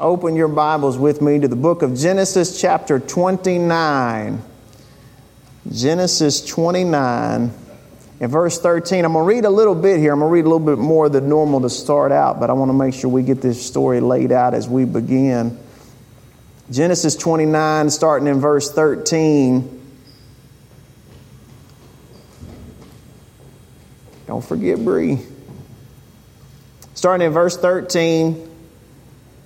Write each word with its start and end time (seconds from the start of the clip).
open 0.00 0.34
your 0.34 0.48
Bibles 0.48 0.96
with 0.96 1.20
me 1.20 1.38
to 1.38 1.46
the 1.46 1.56
book 1.56 1.82
of 1.82 1.94
Genesis, 1.94 2.58
chapter 2.58 2.98
29. 2.98 4.42
Genesis 5.70 6.44
29 6.46 7.52
and 8.20 8.30
verse 8.30 8.58
13. 8.58 9.04
I'm 9.04 9.12
going 9.12 9.24
to 9.24 9.28
read 9.28 9.44
a 9.44 9.50
little 9.50 9.74
bit 9.74 10.00
here. 10.00 10.12
I'm 10.12 10.20
going 10.20 10.30
to 10.30 10.32
read 10.32 10.46
a 10.46 10.48
little 10.48 10.66
bit 10.66 10.78
more 10.78 11.10
than 11.10 11.28
normal 11.28 11.60
to 11.60 11.70
start 11.70 12.12
out, 12.12 12.40
but 12.40 12.48
I 12.48 12.54
want 12.54 12.70
to 12.70 12.72
make 12.72 12.94
sure 12.94 13.10
we 13.10 13.22
get 13.22 13.42
this 13.42 13.64
story 13.64 14.00
laid 14.00 14.32
out 14.32 14.54
as 14.54 14.68
we 14.68 14.86
begin. 14.86 15.58
Genesis 16.70 17.14
29, 17.14 17.90
starting 17.90 18.26
in 18.26 18.40
verse 18.40 18.72
13. 18.72 19.76
Don't 24.26 24.44
forget 24.44 24.82
Bree. 24.82 25.18
Starting 26.94 27.26
in 27.26 27.32
verse 27.32 27.56
13, 27.56 28.49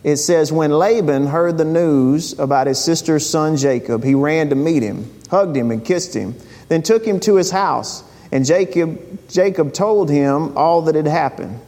it 0.05 0.18
says, 0.18 0.52
When 0.52 0.71
Laban 0.71 1.27
heard 1.27 1.57
the 1.57 1.64
news 1.64 2.38
about 2.38 2.66
his 2.66 2.79
sister's 2.79 3.29
son 3.29 3.56
Jacob, 3.56 4.05
he 4.05 4.15
ran 4.15 4.51
to 4.51 4.55
meet 4.55 4.83
him, 4.83 5.10
hugged 5.30 5.56
him, 5.56 5.70
and 5.70 5.84
kissed 5.84 6.15
him, 6.15 6.34
then 6.69 6.83
took 6.83 7.05
him 7.05 7.19
to 7.20 7.37
his 7.37 7.51
house. 7.51 8.05
And 8.30 8.45
Jacob, 8.45 9.29
Jacob 9.29 9.73
told 9.73 10.10
him 10.10 10.56
all 10.56 10.82
that 10.82 10.95
had 10.95 11.06
happened. 11.06 11.59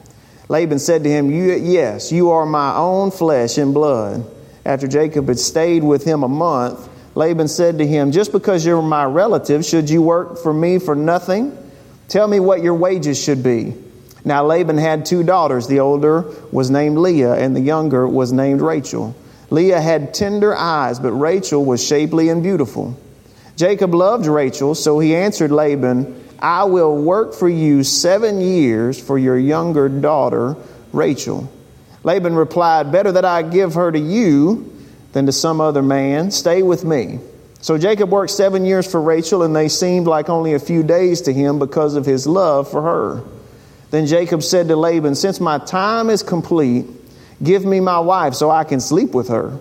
Laban 0.49 0.79
said 0.79 1.03
to 1.05 1.11
him, 1.11 1.31
Yes, 1.31 2.13
you 2.13 2.31
are 2.31 2.47
my 2.47 2.77
own 2.77 3.11
flesh 3.11 3.57
and 3.59 3.73
blood. 3.73 4.25
After 4.65 4.87
Jacob 4.87 5.29
had 5.29 5.39
stayed 5.39 5.83
with 5.83 6.05
him 6.05 6.23
a 6.23 6.29
month, 6.29 6.89
Laban 7.15 7.49
said 7.49 7.79
to 7.79 7.87
him, 7.87 8.13
Just 8.13 8.33
because 8.33 8.67
you're 8.67 8.83
my 8.83 9.05
relative, 9.05 9.65
should 9.65 9.89
you 9.89 10.03
work 10.03 10.39
for 10.39 10.53
me 10.53 10.79
for 10.79 10.95
nothing? 10.95 11.57
Tell 12.09 12.29
me 12.29 12.39
what 12.39 12.63
your 12.63 12.75
wages 12.75 13.21
should 13.21 13.43
be. 13.43 13.75
Now 14.27 14.45
Laban 14.45 14.77
had 14.77 15.07
two 15.07 15.23
daughters. 15.23 15.69
The 15.69 15.79
older 15.79 16.23
was 16.51 16.69
named 16.69 16.99
Leah, 16.99 17.35
and 17.35 17.55
the 17.55 17.61
younger 17.61 18.09
was 18.09 18.33
named 18.33 18.61
Rachel. 18.61 19.15
Leah 19.51 19.81
had 19.81 20.13
tender 20.15 20.55
eyes, 20.55 20.99
but 20.99 21.13
Rachel 21.13 21.65
was 21.65 21.87
shapely 21.87 22.29
and 22.29 22.43
beautiful. 22.43 22.99
Jacob 23.55 23.95
loved 23.95 24.27
Rachel, 24.27 24.75
so 24.75 24.99
he 24.99 25.15
answered 25.15 25.53
Laban, 25.53 26.25
I 26.41 26.65
will 26.65 26.97
work 26.97 27.35
for 27.35 27.49
you 27.49 27.85
seven 27.85 28.41
years 28.41 29.01
for 29.01 29.17
your 29.17 29.39
younger 29.39 29.89
daughter, 29.89 30.57
Rachel. 30.93 31.49
Laban 32.03 32.35
replied, 32.35 32.91
Better 32.91 33.13
that 33.13 33.25
I 33.25 33.43
give 33.43 33.75
her 33.75 33.93
to 33.93 33.99
you 33.99 34.73
than 35.13 35.27
to 35.27 35.33
some 35.33 35.61
other 35.61 35.83
man. 35.83 36.33
Stay 36.33 36.65
with 36.65 36.85
me. 36.85 37.21
So 37.61 37.79
Jacob 37.79 38.11
worked 38.11 38.33
seven 38.33 38.65
years 38.65 38.91
for 38.91 39.01
Rachel, 39.01 39.45
and 39.45 39.55
they 39.55 39.69
seemed 39.69 40.09
like 40.09 40.29
only 40.29 40.55
a 40.55 40.59
few 40.59 40.83
days 40.83 41.21
to 41.23 41.33
him 41.33 41.61
because 41.61 41.95
of 41.95 42.05
his 42.05 42.27
love 42.27 42.69
for 42.69 42.83
her. 42.83 43.36
Then 43.91 44.07
Jacob 44.07 44.43
said 44.43 44.69
to 44.69 44.77
Laban, 44.77 45.15
Since 45.15 45.41
my 45.41 45.59
time 45.59 46.11
is 46.11 46.23
complete, 46.23 46.87
give 47.43 47.65
me 47.65 47.81
my 47.81 48.01
wife 48.01 48.35
so 48.35 48.51
I 48.51 48.65
can 48.65 48.81
sleep 48.81 49.13
with 49.13 49.29
her. 49.29 49.59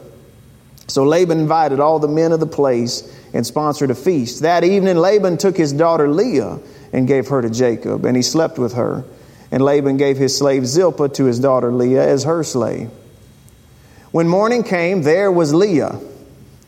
So 0.88 1.04
Laban 1.04 1.40
invited 1.40 1.80
all 1.80 2.00
the 2.00 2.08
men 2.08 2.32
of 2.32 2.40
the 2.40 2.48
place 2.48 3.12
and 3.34 3.46
sponsored 3.46 3.92
a 3.92 3.96
feast. 3.96 4.42
That 4.42 4.64
evening, 4.64 4.98
Laban 4.98 5.38
took 5.38 5.58
his 5.58 5.74
daughter 5.74 6.08
Leah 6.08 6.60
and 6.94 7.08
gave 7.08 7.28
her 7.28 7.42
to 7.42 7.50
Jacob, 7.50 8.06
and 8.06 8.16
he 8.16 8.24
slept 8.24 8.58
with 8.58 8.74
her. 8.74 9.04
And 9.52 9.64
Laban 9.64 9.98
gave 9.98 10.18
his 10.18 10.38
slave 10.38 10.66
Zilpah 10.66 11.10
to 11.10 11.26
his 11.26 11.40
daughter 11.40 11.72
Leah 11.72 12.08
as 12.08 12.24
her 12.24 12.44
slave. 12.44 12.90
When 14.12 14.28
morning 14.28 14.64
came, 14.64 15.04
there 15.04 15.32
was 15.32 15.54
Leah 15.54 16.00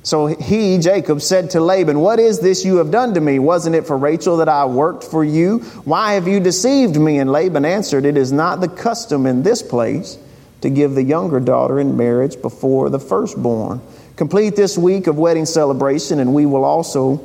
so 0.08 0.28
he, 0.28 0.78
Jacob, 0.78 1.22
said 1.22 1.50
to 1.50 1.60
Laban, 1.60 2.00
What 2.00 2.18
is 2.18 2.40
this 2.40 2.64
you 2.64 2.78
have 2.78 2.92
done 2.92 3.16
to 3.16 3.20
me? 3.20 3.40
Wasn't 3.40 3.76
it 3.76 3.86
for 3.86 3.98
Rachel 3.98 4.38
that 4.38 4.48
I 4.48 4.64
worked 4.64 5.04
for 5.04 5.22
you? 5.22 5.60
Why 5.84 6.14
have 6.14 6.30
you 6.30 6.40
deceived 6.40 6.96
me? 6.96 7.18
And 7.18 7.30
Laban 7.30 7.66
answered, 7.66 8.06
It 8.06 8.16
is 8.16 8.32
not 8.32 8.62
the 8.62 8.70
custom 8.70 9.26
in 9.26 9.44
this 9.44 9.62
place 9.62 10.18
to 10.62 10.70
give 10.70 10.96
the 10.96 11.04
younger 11.04 11.42
daughter 11.42 11.78
in 11.78 11.98
marriage 11.98 12.42
before 12.42 12.90
the 12.90 13.02
firstborn. 13.02 13.82
Complete 14.16 14.56
this 14.56 14.78
week 14.78 15.08
of 15.08 15.18
wedding 15.18 15.46
celebration, 15.46 16.22
and 16.22 16.34
we 16.34 16.46
will 16.46 16.64
also 16.64 17.22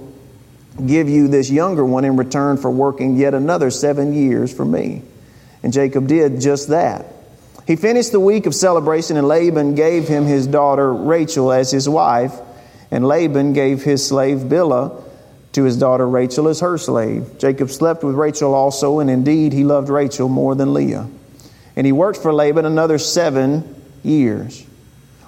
give 0.84 1.08
you 1.08 1.28
this 1.28 1.52
younger 1.52 1.84
one 1.84 2.04
in 2.04 2.16
return 2.16 2.56
for 2.56 2.68
working 2.68 3.16
yet 3.16 3.32
another 3.32 3.70
seven 3.70 4.12
years 4.12 4.52
for 4.52 4.64
me. 4.64 5.02
And 5.62 5.72
Jacob 5.72 6.08
did 6.08 6.40
just 6.40 6.70
that. 6.70 7.06
He 7.64 7.76
finished 7.76 8.10
the 8.10 8.18
week 8.18 8.46
of 8.46 8.56
celebration, 8.56 9.16
and 9.16 9.28
Laban 9.28 9.76
gave 9.76 10.08
him 10.08 10.24
his 10.24 10.48
daughter 10.48 10.92
Rachel 10.92 11.52
as 11.52 11.70
his 11.70 11.88
wife. 11.88 12.40
And 12.92 13.08
Laban 13.08 13.54
gave 13.54 13.82
his 13.82 14.06
slave 14.06 14.40
Bilhah 14.40 15.02
to 15.52 15.64
his 15.64 15.78
daughter 15.78 16.06
Rachel 16.06 16.46
as 16.46 16.60
her 16.60 16.76
slave. 16.76 17.38
Jacob 17.38 17.70
slept 17.70 18.04
with 18.04 18.14
Rachel 18.14 18.54
also, 18.54 19.00
and 19.00 19.08
indeed 19.08 19.54
he 19.54 19.64
loved 19.64 19.88
Rachel 19.88 20.28
more 20.28 20.54
than 20.54 20.74
Leah. 20.74 21.08
And 21.74 21.86
he 21.86 21.92
worked 21.92 22.18
for 22.18 22.34
Laban 22.34 22.66
another 22.66 22.98
seven 22.98 23.82
years. 24.02 24.66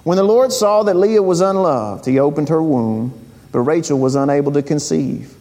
When 0.03 0.17
the 0.17 0.23
Lord 0.23 0.53
saw 0.53 0.83
that 0.83 0.95
Leah 0.95 1.23
was 1.23 1.41
unloved, 1.41 2.05
he 2.05 2.19
opened 2.19 2.49
her 2.49 2.61
womb, 2.61 3.19
but 3.51 3.61
Rachel 3.61 3.97
was 3.97 4.13
unable 4.13 4.51
to 4.51 4.61
conceive. 4.61 5.35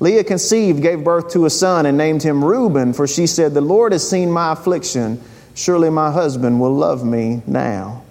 Leah 0.00 0.24
conceived, 0.24 0.80
gave 0.80 1.04
birth 1.04 1.32
to 1.32 1.44
a 1.44 1.50
son, 1.50 1.84
and 1.84 1.98
named 1.98 2.22
him 2.22 2.42
Reuben, 2.42 2.94
for 2.94 3.06
she 3.06 3.26
said, 3.26 3.52
The 3.52 3.60
Lord 3.60 3.92
has 3.92 4.08
seen 4.08 4.30
my 4.30 4.52
affliction. 4.52 5.22
Surely 5.54 5.90
my 5.90 6.10
husband 6.10 6.60
will 6.62 6.74
love 6.74 7.04
me 7.04 7.42
now. 7.46 8.01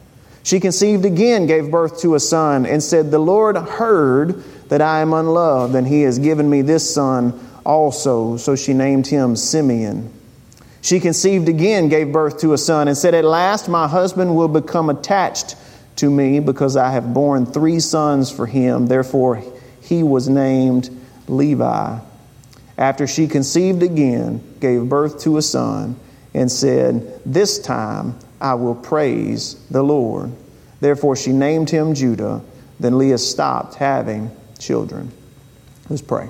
She 0.43 0.59
conceived 0.59 1.05
again, 1.05 1.45
gave 1.45 1.69
birth 1.69 2.01
to 2.01 2.15
a 2.15 2.19
son, 2.19 2.65
and 2.65 2.81
said, 2.81 3.11
The 3.11 3.19
Lord 3.19 3.55
heard 3.55 4.43
that 4.69 4.81
I 4.81 5.01
am 5.01 5.13
unloved, 5.13 5.75
and 5.75 5.87
he 5.87 6.01
has 6.01 6.17
given 6.17 6.49
me 6.49 6.61
this 6.61 6.93
son 6.93 7.39
also. 7.65 8.37
So 8.37 8.55
she 8.55 8.73
named 8.73 9.07
him 9.07 9.35
Simeon. 9.35 10.11
She 10.81 10.99
conceived 10.99 11.47
again, 11.47 11.89
gave 11.89 12.11
birth 12.11 12.39
to 12.39 12.53
a 12.53 12.57
son, 12.57 12.87
and 12.87 12.97
said, 12.97 13.13
At 13.13 13.23
last 13.23 13.69
my 13.69 13.87
husband 13.87 14.35
will 14.35 14.47
become 14.47 14.89
attached 14.89 15.55
to 15.97 16.09
me 16.09 16.39
because 16.39 16.75
I 16.75 16.91
have 16.91 17.13
borne 17.13 17.45
three 17.45 17.79
sons 17.79 18.31
for 18.31 18.47
him. 18.47 18.87
Therefore 18.87 19.43
he 19.81 20.01
was 20.01 20.27
named 20.27 20.89
Levi. 21.27 21.99
After 22.77 23.05
she 23.05 23.27
conceived 23.27 23.83
again, 23.83 24.41
gave 24.59 24.89
birth 24.89 25.21
to 25.21 25.37
a 25.37 25.41
son, 25.43 25.97
and 26.33 26.51
said, 26.51 27.21
This 27.25 27.59
time 27.59 28.17
I 28.41 28.55
will 28.55 28.75
praise 28.75 29.55
the 29.69 29.83
Lord. 29.83 30.31
Therefore, 30.79 31.15
she 31.15 31.31
named 31.31 31.69
him 31.69 31.93
Judah. 31.93 32.41
Then 32.79 32.97
Leah 32.97 33.17
stopped 33.17 33.75
having 33.75 34.35
children. 34.59 35.11
Let's 35.89 36.01
pray. 36.01 36.29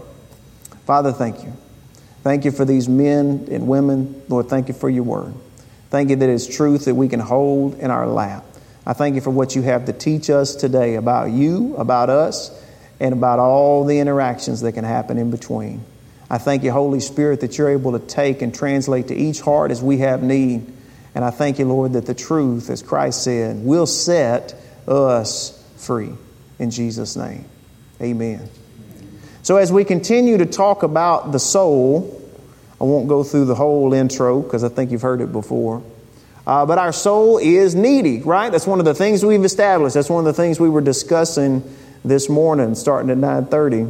Father, 0.85 1.11
thank 1.13 1.43
you. 1.43 1.53
Thank 2.23 2.45
you 2.45 2.51
for 2.51 2.65
these 2.65 2.89
men 2.89 3.47
and 3.49 3.67
women. 3.67 4.21
Lord, 4.27 4.49
thank 4.49 4.67
you 4.67 4.73
for 4.73 4.89
your 4.89 5.03
word. 5.03 5.33
Thank 5.89 6.09
you 6.09 6.15
that 6.17 6.29
it's 6.29 6.47
truth 6.47 6.85
that 6.85 6.95
we 6.95 7.07
can 7.07 7.19
hold 7.19 7.75
in 7.75 7.91
our 7.91 8.07
lap. 8.07 8.45
I 8.85 8.93
thank 8.93 9.15
you 9.15 9.21
for 9.21 9.29
what 9.29 9.55
you 9.55 9.61
have 9.61 9.85
to 9.85 9.93
teach 9.93 10.29
us 10.29 10.55
today 10.55 10.95
about 10.95 11.31
you, 11.31 11.75
about 11.77 12.09
us, 12.09 12.51
and 12.99 13.13
about 13.13 13.39
all 13.39 13.85
the 13.85 13.99
interactions 13.99 14.61
that 14.61 14.73
can 14.73 14.83
happen 14.83 15.17
in 15.17 15.31
between. 15.31 15.83
I 16.29 16.37
thank 16.37 16.63
you, 16.63 16.71
Holy 16.71 16.99
Spirit, 16.99 17.41
that 17.41 17.57
you're 17.57 17.69
able 17.69 17.91
to 17.91 17.99
take 17.99 18.41
and 18.41 18.53
translate 18.53 19.09
to 19.09 19.15
each 19.15 19.41
heart 19.41 19.71
as 19.71 19.81
we 19.81 19.97
have 19.97 20.23
need. 20.23 20.71
And 21.13 21.25
I 21.25 21.29
thank 21.29 21.59
you, 21.59 21.65
Lord, 21.65 21.93
that 21.93 22.05
the 22.05 22.13
truth, 22.13 22.69
as 22.69 22.81
Christ 22.81 23.23
said, 23.23 23.63
will 23.63 23.85
set 23.85 24.55
us 24.87 25.57
free. 25.77 26.11
In 26.59 26.71
Jesus' 26.71 27.15
name, 27.15 27.45
amen. 28.01 28.49
So, 29.43 29.57
as 29.57 29.71
we 29.71 29.83
continue 29.83 30.37
to 30.37 30.45
talk 30.45 30.83
about 30.83 31.31
the 31.31 31.39
soul, 31.39 32.21
I 32.79 32.83
won't 32.83 33.07
go 33.07 33.23
through 33.23 33.45
the 33.45 33.55
whole 33.55 33.93
intro 33.93 34.41
because 34.41 34.63
I 34.63 34.69
think 34.69 34.91
you've 34.91 35.01
heard 35.01 35.21
it 35.21 35.31
before. 35.31 35.83
Uh, 36.45 36.65
but 36.65 36.77
our 36.77 36.93
soul 36.93 37.37
is 37.37 37.75
needy, 37.75 38.21
right? 38.21 38.51
That's 38.51 38.65
one 38.65 38.79
of 38.79 38.85
the 38.85 38.95
things 38.95 39.23
we've 39.23 39.43
established. 39.43 39.93
That's 39.95 40.09
one 40.09 40.25
of 40.25 40.35
the 40.35 40.41
things 40.41 40.59
we 40.59 40.69
were 40.69 40.81
discussing 40.81 41.63
this 42.03 42.29
morning, 42.29 42.75
starting 42.75 43.09
at 43.09 43.17
9:30. 43.17 43.87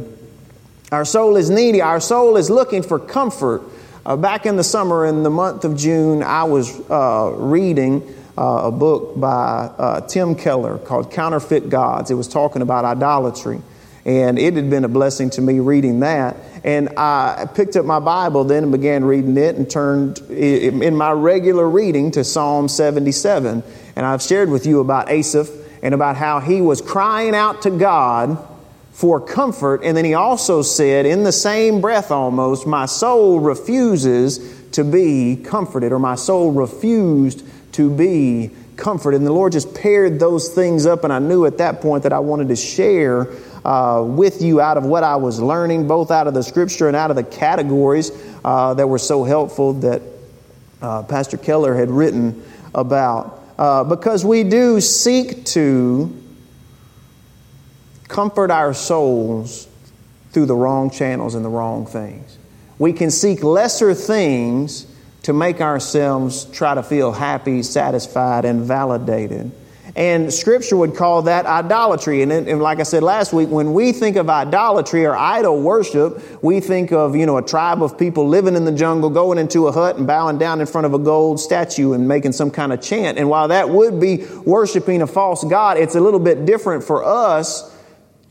Our 0.90 1.04
soul 1.04 1.36
is 1.36 1.48
needy. 1.48 1.80
Our 1.80 2.00
soul 2.00 2.36
is 2.36 2.50
looking 2.50 2.82
for 2.82 2.98
comfort 2.98 3.62
uh, 4.04 4.16
back 4.16 4.46
in 4.46 4.56
the 4.56 4.64
summer, 4.64 5.06
in 5.06 5.22
the 5.22 5.30
month 5.30 5.64
of 5.64 5.76
June, 5.76 6.22
I 6.22 6.44
was 6.44 6.78
uh, 6.90 7.32
reading 7.36 8.02
uh, 8.36 8.62
a 8.64 8.72
book 8.72 9.18
by 9.18 9.70
uh, 9.78 10.00
Tim 10.02 10.34
Keller 10.34 10.78
called 10.78 11.12
Counterfeit 11.12 11.68
Gods. 11.68 12.10
It 12.10 12.14
was 12.14 12.26
talking 12.26 12.62
about 12.62 12.84
idolatry. 12.84 13.60
And 14.04 14.36
it 14.40 14.54
had 14.54 14.68
been 14.68 14.84
a 14.84 14.88
blessing 14.88 15.30
to 15.30 15.40
me 15.40 15.60
reading 15.60 16.00
that. 16.00 16.36
And 16.64 16.88
I 16.96 17.46
picked 17.54 17.76
up 17.76 17.84
my 17.84 18.00
Bible 18.00 18.42
then 18.42 18.64
and 18.64 18.72
began 18.72 19.04
reading 19.04 19.36
it 19.36 19.54
and 19.54 19.70
turned 19.70 20.18
in 20.30 20.96
my 20.96 21.12
regular 21.12 21.68
reading 21.68 22.10
to 22.12 22.24
Psalm 22.24 22.66
77. 22.66 23.62
And 23.94 24.06
I've 24.06 24.22
shared 24.22 24.50
with 24.50 24.66
you 24.66 24.80
about 24.80 25.08
Asaph 25.08 25.48
and 25.82 25.94
about 25.94 26.16
how 26.16 26.40
he 26.40 26.60
was 26.60 26.80
crying 26.80 27.36
out 27.36 27.62
to 27.62 27.70
God 27.70 28.48
for 28.92 29.20
comfort. 29.20 29.82
And 29.82 29.96
then 29.96 30.04
he 30.04 30.14
also 30.14 30.62
said, 30.62 31.06
in 31.06 31.24
the 31.24 31.32
same 31.32 31.80
breath 31.80 32.10
almost, 32.10 32.66
my 32.66 32.86
soul 32.86 33.40
refuses 33.40 34.38
to 34.72 34.84
be 34.84 35.36
comforted, 35.36 35.92
or 35.92 35.98
my 35.98 36.14
soul 36.14 36.52
refused 36.52 37.42
to 37.72 37.90
be 37.90 38.50
comforted. 38.76 39.20
And 39.20 39.26
the 39.26 39.32
Lord 39.32 39.52
just 39.52 39.74
paired 39.74 40.20
those 40.20 40.48
things 40.50 40.86
up, 40.86 41.04
and 41.04 41.12
I 41.12 41.18
knew 41.18 41.46
at 41.46 41.58
that 41.58 41.80
point 41.80 42.04
that 42.04 42.12
I 42.12 42.18
wanted 42.20 42.48
to 42.48 42.56
share 42.56 43.28
uh, 43.64 44.02
with 44.02 44.42
you 44.42 44.60
out 44.60 44.76
of 44.76 44.84
what 44.84 45.04
I 45.04 45.16
was 45.16 45.40
learning, 45.40 45.88
both 45.88 46.10
out 46.10 46.26
of 46.26 46.34
the 46.34 46.42
scripture 46.42 46.88
and 46.88 46.96
out 46.96 47.10
of 47.10 47.16
the 47.16 47.22
categories 47.24 48.10
uh, 48.44 48.74
that 48.74 48.88
were 48.88 48.98
so 48.98 49.24
helpful 49.24 49.74
that 49.74 50.02
uh, 50.80 51.02
Pastor 51.04 51.36
Keller 51.36 51.74
had 51.74 51.90
written 51.90 52.42
about. 52.74 53.40
uh, 53.58 53.84
because 53.84 54.24
we 54.24 54.42
do 54.42 54.80
seek 54.80 55.44
to 55.44 56.21
comfort 58.12 58.50
our 58.50 58.74
souls 58.74 59.66
through 60.32 60.46
the 60.46 60.54
wrong 60.54 60.90
channels 60.90 61.34
and 61.34 61.44
the 61.44 61.48
wrong 61.48 61.86
things. 61.86 62.38
We 62.78 62.92
can 62.92 63.10
seek 63.10 63.42
lesser 63.42 63.94
things 63.94 64.86
to 65.22 65.32
make 65.32 65.60
ourselves 65.60 66.44
try 66.46 66.74
to 66.74 66.82
feel 66.82 67.12
happy, 67.12 67.62
satisfied, 67.62 68.44
and 68.44 68.62
validated. 68.62 69.52
And 69.94 70.32
Scripture 70.32 70.76
would 70.78 70.96
call 70.96 71.22
that 71.22 71.44
idolatry. 71.44 72.22
And, 72.22 72.32
and, 72.32 72.62
like 72.62 72.80
I 72.80 72.82
said 72.82 73.02
last 73.02 73.34
week, 73.34 73.50
when 73.50 73.74
we 73.74 73.92
think 73.92 74.16
of 74.16 74.30
idolatry 74.30 75.04
or 75.04 75.14
idol 75.14 75.60
worship, 75.60 76.42
we 76.42 76.60
think 76.60 76.92
of, 76.92 77.14
you 77.14 77.26
know, 77.26 77.36
a 77.36 77.42
tribe 77.42 77.82
of 77.82 77.98
people 77.98 78.26
living 78.26 78.56
in 78.56 78.64
the 78.64 78.72
jungle, 78.72 79.10
going 79.10 79.36
into 79.36 79.68
a 79.68 79.72
hut 79.72 79.96
and 79.96 80.06
bowing 80.06 80.38
down 80.38 80.60
in 80.60 80.66
front 80.66 80.86
of 80.86 80.94
a 80.94 80.98
gold 80.98 81.40
statue 81.40 81.92
and 81.92 82.08
making 82.08 82.32
some 82.32 82.50
kind 82.50 82.72
of 82.72 82.80
chant. 82.80 83.18
And 83.18 83.28
while 83.28 83.48
that 83.48 83.68
would 83.68 84.00
be 84.00 84.24
worshiping 84.46 85.02
a 85.02 85.06
false 85.06 85.44
God, 85.44 85.76
it's 85.76 85.94
a 85.94 86.00
little 86.00 86.20
bit 86.20 86.46
different 86.46 86.84
for 86.84 87.04
us 87.04 87.68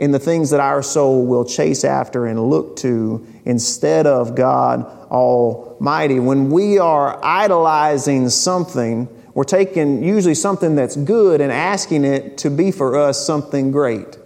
in 0.02 0.10
the 0.10 0.18
things 0.18 0.50
that 0.50 0.60
our 0.60 0.82
soul 0.82 1.28
will 1.28 1.46
chase 1.46 1.84
after 1.84 2.26
and 2.26 2.50
look 2.50 2.76
to 2.76 3.24
instead 3.46 4.08
of 4.08 4.34
God 4.34 4.84
Almighty. 5.12 6.20
When 6.20 6.50
we 6.50 6.80
are 6.80 7.24
idolizing 7.24 8.30
something, 8.30 9.08
we're 9.36 9.44
taking 9.44 10.04
usually 10.04 10.34
something 10.34 10.76
that's 10.76 10.96
good 10.96 11.40
and 11.40 11.52
asking 11.52 12.04
it 12.04 12.40
to 12.40 12.50
be 12.50 12.72
for 12.72 12.98
us 12.98 13.24
something 13.24 13.72
great. 13.72 14.18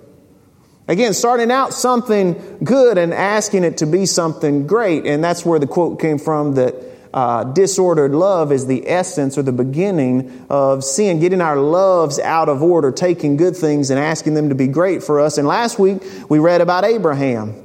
Again, 0.88 1.14
starting 1.14 1.52
out 1.52 1.74
something 1.74 2.60
good 2.64 2.98
and 2.98 3.14
asking 3.14 3.66
it 3.66 3.80
to 3.80 3.86
be 3.86 4.06
something 4.06 4.68
great. 4.68 5.06
And 5.06 5.22
that's 5.22 5.46
where 5.46 5.60
the 5.60 5.68
quote 5.68 6.00
came 6.00 6.20
from 6.20 6.56
that 6.56 6.74
uh, 7.16 7.46
disordered 7.46 8.12
love 8.12 8.52
is 8.52 8.68
the 8.68 8.90
essence 8.90 9.38
or 9.38 9.42
the 9.42 9.54
beginning 9.54 10.46
of 10.50 10.84
sin, 10.84 11.22
getting 11.22 11.40
our 11.40 11.56
loves 11.56 12.20
out 12.20 12.50
of 12.50 12.62
order, 12.62 12.92
taking 12.92 13.38
good 13.38 13.56
things 13.56 13.90
and 13.90 13.98
asking 13.98 14.34
them 14.34 14.50
to 14.50 14.56
be 14.56 14.68
great 14.68 15.02
for 15.02 15.22
us. 15.22 15.38
And 15.38 15.48
last 15.48 15.80
week 15.80 16.04
we 16.28 16.40
read 16.40 16.60
about 16.60 16.84
Abraham 16.84 17.56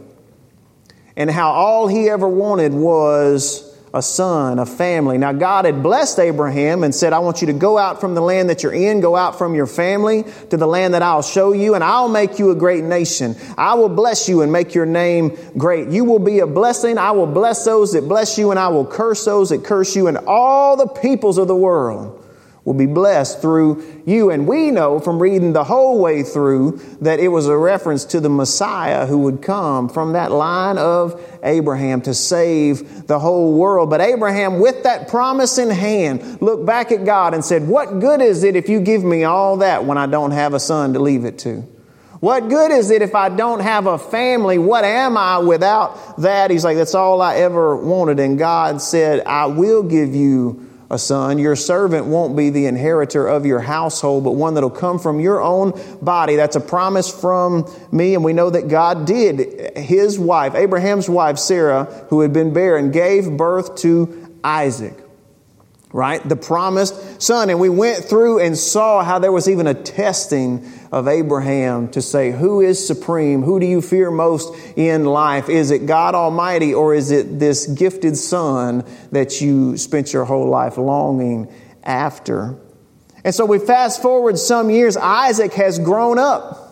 and 1.16 1.28
how 1.28 1.50
all 1.50 1.88
he 1.88 2.08
ever 2.08 2.28
wanted 2.28 2.72
was 2.72 3.69
a 3.92 4.02
son, 4.02 4.58
a 4.58 4.66
family. 4.66 5.18
Now, 5.18 5.32
God 5.32 5.64
had 5.64 5.82
blessed 5.82 6.18
Abraham 6.20 6.84
and 6.84 6.94
said, 6.94 7.12
I 7.12 7.18
want 7.18 7.40
you 7.40 7.48
to 7.48 7.52
go 7.52 7.76
out 7.76 8.00
from 8.00 8.14
the 8.14 8.20
land 8.20 8.48
that 8.50 8.62
you're 8.62 8.72
in, 8.72 9.00
go 9.00 9.16
out 9.16 9.36
from 9.36 9.54
your 9.54 9.66
family 9.66 10.24
to 10.50 10.56
the 10.56 10.66
land 10.66 10.94
that 10.94 11.02
I'll 11.02 11.22
show 11.22 11.52
you, 11.52 11.74
and 11.74 11.82
I'll 11.82 12.08
make 12.08 12.38
you 12.38 12.50
a 12.50 12.54
great 12.54 12.84
nation. 12.84 13.34
I 13.58 13.74
will 13.74 13.88
bless 13.88 14.28
you 14.28 14.42
and 14.42 14.52
make 14.52 14.74
your 14.74 14.86
name 14.86 15.36
great. 15.56 15.88
You 15.88 16.04
will 16.04 16.20
be 16.20 16.38
a 16.38 16.46
blessing. 16.46 16.98
I 16.98 17.10
will 17.10 17.26
bless 17.26 17.64
those 17.64 17.92
that 17.94 18.06
bless 18.06 18.38
you, 18.38 18.50
and 18.50 18.60
I 18.60 18.68
will 18.68 18.86
curse 18.86 19.24
those 19.24 19.50
that 19.50 19.64
curse 19.64 19.96
you, 19.96 20.06
and 20.06 20.18
all 20.18 20.76
the 20.76 20.86
peoples 20.86 21.38
of 21.38 21.48
the 21.48 21.56
world 21.56 22.19
will 22.70 22.78
be 22.78 22.86
blessed 22.86 23.40
through 23.40 23.84
you. 24.06 24.30
And 24.30 24.46
we 24.46 24.70
know 24.70 25.00
from 25.00 25.20
reading 25.20 25.52
the 25.52 25.64
whole 25.64 26.00
way 26.00 26.22
through 26.22 26.80
that 27.00 27.18
it 27.18 27.26
was 27.26 27.48
a 27.48 27.56
reference 27.56 28.04
to 28.06 28.20
the 28.20 28.28
Messiah 28.28 29.06
who 29.06 29.18
would 29.18 29.42
come 29.42 29.88
from 29.88 30.12
that 30.12 30.30
line 30.30 30.78
of 30.78 31.20
Abraham 31.42 32.00
to 32.02 32.14
save 32.14 33.08
the 33.08 33.18
whole 33.18 33.58
world. 33.58 33.90
But 33.90 34.00
Abraham, 34.00 34.60
with 34.60 34.84
that 34.84 35.08
promise 35.08 35.58
in 35.58 35.68
hand, 35.68 36.40
looked 36.40 36.64
back 36.64 36.92
at 36.92 37.04
God 37.04 37.34
and 37.34 37.44
said, 37.44 37.66
What 37.66 37.98
good 37.98 38.20
is 38.20 38.44
it 38.44 38.54
if 38.54 38.68
you 38.68 38.80
give 38.80 39.02
me 39.02 39.24
all 39.24 39.56
that 39.56 39.84
when 39.84 39.98
I 39.98 40.06
don't 40.06 40.30
have 40.30 40.54
a 40.54 40.60
son 40.60 40.92
to 40.92 41.00
leave 41.00 41.24
it 41.24 41.40
to? 41.40 41.66
What 42.20 42.50
good 42.50 42.70
is 42.70 42.90
it 42.90 43.02
if 43.02 43.16
I 43.16 43.30
don't 43.30 43.60
have 43.60 43.86
a 43.88 43.98
family? 43.98 44.58
What 44.58 44.84
am 44.84 45.16
I 45.16 45.38
without 45.38 46.20
that? 46.20 46.52
He's 46.52 46.62
like, 46.62 46.76
That's 46.76 46.94
all 46.94 47.20
I 47.20 47.38
ever 47.38 47.74
wanted. 47.74 48.20
And 48.20 48.38
God 48.38 48.80
said, 48.80 49.26
I 49.26 49.46
will 49.46 49.82
give 49.82 50.14
you 50.14 50.69
a 50.90 50.98
son. 50.98 51.38
Your 51.38 51.56
servant 51.56 52.06
won't 52.06 52.36
be 52.36 52.50
the 52.50 52.66
inheritor 52.66 53.26
of 53.26 53.46
your 53.46 53.60
household, 53.60 54.24
but 54.24 54.32
one 54.32 54.54
that'll 54.54 54.70
come 54.70 54.98
from 54.98 55.20
your 55.20 55.40
own 55.40 55.80
body. 56.02 56.36
That's 56.36 56.56
a 56.56 56.60
promise 56.60 57.08
from 57.08 57.72
me. 57.92 58.14
And 58.14 58.24
we 58.24 58.32
know 58.32 58.50
that 58.50 58.68
God 58.68 59.06
did. 59.06 59.76
His 59.76 60.18
wife, 60.18 60.54
Abraham's 60.54 61.08
wife, 61.08 61.38
Sarah, 61.38 61.84
who 62.10 62.20
had 62.20 62.32
been 62.32 62.52
barren, 62.52 62.90
gave 62.90 63.36
birth 63.36 63.76
to 63.76 64.36
Isaac 64.42 64.94
right? 65.92 66.26
The 66.28 66.36
promised 66.36 67.20
son. 67.20 67.50
And 67.50 67.58
we 67.58 67.68
went 67.68 68.04
through 68.04 68.40
and 68.40 68.56
saw 68.56 69.02
how 69.02 69.18
there 69.18 69.32
was 69.32 69.48
even 69.48 69.66
a 69.66 69.74
testing 69.74 70.70
of 70.92 71.08
Abraham 71.08 71.88
to 71.88 72.02
say, 72.02 72.30
who 72.30 72.60
is 72.60 72.84
supreme? 72.84 73.42
Who 73.42 73.60
do 73.60 73.66
you 73.66 73.80
fear 73.80 74.10
most 74.10 74.54
in 74.76 75.04
life? 75.04 75.48
Is 75.48 75.70
it 75.70 75.86
God 75.86 76.14
Almighty 76.14 76.74
or 76.74 76.94
is 76.94 77.10
it 77.10 77.38
this 77.38 77.66
gifted 77.66 78.16
son 78.16 78.84
that 79.12 79.40
you 79.40 79.76
spent 79.76 80.12
your 80.12 80.24
whole 80.24 80.48
life 80.48 80.76
longing 80.76 81.52
after? 81.82 82.56
And 83.24 83.34
so 83.34 83.44
we 83.44 83.58
fast 83.58 84.00
forward 84.00 84.38
some 84.38 84.70
years, 84.70 84.96
Isaac 84.96 85.52
has 85.54 85.78
grown 85.78 86.18
up. 86.18 86.68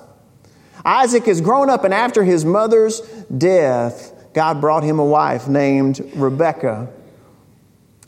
Isaac 0.85 1.27
has 1.27 1.43
grown 1.43 1.69
up, 1.69 1.85
and 1.85 1.93
after 1.93 2.25
his 2.25 2.45
mother's 2.47 3.01
death, 3.37 4.15
God 4.33 4.61
brought 4.61 4.85
him 4.85 4.99
a 4.99 5.05
wife 5.05 5.47
named 5.49 6.01
Rebekah. 6.15 6.89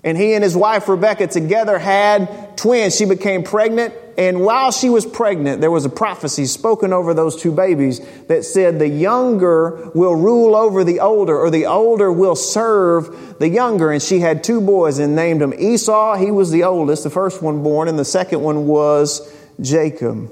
And 0.03 0.17
he 0.17 0.33
and 0.33 0.43
his 0.43 0.57
wife 0.57 0.89
Rebecca 0.89 1.27
together 1.27 1.79
had 1.79 2.57
twins. 2.57 2.97
She 2.97 3.05
became 3.05 3.43
pregnant. 3.43 3.95
And 4.17 4.41
while 4.41 4.73
she 4.73 4.89
was 4.89 5.05
pregnant, 5.05 5.61
there 5.61 5.71
was 5.71 5.85
a 5.85 5.91
prophecy 5.91 6.47
spoken 6.47 6.93
over 6.93 7.13
those 7.13 7.41
two 7.41 7.53
babies 7.53 8.01
that 8.29 8.45
said 8.45 8.79
the 8.79 8.89
younger 8.89 9.91
will 9.95 10.15
rule 10.15 10.57
over 10.57 10.85
the 10.85 11.01
older, 11.01 11.39
or 11.39 11.51
the 11.51 11.67
older 11.67 12.11
will 12.11 12.37
serve 12.37 13.39
the 13.39 13.49
younger. 13.49 13.91
And 13.91 14.03
she 14.03 14.21
had 14.21 14.43
two 14.43 14.61
boys 14.61 14.99
and 14.99 15.15
named 15.15 15.43
them 15.43 15.53
Esau. 15.57 16.17
He 16.17 16.31
was 16.31 16.51
the 16.51 16.65
oldest, 16.65 17.05
the 17.05 17.11
first 17.11 17.43
one 17.43 17.63
born, 17.63 17.87
and 17.87 17.99
the 17.99 18.05
second 18.05 18.41
one 18.41 18.67
was 18.67 19.35
Jacob. 19.61 20.31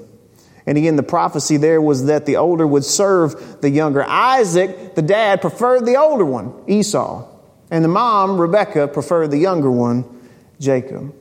And 0.65 0.77
again, 0.77 0.95
the 0.95 1.03
prophecy 1.03 1.57
there 1.57 1.81
was 1.81 2.05
that 2.05 2.25
the 2.25 2.37
older 2.37 2.65
would 2.65 2.85
serve 2.85 3.61
the 3.61 3.69
younger. 3.69 4.03
Isaac, 4.03 4.95
the 4.95 5.01
dad, 5.01 5.41
preferred 5.41 5.85
the 5.85 5.97
older 5.97 6.25
one, 6.25 6.53
Esau. 6.67 7.25
And 7.71 7.83
the 7.83 7.89
mom, 7.89 8.39
Rebecca, 8.39 8.87
preferred 8.87 9.31
the 9.31 9.37
younger 9.37 9.71
one, 9.71 10.05
Jacob. 10.59 11.13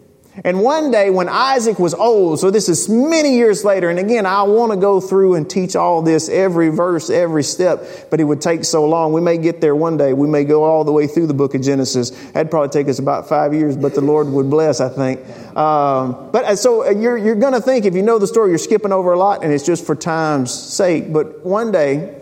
And 0.44 0.60
one 0.60 0.90
day 0.90 1.10
when 1.10 1.28
Isaac 1.28 1.78
was 1.78 1.94
old, 1.94 2.38
so 2.38 2.50
this 2.50 2.68
is 2.68 2.88
many 2.88 3.36
years 3.36 3.64
later, 3.64 3.90
and 3.90 3.98
again, 3.98 4.24
I 4.24 4.42
want 4.42 4.70
to 4.72 4.78
go 4.78 5.00
through 5.00 5.34
and 5.34 5.48
teach 5.48 5.74
all 5.74 6.00
this, 6.00 6.28
every 6.28 6.68
verse, 6.68 7.10
every 7.10 7.42
step, 7.42 7.84
but 8.10 8.20
it 8.20 8.24
would 8.24 8.40
take 8.40 8.64
so 8.64 8.84
long. 8.84 9.12
We 9.12 9.20
may 9.20 9.38
get 9.38 9.60
there 9.60 9.74
one 9.74 9.96
day. 9.96 10.12
We 10.12 10.28
may 10.28 10.44
go 10.44 10.62
all 10.62 10.84
the 10.84 10.92
way 10.92 11.08
through 11.08 11.26
the 11.26 11.34
book 11.34 11.54
of 11.54 11.62
Genesis. 11.62 12.10
That'd 12.32 12.50
probably 12.50 12.68
take 12.68 12.88
us 12.88 13.00
about 13.00 13.28
five 13.28 13.52
years, 13.52 13.76
but 13.76 13.94
the 13.94 14.00
Lord 14.00 14.28
would 14.28 14.48
bless, 14.48 14.80
I 14.80 14.88
think. 14.88 15.20
Um, 15.56 16.30
but 16.30 16.44
uh, 16.44 16.56
so 16.56 16.86
uh, 16.86 16.90
you're, 16.90 17.18
you're 17.18 17.34
going 17.34 17.54
to 17.54 17.60
think, 17.60 17.84
if 17.84 17.94
you 17.94 18.02
know 18.02 18.20
the 18.20 18.28
story, 18.28 18.50
you're 18.50 18.58
skipping 18.58 18.92
over 18.92 19.12
a 19.12 19.18
lot, 19.18 19.42
and 19.42 19.52
it's 19.52 19.66
just 19.66 19.84
for 19.84 19.96
time's 19.96 20.54
sake. 20.54 21.12
But 21.12 21.44
one 21.44 21.72
day, 21.72 22.14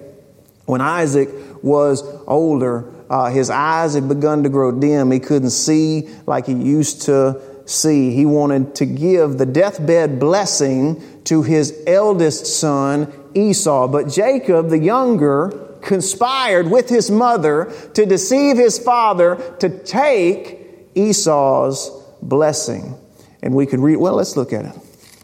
when 0.64 0.80
Isaac 0.80 1.28
was 1.62 2.02
older, 2.26 2.92
uh, 3.08 3.30
his 3.30 3.50
eyes 3.50 3.94
had 3.94 4.08
begun 4.08 4.42
to 4.42 4.48
grow 4.48 4.72
dim. 4.72 5.10
He 5.10 5.20
couldn't 5.20 5.50
see 5.50 6.08
like 6.26 6.46
he 6.46 6.54
used 6.54 7.02
to 7.02 7.40
see. 7.66 8.12
He 8.12 8.26
wanted 8.26 8.74
to 8.76 8.86
give 8.86 9.38
the 9.38 9.46
deathbed 9.46 10.18
blessing 10.18 11.22
to 11.24 11.42
his 11.42 11.82
eldest 11.86 12.46
son, 12.46 13.12
Esau. 13.34 13.88
But 13.88 14.08
Jacob, 14.08 14.70
the 14.70 14.78
younger, 14.78 15.78
conspired 15.82 16.70
with 16.70 16.88
his 16.88 17.10
mother 17.10 17.72
to 17.94 18.06
deceive 18.06 18.56
his 18.56 18.78
father 18.78 19.36
to 19.60 19.68
take 19.68 20.90
Esau's 20.94 21.90
blessing. 22.22 22.96
And 23.42 23.54
we 23.54 23.66
could 23.66 23.80
read, 23.80 23.96
well, 23.96 24.14
let's 24.14 24.36
look 24.36 24.52
at 24.52 24.64
it. 24.64 24.74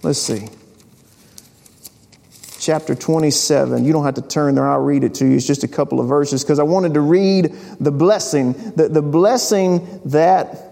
Let's 0.03 0.21
see 0.21 0.49
chapter 2.63 2.95
27. 2.95 3.85
You 3.85 3.93
don't 3.93 4.05
have 4.05 4.15
to 4.15 4.23
turn 4.23 4.55
there, 4.55 4.69
I'll 4.69 4.79
read 4.79 5.03
it 5.03 5.15
to 5.15 5.27
you. 5.27 5.35
It's 5.35 5.47
just 5.47 5.65
a 5.65 5.69
couple 5.69 6.01
of 6.01 6.09
verses 6.09 6.45
because 6.45 6.61
I 6.61 6.63
wanted 6.63 6.95
to 6.95 7.01
read 7.01 7.53
the 7.81 7.91
blessing, 7.91 8.53
the, 8.77 8.89
the 8.89 9.03
blessing 9.03 10.01
that 10.07 10.63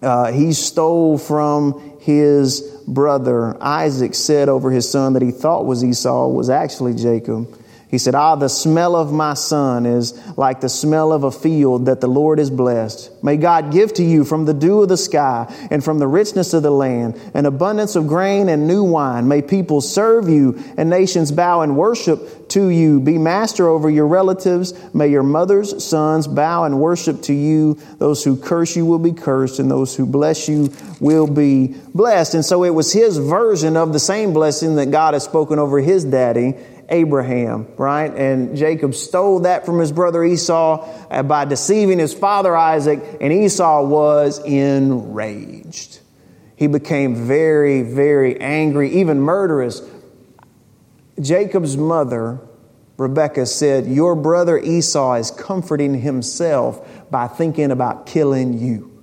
uh, 0.00 0.30
he 0.30 0.52
stole 0.52 1.18
from 1.18 1.98
his 2.00 2.60
brother. 2.86 3.60
Isaac 3.60 4.14
said 4.14 4.48
over 4.48 4.70
his 4.70 4.88
son 4.88 5.14
that 5.14 5.22
he 5.22 5.32
thought 5.32 5.66
was 5.66 5.82
Esau 5.82 6.28
was 6.28 6.48
actually 6.48 6.94
Jacob. 6.94 7.52
He 7.88 7.98
said, 7.98 8.16
Ah, 8.16 8.34
the 8.34 8.48
smell 8.48 8.96
of 8.96 9.12
my 9.12 9.34
son 9.34 9.86
is 9.86 10.12
like 10.36 10.60
the 10.60 10.68
smell 10.68 11.12
of 11.12 11.22
a 11.22 11.30
field 11.30 11.86
that 11.86 12.00
the 12.00 12.08
Lord 12.08 12.40
has 12.40 12.50
blessed. 12.50 13.22
May 13.22 13.36
God 13.36 13.70
give 13.70 13.94
to 13.94 14.02
you 14.02 14.24
from 14.24 14.44
the 14.44 14.54
dew 14.54 14.82
of 14.82 14.88
the 14.88 14.96
sky 14.96 15.46
and 15.70 15.84
from 15.84 16.00
the 16.00 16.08
richness 16.08 16.52
of 16.52 16.64
the 16.64 16.70
land 16.70 17.20
an 17.32 17.46
abundance 17.46 17.94
of 17.94 18.08
grain 18.08 18.48
and 18.48 18.66
new 18.66 18.82
wine. 18.82 19.28
May 19.28 19.40
people 19.40 19.80
serve 19.80 20.28
you 20.28 20.60
and 20.76 20.90
nations 20.90 21.30
bow 21.30 21.60
and 21.60 21.76
worship 21.76 22.48
to 22.48 22.68
you. 22.70 22.98
Be 22.98 23.18
master 23.18 23.68
over 23.68 23.88
your 23.88 24.08
relatives. 24.08 24.74
May 24.92 25.08
your 25.08 25.22
mother's 25.22 25.84
sons 25.84 26.26
bow 26.26 26.64
and 26.64 26.80
worship 26.80 27.22
to 27.22 27.32
you. 27.32 27.78
Those 27.98 28.24
who 28.24 28.36
curse 28.36 28.76
you 28.76 28.84
will 28.84 28.98
be 28.98 29.12
cursed, 29.12 29.58
and 29.58 29.70
those 29.70 29.96
who 29.96 30.06
bless 30.06 30.48
you 30.48 30.72
will 31.00 31.26
be 31.26 31.74
blessed. 31.94 32.34
And 32.34 32.44
so 32.44 32.64
it 32.64 32.70
was 32.70 32.92
his 32.92 33.18
version 33.18 33.76
of 33.76 33.92
the 33.92 34.00
same 34.00 34.32
blessing 34.32 34.76
that 34.76 34.90
God 34.90 35.14
had 35.14 35.22
spoken 35.22 35.58
over 35.58 35.80
his 35.80 36.04
daddy 36.04 36.54
Abraham, 36.88 37.66
right? 37.76 38.14
And 38.14 38.56
Jacob 38.56 38.94
stole 38.94 39.40
that 39.40 39.66
from 39.66 39.78
his 39.78 39.92
brother 39.92 40.24
Esau 40.24 40.88
uh, 41.10 41.22
by 41.22 41.44
deceiving 41.44 41.98
his 41.98 42.14
father 42.14 42.56
Isaac, 42.56 43.00
and 43.20 43.32
Esau 43.32 43.82
was 43.82 44.38
enraged. 44.44 46.00
He 46.56 46.68
became 46.68 47.14
very, 47.26 47.82
very 47.82 48.40
angry, 48.40 48.90
even 49.00 49.20
murderous. 49.20 49.82
Jacob's 51.20 51.76
mother, 51.76 52.40
Rebekah, 52.96 53.46
said, 53.46 53.86
Your 53.86 54.14
brother 54.14 54.58
Esau 54.58 55.14
is 55.14 55.30
comforting 55.30 56.00
himself 56.00 57.10
by 57.10 57.28
thinking 57.28 57.70
about 57.70 58.06
killing 58.06 58.58
you. 58.58 58.95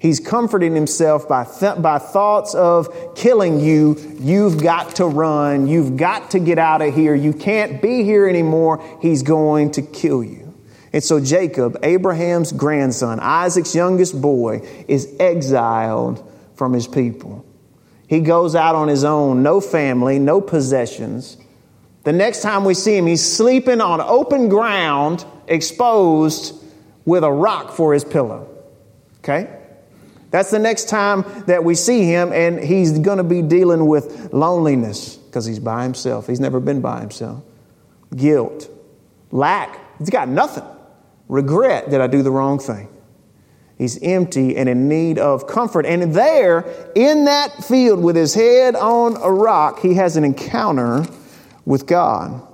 He's 0.00 0.18
comforting 0.18 0.74
himself 0.74 1.28
by, 1.28 1.44
th- 1.44 1.82
by 1.82 1.98
thoughts 1.98 2.54
of 2.54 3.14
killing 3.14 3.60
you. 3.60 3.96
You've 4.18 4.62
got 4.62 4.96
to 4.96 5.04
run. 5.04 5.66
You've 5.66 5.98
got 5.98 6.30
to 6.30 6.38
get 6.38 6.58
out 6.58 6.80
of 6.80 6.94
here. 6.94 7.14
You 7.14 7.34
can't 7.34 7.82
be 7.82 8.02
here 8.02 8.26
anymore. 8.26 8.82
He's 9.02 9.22
going 9.22 9.72
to 9.72 9.82
kill 9.82 10.24
you. 10.24 10.54
And 10.94 11.04
so 11.04 11.20
Jacob, 11.20 11.76
Abraham's 11.82 12.50
grandson, 12.50 13.20
Isaac's 13.20 13.74
youngest 13.74 14.18
boy, 14.18 14.66
is 14.88 15.14
exiled 15.20 16.26
from 16.54 16.72
his 16.72 16.88
people. 16.88 17.44
He 18.08 18.20
goes 18.20 18.54
out 18.54 18.74
on 18.74 18.88
his 18.88 19.04
own, 19.04 19.42
no 19.42 19.60
family, 19.60 20.18
no 20.18 20.40
possessions. 20.40 21.36
The 22.04 22.12
next 22.14 22.40
time 22.40 22.64
we 22.64 22.72
see 22.72 22.96
him, 22.96 23.06
he's 23.06 23.22
sleeping 23.22 23.82
on 23.82 24.00
open 24.00 24.48
ground, 24.48 25.26
exposed 25.46 26.54
with 27.04 27.22
a 27.22 27.30
rock 27.30 27.72
for 27.72 27.92
his 27.92 28.02
pillow. 28.02 28.48
Okay? 29.18 29.59
That's 30.30 30.50
the 30.50 30.58
next 30.58 30.88
time 30.88 31.24
that 31.46 31.64
we 31.64 31.74
see 31.74 32.04
him, 32.04 32.32
and 32.32 32.62
he's 32.62 32.98
going 32.98 33.18
to 33.18 33.24
be 33.24 33.42
dealing 33.42 33.86
with 33.86 34.32
loneliness 34.32 35.16
because 35.16 35.44
he's 35.44 35.58
by 35.58 35.82
himself. 35.82 36.26
He's 36.26 36.40
never 36.40 36.60
been 36.60 36.80
by 36.80 37.00
himself. 37.00 37.42
Guilt, 38.14 38.70
lack. 39.32 39.98
He's 39.98 40.10
got 40.10 40.28
nothing. 40.28 40.64
Regret 41.28 41.90
that 41.90 42.00
I 42.00 42.06
do 42.06 42.22
the 42.22 42.30
wrong 42.30 42.58
thing. 42.58 42.88
He's 43.76 44.00
empty 44.02 44.56
and 44.56 44.68
in 44.68 44.88
need 44.88 45.18
of 45.18 45.46
comfort. 45.46 45.86
And 45.86 46.14
there, 46.14 46.66
in 46.94 47.24
that 47.24 47.64
field 47.64 48.02
with 48.02 48.14
his 48.14 48.34
head 48.34 48.76
on 48.76 49.16
a 49.16 49.32
rock, 49.32 49.80
he 49.80 49.94
has 49.94 50.16
an 50.16 50.24
encounter 50.24 51.06
with 51.64 51.86
God. 51.86 52.46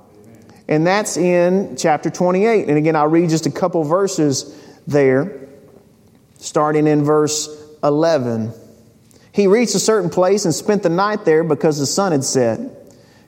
And 0.69 0.87
that's 0.87 1.17
in 1.17 1.77
chapter 1.77 2.11
28. 2.11 2.69
And 2.69 2.79
again, 2.79 2.97
I'll 2.97 3.09
read 3.09 3.29
just 3.29 3.47
a 3.47 3.51
couple 3.51 3.83
verses 3.85 4.57
there, 4.87 5.49
starting 6.39 6.87
in 6.87 7.05
verse 7.05 7.66
11. 7.83 8.53
He 9.33 9.47
reached 9.47 9.75
a 9.75 9.81
certain 9.81 10.11
place 10.11 10.45
and 10.45 10.55
spent 10.55 10.83
the 10.83 10.89
night 10.89 11.25
there 11.25 11.45
because 11.45 11.79
the 11.79 11.87
sun 11.87 12.13
had 12.13 12.25
set. 12.25 12.59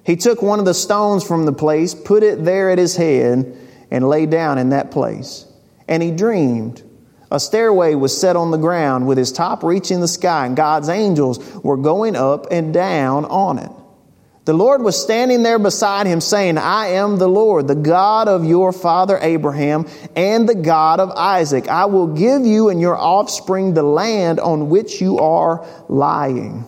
He 0.05 0.17
took 0.17 0.40
one 0.40 0.59
of 0.59 0.64
the 0.64 0.73
stones 0.73 1.23
from 1.23 1.45
the 1.45 1.52
place, 1.52 1.95
put 1.95 2.23
it 2.23 2.45
there 2.45 2.71
at 2.71 2.78
his 2.78 2.97
head, 2.97 3.57
and 3.90 4.09
lay 4.09 4.25
down 4.25 4.57
in 4.57 4.71
that 4.71 4.90
place. 4.90 5.45
And 5.87 6.02
he 6.02 6.11
dreamed. 6.11 6.83
A 7.31 7.38
stairway 7.38 7.95
was 7.95 8.19
set 8.19 8.37
on 8.37 8.50
the 8.50 8.57
ground 8.57 9.07
with 9.07 9.19
its 9.19 9.33
top 9.33 9.62
reaching 9.62 10.00
the 10.00 10.09
sky, 10.09 10.47
and 10.47 10.57
God's 10.57 10.88
angels 10.88 11.38
were 11.62 11.76
going 11.76 12.17
up 12.17 12.47
and 12.50 12.73
down 12.73 13.26
on 13.26 13.59
it. 13.59 13.71
The 14.49 14.55
Lord 14.55 14.81
was 14.81 14.99
standing 14.99 15.43
there 15.43 15.59
beside 15.59 16.07
him, 16.07 16.23
saying, 16.23 16.57
I 16.57 16.93
am 16.93 17.19
the 17.19 17.28
Lord, 17.28 17.69
the 17.69 17.75
God 17.75 18.28
of 18.28 18.47
your 18.47 18.73
father 18.73 19.19
Abraham 19.21 19.87
and 20.17 20.49
the 20.49 20.55
God 20.55 21.00
of 21.00 21.11
Isaac. 21.11 21.69
I 21.69 21.85
will 21.85 22.07
give 22.07 22.47
you 22.47 22.71
and 22.71 22.81
your 22.81 22.97
offspring 22.97 23.75
the 23.75 23.83
land 23.83 24.40
on 24.40 24.71
which 24.71 25.02
you 25.02 25.19
are 25.19 25.67
lying. 25.90 26.64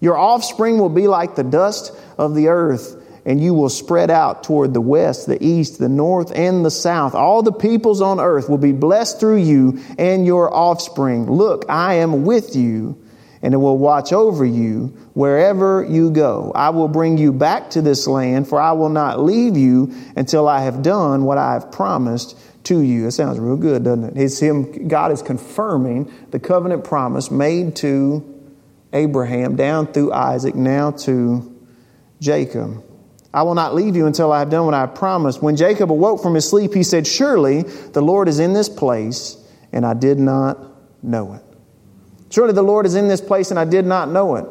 Your 0.00 0.16
offspring 0.16 0.78
will 0.78 0.88
be 0.88 1.06
like 1.06 1.34
the 1.34 1.44
dust 1.44 1.94
of 2.16 2.34
the 2.34 2.48
earth, 2.48 2.96
and 3.26 3.42
you 3.42 3.52
will 3.52 3.68
spread 3.68 4.10
out 4.10 4.42
toward 4.42 4.72
the 4.72 4.80
west, 4.80 5.26
the 5.26 5.44
east, 5.44 5.78
the 5.78 5.90
north, 5.90 6.32
and 6.34 6.64
the 6.64 6.70
south. 6.70 7.14
All 7.14 7.42
the 7.42 7.52
peoples 7.52 8.00
on 8.00 8.20
earth 8.20 8.48
will 8.48 8.56
be 8.56 8.72
blessed 8.72 9.20
through 9.20 9.42
you 9.42 9.80
and 9.98 10.24
your 10.24 10.50
offspring. 10.50 11.30
Look, 11.30 11.66
I 11.68 11.96
am 11.96 12.24
with 12.24 12.56
you 12.56 13.01
and 13.42 13.52
it 13.52 13.56
will 13.56 13.76
watch 13.76 14.12
over 14.12 14.44
you 14.44 14.86
wherever 15.14 15.84
you 15.84 16.10
go. 16.10 16.52
I 16.54 16.70
will 16.70 16.88
bring 16.88 17.18
you 17.18 17.32
back 17.32 17.70
to 17.70 17.82
this 17.82 18.06
land, 18.06 18.48
for 18.48 18.60
I 18.60 18.72
will 18.72 18.88
not 18.88 19.20
leave 19.20 19.56
you 19.56 19.92
until 20.16 20.48
I 20.48 20.62
have 20.62 20.82
done 20.82 21.24
what 21.24 21.38
I 21.38 21.54
have 21.54 21.72
promised 21.72 22.38
to 22.64 22.80
you. 22.80 23.08
It 23.08 23.10
sounds 23.10 23.40
real 23.40 23.56
good, 23.56 23.82
doesn't 23.82 24.04
it? 24.04 24.16
It's 24.16 24.38
him, 24.38 24.86
God 24.86 25.10
is 25.10 25.22
confirming 25.22 26.12
the 26.30 26.38
covenant 26.38 26.84
promise 26.84 27.30
made 27.30 27.76
to 27.76 28.28
Abraham, 28.92 29.56
down 29.56 29.86
through 29.88 30.12
Isaac, 30.12 30.54
now 30.54 30.92
to 30.92 31.60
Jacob. 32.20 32.84
I 33.34 33.42
will 33.42 33.54
not 33.54 33.74
leave 33.74 33.96
you 33.96 34.06
until 34.06 34.30
I 34.30 34.40
have 34.40 34.50
done 34.50 34.66
what 34.66 34.74
I 34.74 34.80
have 34.80 34.94
promised. 34.94 35.42
When 35.42 35.56
Jacob 35.56 35.90
awoke 35.90 36.22
from 36.22 36.34
his 36.34 36.48
sleep, 36.48 36.74
he 36.74 36.82
said, 36.82 37.06
Surely 37.06 37.62
the 37.62 38.02
Lord 38.02 38.28
is 38.28 38.38
in 38.38 38.52
this 38.52 38.68
place, 38.68 39.36
and 39.72 39.86
I 39.86 39.94
did 39.94 40.18
not 40.18 40.58
know 41.02 41.34
it. 41.34 41.51
Surely 42.32 42.54
the 42.54 42.62
Lord 42.62 42.86
is 42.86 42.94
in 42.94 43.08
this 43.08 43.20
place 43.20 43.50
and 43.50 43.60
I 43.60 43.66
did 43.66 43.84
not 43.84 44.10
know 44.10 44.36
it. 44.36 44.46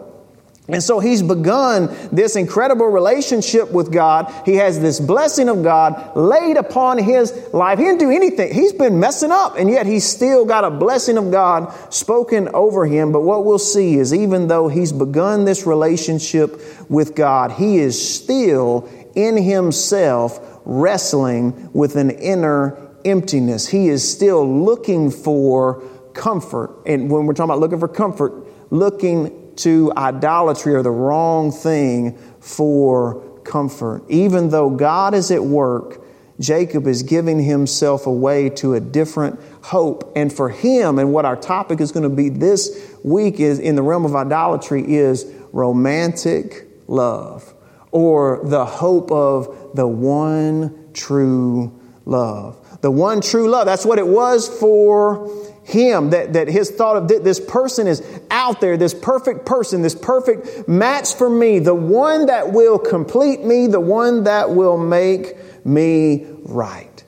And 0.68 0.84
so 0.84 1.00
he's 1.00 1.24
begun 1.24 1.90
this 2.12 2.36
incredible 2.36 2.86
relationship 2.86 3.72
with 3.72 3.92
God. 3.92 4.32
He 4.46 4.56
has 4.58 4.80
this 4.80 5.00
blessing 5.00 5.50
of 5.50 5.64
God 5.64 6.16
laid 6.16 6.56
upon 6.56 7.00
his 7.00 7.34
life. 7.52 7.80
He 7.80 7.86
didn't 7.86 8.00
do 8.00 8.12
anything. 8.12 8.54
He's 8.54 8.72
been 8.72 9.00
messing 9.00 9.32
up, 9.32 9.58
and 9.58 9.70
yet 9.70 9.88
he's 9.88 10.06
still 10.06 10.46
got 10.46 10.64
a 10.64 10.70
blessing 10.70 11.18
of 11.18 11.32
God 11.32 11.74
spoken 11.92 12.48
over 12.50 12.86
him. 12.86 13.12
But 13.12 13.22
what 13.22 13.44
we'll 13.44 13.58
see 13.58 13.96
is 13.96 14.14
even 14.14 14.48
though 14.48 14.68
he's 14.68 14.94
begun 14.94 15.46
this 15.46 15.66
relationship 15.66 16.62
with 16.90 17.16
God, 17.16 17.52
he 17.52 17.80
is 17.80 18.00
still 18.16 18.88
in 19.16 19.36
himself 19.36 20.40
wrestling 20.64 21.72
with 21.74 21.96
an 21.96 22.12
inner 22.12 22.78
emptiness. 23.04 23.68
He 23.68 23.90
is 23.90 24.10
still 24.10 24.48
looking 24.64 25.10
for 25.10 25.84
comfort. 26.14 26.84
And 26.86 27.10
when 27.10 27.26
we're 27.26 27.34
talking 27.34 27.50
about 27.50 27.60
looking 27.60 27.80
for 27.80 27.88
comfort, 27.88 28.48
looking 28.72 29.56
to 29.58 29.92
idolatry 29.96 30.74
or 30.74 30.82
the 30.82 30.92
wrong 30.92 31.52
thing 31.52 32.18
for 32.40 33.22
comfort. 33.44 34.04
Even 34.10 34.50
though 34.50 34.70
God 34.70 35.14
is 35.14 35.32
at 35.32 35.44
work, 35.44 36.02
Jacob 36.40 36.88
is 36.88 37.04
giving 37.04 37.44
himself 37.44 38.08
away 38.08 38.50
to 38.50 38.74
a 38.74 38.80
different 38.80 39.40
hope. 39.62 40.12
And 40.16 40.34
for 40.34 40.50
him, 40.50 40.98
and 40.98 41.14
what 41.14 41.26
our 41.26 41.36
topic 41.36 41.80
is 41.80 41.92
going 41.92 42.04
to 42.04 42.10
be 42.10 42.30
this 42.30 42.96
week 43.04 43.40
is 43.40 43.60
in 43.60 43.76
the 43.76 43.84
realm 43.84 44.06
of 44.06 44.16
idolatry 44.16 44.96
is 44.96 45.26
romantic 45.52 46.68
love 46.88 47.54
or 47.92 48.42
the 48.44 48.66
hope 48.66 49.12
of 49.12 49.76
the 49.76 49.88
one 49.88 50.90
true 50.94 51.80
love. 52.06 52.58
The 52.82 52.90
one 52.90 53.22
true 53.22 53.50
love. 53.50 53.66
That's 53.66 53.86
what 53.86 54.00
it 54.00 54.08
was 54.08 54.48
for 54.48 55.30
him, 55.64 56.10
that, 56.10 56.34
that 56.34 56.48
his 56.48 56.72
thought 56.72 56.98
of 56.98 57.08
this 57.08 57.40
person 57.40 57.88
is 57.88 58.02
out 58.30 58.62
there, 58.62 58.78
this 58.78 58.94
perfect 58.94 59.46
person, 59.46 59.82
this 59.82 59.96
perfect 59.96 60.68
match 60.68 61.16
for 61.16 61.30
me, 61.30 61.60
the 61.60 61.76
one 61.76 62.26
that 62.26 62.52
will 62.52 62.80
complete 62.80 63.44
me, 63.44 63.68
the 63.68 63.80
one 63.80 64.24
that 64.24 64.50
will 64.52 64.78
make 64.78 65.38
me 65.66 66.26
right. 66.44 67.04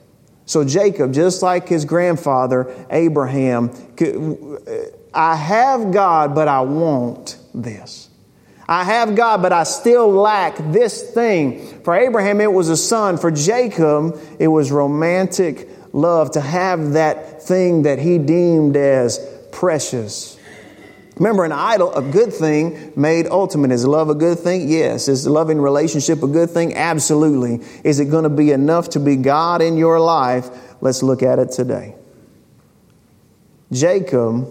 So 0.46 0.64
Jacob, 0.64 1.12
just 1.12 1.42
like 1.42 1.68
his 1.68 1.84
grandfather 1.84 2.74
Abraham, 2.90 3.70
I 5.12 5.36
have 5.36 5.92
God, 5.92 6.34
but 6.34 6.48
I 6.48 6.60
want 6.60 7.38
this. 7.54 8.10
I 8.68 8.84
have 8.84 9.14
God, 9.14 9.42
but 9.42 9.52
I 9.52 9.64
still 9.64 10.08
lack 10.08 10.56
this 10.72 11.10
thing. 11.12 11.82
For 11.82 11.94
Abraham, 11.94 12.40
it 12.40 12.50
was 12.50 12.70
a 12.70 12.76
son. 12.76 13.18
For 13.18 13.30
Jacob, 13.30 14.18
it 14.38 14.48
was 14.48 14.72
romantic 14.72 15.68
love, 15.94 16.32
to 16.32 16.40
have 16.40 16.92
that 16.92 17.42
thing 17.42 17.82
that 17.82 17.98
he 17.98 18.18
deemed 18.18 18.76
as 18.76 19.24
precious. 19.52 20.38
Remember, 21.16 21.44
an 21.44 21.52
idol, 21.52 21.94
a 21.94 22.02
good 22.02 22.32
thing 22.34 22.92
made 22.96 23.28
ultimate. 23.28 23.70
Is 23.70 23.86
love 23.86 24.10
a 24.10 24.14
good 24.16 24.40
thing? 24.40 24.68
Yes. 24.68 25.06
Is 25.06 25.26
loving 25.26 25.60
relationship 25.60 26.24
a 26.24 26.26
good 26.26 26.50
thing? 26.50 26.74
Absolutely. 26.74 27.64
Is 27.84 28.00
it 28.00 28.06
going 28.06 28.24
to 28.24 28.28
be 28.28 28.50
enough 28.50 28.90
to 28.90 29.00
be 29.00 29.14
God 29.14 29.62
in 29.62 29.76
your 29.76 30.00
life? 30.00 30.50
Let's 30.80 31.04
look 31.04 31.22
at 31.22 31.38
it 31.38 31.52
today. 31.52 31.94
Jacob 33.70 34.48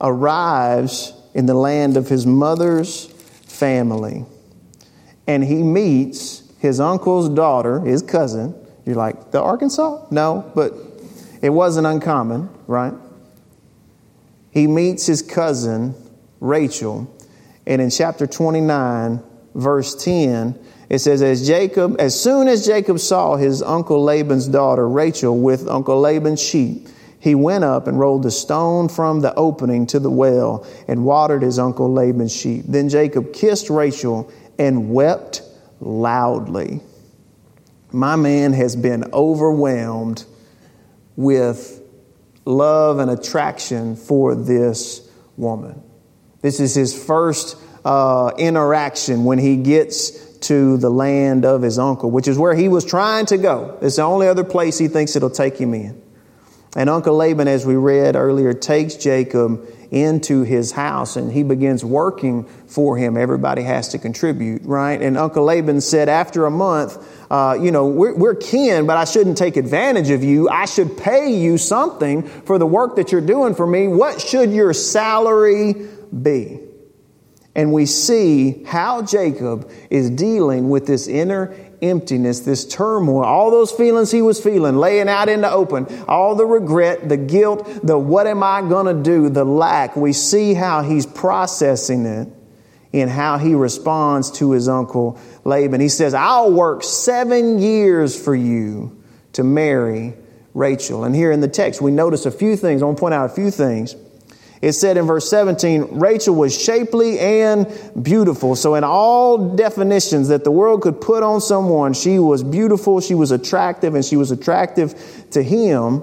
arrives 0.00 1.12
in 1.34 1.44
the 1.44 1.54
land 1.54 1.98
of 1.98 2.08
his 2.08 2.26
mother's 2.26 3.06
family, 3.46 4.24
and 5.26 5.44
he 5.44 5.62
meets 5.62 6.42
his 6.58 6.80
uncle's 6.80 7.28
daughter, 7.28 7.80
his 7.80 8.00
cousin, 8.00 8.54
you're 8.84 8.96
like, 8.96 9.30
the 9.30 9.40
Arkansas? 9.40 10.06
No, 10.10 10.50
but 10.54 10.74
it 11.42 11.50
wasn't 11.50 11.86
uncommon, 11.86 12.48
right? 12.66 12.94
He 14.50 14.66
meets 14.66 15.06
his 15.06 15.22
cousin, 15.22 15.94
Rachel, 16.40 17.10
and 17.66 17.80
in 17.80 17.90
chapter 17.90 18.26
29, 18.26 19.22
verse 19.54 19.94
10, 20.04 20.58
it 20.90 20.98
says, 20.98 21.22
As 21.22 21.46
Jacob, 21.46 21.96
as 21.98 22.20
soon 22.20 22.46
as 22.46 22.66
Jacob 22.66 22.98
saw 22.98 23.36
his 23.36 23.62
uncle 23.62 24.02
Laban's 24.02 24.46
daughter, 24.46 24.88
Rachel, 24.88 25.38
with 25.38 25.66
Uncle 25.66 26.00
Laban's 26.00 26.42
sheep, 26.42 26.88
he 27.18 27.34
went 27.34 27.64
up 27.64 27.86
and 27.86 27.98
rolled 27.98 28.22
the 28.22 28.30
stone 28.30 28.88
from 28.90 29.20
the 29.20 29.34
opening 29.34 29.86
to 29.88 29.98
the 29.98 30.10
well 30.10 30.66
and 30.86 31.06
watered 31.06 31.40
his 31.40 31.58
uncle 31.58 31.90
Laban's 31.90 32.36
sheep. 32.36 32.66
Then 32.68 32.90
Jacob 32.90 33.32
kissed 33.32 33.70
Rachel 33.70 34.30
and 34.58 34.92
wept 34.92 35.40
loudly 35.80 36.82
my 37.94 38.16
man 38.16 38.52
has 38.52 38.74
been 38.74 39.04
overwhelmed 39.12 40.24
with 41.16 41.80
love 42.44 42.98
and 42.98 43.10
attraction 43.10 43.96
for 43.96 44.34
this 44.34 45.08
woman. 45.36 45.80
This 46.42 46.60
is 46.60 46.74
his 46.74 46.92
first 46.92 47.56
uh, 47.84 48.32
interaction 48.36 49.24
when 49.24 49.38
he 49.38 49.56
gets 49.56 50.10
to 50.38 50.76
the 50.76 50.90
land 50.90 51.44
of 51.44 51.62
his 51.62 51.78
uncle, 51.78 52.10
which 52.10 52.28
is 52.28 52.36
where 52.36 52.54
he 52.54 52.68
was 52.68 52.84
trying 52.84 53.26
to 53.26 53.38
go. 53.38 53.78
It's 53.80 53.96
the 53.96 54.02
only 54.02 54.26
other 54.28 54.44
place 54.44 54.76
he 54.76 54.88
thinks 54.88 55.16
it'll 55.16 55.30
take 55.30 55.56
him 55.56 55.72
in. 55.72 56.02
And 56.76 56.90
Uncle 56.90 57.16
Laban, 57.16 57.46
as 57.46 57.64
we 57.64 57.76
read 57.76 58.16
earlier, 58.16 58.52
takes 58.52 58.96
Jacob 58.96 59.66
into 59.94 60.42
his 60.42 60.72
house 60.72 61.14
and 61.14 61.32
he 61.32 61.44
begins 61.44 61.84
working 61.84 62.44
for 62.66 62.96
him. 62.96 63.16
Everybody 63.16 63.62
has 63.62 63.88
to 63.90 63.98
contribute, 63.98 64.62
right? 64.64 65.00
And 65.00 65.16
Uncle 65.16 65.44
Laban 65.44 65.80
said, 65.80 66.08
after 66.08 66.46
a 66.46 66.50
month, 66.50 66.98
uh, 67.30 67.56
you 67.60 67.70
know, 67.70 67.86
we're, 67.86 68.14
we're 68.16 68.34
kin, 68.34 68.86
but 68.86 68.96
I 68.96 69.04
shouldn't 69.04 69.38
take 69.38 69.56
advantage 69.56 70.10
of 70.10 70.24
you. 70.24 70.48
I 70.48 70.64
should 70.64 70.98
pay 70.98 71.36
you 71.36 71.58
something 71.58 72.22
for 72.22 72.58
the 72.58 72.66
work 72.66 72.96
that 72.96 73.12
you're 73.12 73.20
doing 73.20 73.54
for 73.54 73.66
me. 73.66 73.86
What 73.86 74.20
should 74.20 74.50
your 74.50 74.72
salary 74.72 75.74
be? 76.22 76.60
And 77.54 77.72
we 77.72 77.86
see 77.86 78.64
how 78.64 79.02
Jacob 79.02 79.70
is 79.90 80.10
dealing 80.10 80.70
with 80.70 80.88
this 80.88 81.06
inner 81.06 81.54
emptiness, 81.84 82.40
this 82.40 82.66
turmoil, 82.66 83.24
all 83.24 83.50
those 83.50 83.70
feelings 83.70 84.10
he 84.10 84.22
was 84.22 84.42
feeling, 84.42 84.76
laying 84.76 85.08
out 85.08 85.28
in 85.28 85.42
the 85.42 85.50
open, 85.50 85.86
all 86.08 86.34
the 86.34 86.46
regret, 86.46 87.08
the 87.08 87.16
guilt, 87.16 87.68
the 87.82 87.98
what 87.98 88.26
am 88.26 88.42
I 88.42 88.62
going 88.62 88.86
to 88.86 89.02
do, 89.02 89.28
the 89.28 89.44
lack. 89.44 89.96
We 89.96 90.12
see 90.12 90.54
how 90.54 90.82
he's 90.82 91.06
processing 91.06 92.06
it 92.06 92.28
in 92.92 93.08
how 93.08 93.38
he 93.38 93.54
responds 93.54 94.30
to 94.32 94.52
his 94.52 94.68
uncle 94.68 95.18
Laban. 95.44 95.80
He 95.80 95.88
says, 95.88 96.14
I'll 96.14 96.52
work 96.52 96.82
seven 96.84 97.58
years 97.58 98.20
for 98.20 98.34
you 98.34 99.02
to 99.32 99.42
marry 99.42 100.14
Rachel. 100.54 101.04
And 101.04 101.14
here 101.14 101.32
in 101.32 101.40
the 101.40 101.48
text, 101.48 101.82
we 101.82 101.90
notice 101.90 102.24
a 102.24 102.30
few 102.30 102.56
things. 102.56 102.82
I 102.82 102.86
want 102.86 102.98
to 102.98 103.00
point 103.00 103.14
out 103.14 103.26
a 103.30 103.34
few 103.34 103.50
things. 103.50 103.96
It 104.64 104.72
said 104.72 104.96
in 104.96 105.04
verse 105.04 105.28
17, 105.28 105.98
Rachel 105.98 106.34
was 106.34 106.58
shapely 106.58 107.20
and 107.20 107.66
beautiful. 108.02 108.56
So, 108.56 108.76
in 108.76 108.82
all 108.82 109.54
definitions 109.54 110.28
that 110.28 110.42
the 110.42 110.50
world 110.50 110.80
could 110.80 111.02
put 111.02 111.22
on 111.22 111.42
someone, 111.42 111.92
she 111.92 112.18
was 112.18 112.42
beautiful, 112.42 113.02
she 113.02 113.14
was 113.14 113.30
attractive, 113.30 113.94
and 113.94 114.02
she 114.02 114.16
was 114.16 114.30
attractive 114.30 115.26
to 115.32 115.42
him. 115.42 116.02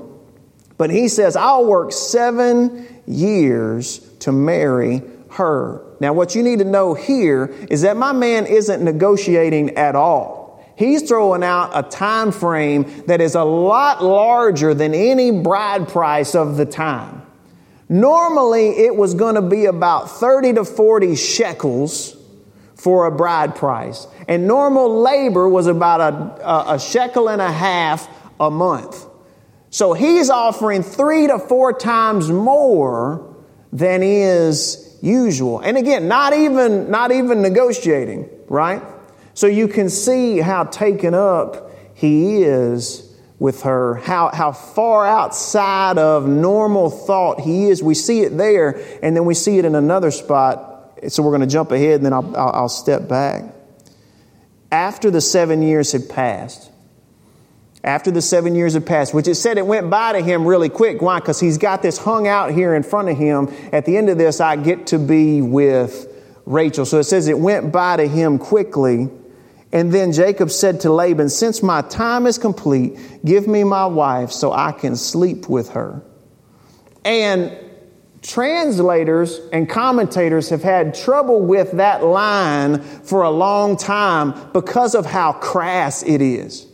But 0.78 0.92
he 0.92 1.08
says, 1.08 1.36
I'll 1.36 1.66
work 1.66 1.92
seven 1.92 3.02
years 3.08 3.98
to 4.20 4.32
marry 4.32 5.02
her. 5.32 5.84
Now, 6.00 6.14
what 6.14 6.36
you 6.36 6.44
need 6.44 6.60
to 6.60 6.66
know 6.66 6.94
here 6.94 7.46
is 7.68 7.82
that 7.82 7.98
my 7.98 8.12
man 8.12 8.46
isn't 8.46 8.84
negotiating 8.84 9.76
at 9.76 9.96
all. 9.96 10.64
He's 10.76 11.02
throwing 11.02 11.42
out 11.42 11.72
a 11.74 11.82
time 11.82 12.32
frame 12.32 13.06
that 13.08 13.22
is 13.22 13.34
a 13.34 13.44
lot 13.44 14.04
larger 14.04 14.76
than 14.76 14.94
any 14.94 15.32
bride 15.32 15.88
price 15.88 16.36
of 16.36 16.58
the 16.58 16.66
time. 16.68 17.21
Normally, 17.92 18.70
it 18.70 18.96
was 18.96 19.16
going 19.16 19.36
to 19.36 19.42
be 19.42 19.66
about 19.66 20.10
30 20.10 20.54
to 20.54 20.64
40 20.64 21.18
shekels 21.18 22.16
for 22.74 23.06
a 23.06 23.12
bride 23.12 23.54
price. 23.54 24.08
And 24.30 24.48
normal 24.48 25.02
labor 25.02 25.50
was 25.50 25.68
about 25.68 26.00
a, 26.00 26.72
a, 26.76 26.80
shekel 26.80 27.30
and 27.30 27.42
a 27.42 27.52
half 27.52 28.08
a 28.40 28.50
month. 28.50 29.06
So 29.72 29.92
he's 29.92 30.30
offering 30.30 30.84
three 30.84 31.28
to 31.28 31.38
four 31.38 31.74
times 31.74 32.30
more 32.30 33.36
than 33.74 34.04
is 34.04 34.98
usual. 35.02 35.60
And 35.60 35.78
again, 35.78 36.08
not 36.08 36.32
even, 36.32 36.90
not 36.90 37.12
even 37.12 37.42
negotiating, 37.42 38.30
right? 38.48 38.82
So 39.34 39.48
you 39.48 39.68
can 39.68 39.90
see 39.90 40.38
how 40.38 40.64
taken 40.64 41.14
up 41.14 41.74
he 41.94 42.44
is 42.44 43.11
with 43.42 43.64
her, 43.64 43.96
how, 43.96 44.30
how 44.32 44.52
far 44.52 45.04
outside 45.04 45.98
of 45.98 46.28
normal 46.28 46.92
thought 46.92 47.40
he 47.40 47.70
is. 47.70 47.82
We 47.82 47.96
see 47.96 48.22
it 48.22 48.38
there, 48.38 48.80
and 49.02 49.16
then 49.16 49.26
we 49.26 49.34
see 49.34 49.58
it 49.58 49.66
in 49.66 49.74
another 49.74 50.12
spot. 50.12 51.00
So 51.08 51.24
we're 51.24 51.32
going 51.32 51.42
to 51.42 51.48
jump 51.48 51.72
ahead, 51.72 51.96
and 51.96 52.06
then 52.06 52.14
I'll, 52.14 52.38
I'll, 52.38 52.52
I'll 52.54 52.70
step 52.70 53.10
back. 53.10 53.46
After 54.72 55.10
the 55.10 55.22
seven 55.22 55.64
years 55.64 55.92
had 55.92 56.08
passed, 56.08 56.70
after 57.84 58.12
the 58.12 58.22
seven 58.22 58.54
years 58.54 58.76
had 58.76 58.86
passed, 58.86 59.12
which 59.12 59.28
it 59.28 59.34
said 59.34 59.58
it 59.58 59.66
went 59.66 59.90
by 59.90 60.12
to 60.12 60.22
him 60.22 60.46
really 60.46 60.70
quick. 60.70 61.02
Why? 61.02 61.20
Because 61.20 61.40
he's 61.40 61.58
got 61.58 61.82
this 61.82 61.98
hung 61.98 62.28
out 62.28 62.52
here 62.52 62.76
in 62.76 62.84
front 62.84 63.10
of 63.10 63.18
him. 63.18 63.52
At 63.74 63.86
the 63.86 63.98
end 63.98 64.10
of 64.10 64.20
this, 64.20 64.40
I 64.40 64.56
get 64.56 64.86
to 64.88 65.00
be 65.00 65.42
with 65.42 66.08
Rachel. 66.46 66.86
So 66.86 67.00
it 67.00 67.06
says 67.06 67.28
it 67.28 67.40
went 67.40 67.72
by 67.72 67.98
to 67.98 68.08
him 68.08 68.38
quickly. 68.38 69.10
And 69.74 69.94
then 69.94 70.12
Jacob 70.12 70.52
said 70.52 70.82
to 70.82 70.92
Laban, 70.92 71.30
Since 71.30 71.64
my 71.64 71.82
time 71.82 72.28
is 72.28 72.38
complete, 72.38 72.98
give 73.24 73.48
me 73.48 73.64
my 73.64 73.86
wife 73.86 74.32
so 74.32 74.52
I 74.52 74.72
can 74.74 74.96
sleep 74.96 75.48
with 75.48 75.70
her. 75.70 76.02
And 77.06 77.58
translators 78.22 79.40
and 79.52 79.70
commentators 79.70 80.50
have 80.50 80.62
had 80.62 80.94
trouble 80.94 81.42
with 81.42 81.72
that 81.74 82.04
line 82.04 82.82
for 82.82 83.24
a 83.24 83.30
long 83.30 83.78
time 83.78 84.52
because 84.52 84.94
of 84.94 85.06
how 85.06 85.34
crass 85.34 86.04
it 86.04 86.22
is. 86.22 86.68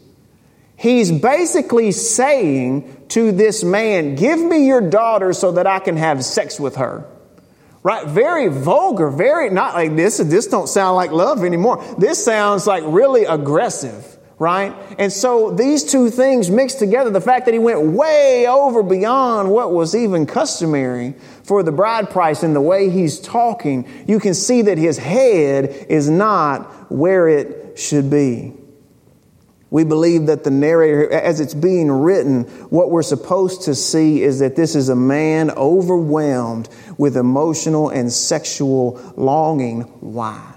He's 0.75 1.11
basically 1.11 1.91
saying 1.91 3.05
to 3.09 3.31
this 3.31 3.63
man, 3.63 4.15
Give 4.15 4.39
me 4.39 4.67
your 4.67 4.81
daughter 4.81 5.33
so 5.33 5.53
that 5.53 5.67
I 5.67 5.79
can 5.79 5.97
have 5.97 6.25
sex 6.25 6.59
with 6.59 6.75
her 6.77 7.05
right? 7.87 8.05
Very 8.05 8.49
vulgar, 8.49 9.09
very 9.09 9.49
not 9.49 9.73
like 9.73 9.95
this. 9.95 10.17
This 10.17 10.45
don't 10.47 10.67
sound 10.67 10.97
like 10.97 11.11
love 11.11 11.45
anymore. 11.45 11.81
This 11.97 12.21
sounds 12.21 12.67
like 12.67 12.83
really 12.85 13.23
aggressive, 13.23 14.17
right? 14.37 14.75
And 14.99 15.09
so 15.09 15.51
these 15.51 15.85
two 15.85 16.09
things 16.09 16.51
mixed 16.51 16.79
together, 16.79 17.11
the 17.11 17.21
fact 17.21 17.45
that 17.45 17.53
he 17.53 17.59
went 17.59 17.81
way 17.81 18.45
over 18.45 18.83
beyond 18.83 19.49
what 19.49 19.71
was 19.71 19.95
even 19.95 20.25
customary 20.25 21.15
for 21.43 21.63
the 21.63 21.71
bride 21.71 22.09
price 22.09 22.43
and 22.43 22.53
the 22.53 22.59
way 22.59 22.89
he's 22.89 23.21
talking, 23.21 23.87
you 24.05 24.19
can 24.19 24.33
see 24.33 24.63
that 24.63 24.77
his 24.77 24.97
head 24.97 25.69
is 25.87 26.09
not 26.09 26.91
where 26.91 27.29
it 27.29 27.79
should 27.79 28.09
be. 28.09 28.53
We 29.69 29.83
believe 29.83 30.27
that 30.27 30.43
the 30.45 30.51
narrator, 30.51 31.11
as 31.11 31.39
it's 31.41 31.53
being 31.53 31.91
written, 31.91 32.43
what 32.69 32.89
we're 32.89 33.03
supposed 33.03 33.63
to 33.63 33.75
see 33.75 34.23
is 34.23 34.39
that 34.39 34.55
this 34.55 34.75
is 34.75 34.87
a 34.87 34.95
man 34.95 35.51
overwhelmed 35.51 36.69
with 36.97 37.17
emotional 37.17 37.89
and 37.89 38.11
sexual 38.11 39.01
longing. 39.17 39.81
Why? 39.99 40.53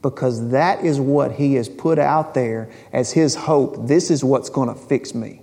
Because 0.00 0.50
that 0.50 0.84
is 0.84 0.98
what 0.98 1.32
he 1.32 1.54
has 1.54 1.68
put 1.68 1.98
out 1.98 2.32
there 2.32 2.70
as 2.92 3.12
his 3.12 3.34
hope. 3.34 3.86
This 3.86 4.10
is 4.10 4.24
what's 4.24 4.48
going 4.48 4.68
to 4.68 4.74
fix 4.74 5.14
me. 5.14 5.42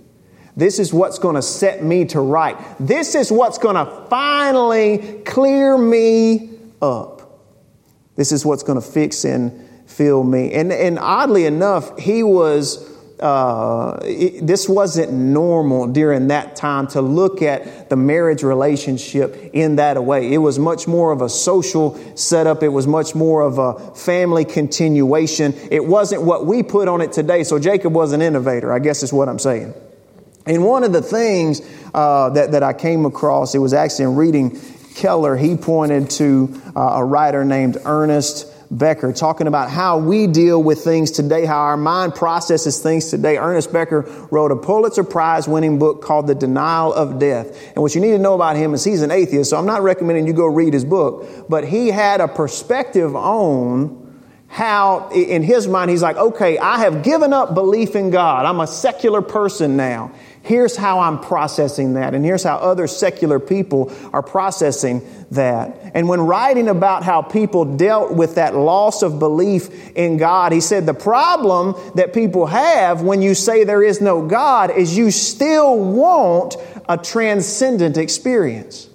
This 0.56 0.78
is 0.78 0.92
what's 0.92 1.18
going 1.18 1.34
to 1.36 1.42
set 1.42 1.82
me 1.82 2.04
to 2.06 2.20
right. 2.20 2.56
This 2.80 3.14
is 3.14 3.30
what's 3.30 3.58
going 3.58 3.74
to 3.74 4.06
finally 4.08 5.20
clear 5.24 5.76
me 5.76 6.58
up. 6.80 7.40
This 8.16 8.32
is 8.32 8.44
what's 8.44 8.62
going 8.62 8.80
to 8.80 8.86
fix 8.86 9.24
and 9.24 9.68
fill 9.86 10.22
me. 10.22 10.52
And, 10.52 10.72
and 10.72 10.98
oddly 10.98 11.46
enough, 11.46 11.98
he 11.98 12.22
was 12.22 12.93
uh, 13.24 14.00
it, 14.02 14.46
this 14.46 14.68
wasn't 14.68 15.10
normal 15.10 15.86
during 15.86 16.28
that 16.28 16.56
time 16.56 16.86
to 16.86 17.00
look 17.00 17.40
at 17.40 17.88
the 17.88 17.96
marriage 17.96 18.42
relationship 18.42 19.50
in 19.54 19.76
that 19.76 20.04
way. 20.04 20.30
It 20.30 20.38
was 20.38 20.58
much 20.58 20.86
more 20.86 21.10
of 21.10 21.22
a 21.22 21.30
social 21.30 21.98
setup. 22.18 22.62
It 22.62 22.68
was 22.68 22.86
much 22.86 23.14
more 23.14 23.40
of 23.40 23.56
a 23.56 23.94
family 23.94 24.44
continuation. 24.44 25.54
It 25.70 25.86
wasn't 25.86 26.20
what 26.20 26.44
we 26.44 26.62
put 26.62 26.86
on 26.86 27.00
it 27.00 27.12
today. 27.12 27.44
So 27.44 27.58
Jacob 27.58 27.94
was 27.94 28.12
an 28.12 28.20
innovator, 28.20 28.70
I 28.70 28.78
guess 28.78 29.02
is 29.02 29.10
what 29.10 29.30
I'm 29.30 29.38
saying. 29.38 29.72
And 30.44 30.62
one 30.62 30.84
of 30.84 30.92
the 30.92 31.00
things 31.00 31.62
uh, 31.94 32.28
that, 32.28 32.52
that 32.52 32.62
I 32.62 32.74
came 32.74 33.06
across, 33.06 33.54
it 33.54 33.58
was 33.58 33.72
actually 33.72 34.04
in 34.04 34.16
reading 34.16 34.60
Keller, 34.96 35.34
he 35.34 35.56
pointed 35.56 36.10
to 36.10 36.60
uh, 36.76 36.80
a 36.96 37.04
writer 37.04 37.42
named 37.42 37.78
Ernest 37.86 38.53
Becker, 38.76 39.12
talking 39.12 39.46
about 39.46 39.70
how 39.70 39.98
we 39.98 40.26
deal 40.26 40.62
with 40.62 40.82
things 40.82 41.12
today, 41.12 41.44
how 41.44 41.58
our 41.58 41.76
mind 41.76 42.14
processes 42.14 42.82
things 42.82 43.08
today. 43.08 43.38
Ernest 43.38 43.72
Becker 43.72 44.00
wrote 44.30 44.50
a 44.50 44.56
Pulitzer 44.56 45.04
Prize 45.04 45.46
winning 45.46 45.78
book 45.78 46.02
called 46.02 46.26
The 46.26 46.34
Denial 46.34 46.92
of 46.92 47.18
Death. 47.20 47.72
And 47.74 47.82
what 47.82 47.94
you 47.94 48.00
need 48.00 48.10
to 48.10 48.18
know 48.18 48.34
about 48.34 48.56
him 48.56 48.74
is 48.74 48.82
he's 48.82 49.02
an 49.02 49.12
atheist, 49.12 49.50
so 49.50 49.56
I'm 49.56 49.66
not 49.66 49.82
recommending 49.82 50.26
you 50.26 50.32
go 50.32 50.46
read 50.46 50.72
his 50.72 50.84
book, 50.84 51.48
but 51.48 51.64
he 51.66 51.88
had 51.88 52.20
a 52.20 52.26
perspective 52.26 53.14
on 53.14 54.00
how, 54.48 55.08
in 55.10 55.42
his 55.42 55.66
mind, 55.66 55.90
he's 55.90 56.02
like, 56.02 56.16
okay, 56.16 56.58
I 56.58 56.78
have 56.78 57.02
given 57.02 57.32
up 57.32 57.54
belief 57.54 57.96
in 57.96 58.10
God. 58.10 58.46
I'm 58.46 58.60
a 58.60 58.66
secular 58.66 59.20
person 59.22 59.76
now. 59.76 60.12
Here's 60.44 60.76
how 60.76 61.00
I'm 61.00 61.20
processing 61.20 61.94
that, 61.94 62.12
and 62.12 62.22
here's 62.22 62.42
how 62.42 62.56
other 62.56 62.86
secular 62.86 63.40
people 63.40 63.90
are 64.12 64.22
processing 64.22 65.00
that. 65.30 65.92
And 65.94 66.06
when 66.06 66.20
writing 66.20 66.68
about 66.68 67.02
how 67.02 67.22
people 67.22 67.64
dealt 67.76 68.12
with 68.12 68.34
that 68.34 68.54
loss 68.54 69.02
of 69.02 69.18
belief 69.18 69.96
in 69.96 70.18
God, 70.18 70.52
he 70.52 70.60
said 70.60 70.84
the 70.84 70.92
problem 70.92 71.74
that 71.94 72.12
people 72.12 72.44
have 72.44 73.00
when 73.00 73.22
you 73.22 73.34
say 73.34 73.64
there 73.64 73.82
is 73.82 74.02
no 74.02 74.26
God 74.26 74.70
is 74.70 74.94
you 74.94 75.10
still 75.10 75.78
want 75.78 76.56
a 76.90 76.98
transcendent 76.98 77.96
experience. 77.96 78.90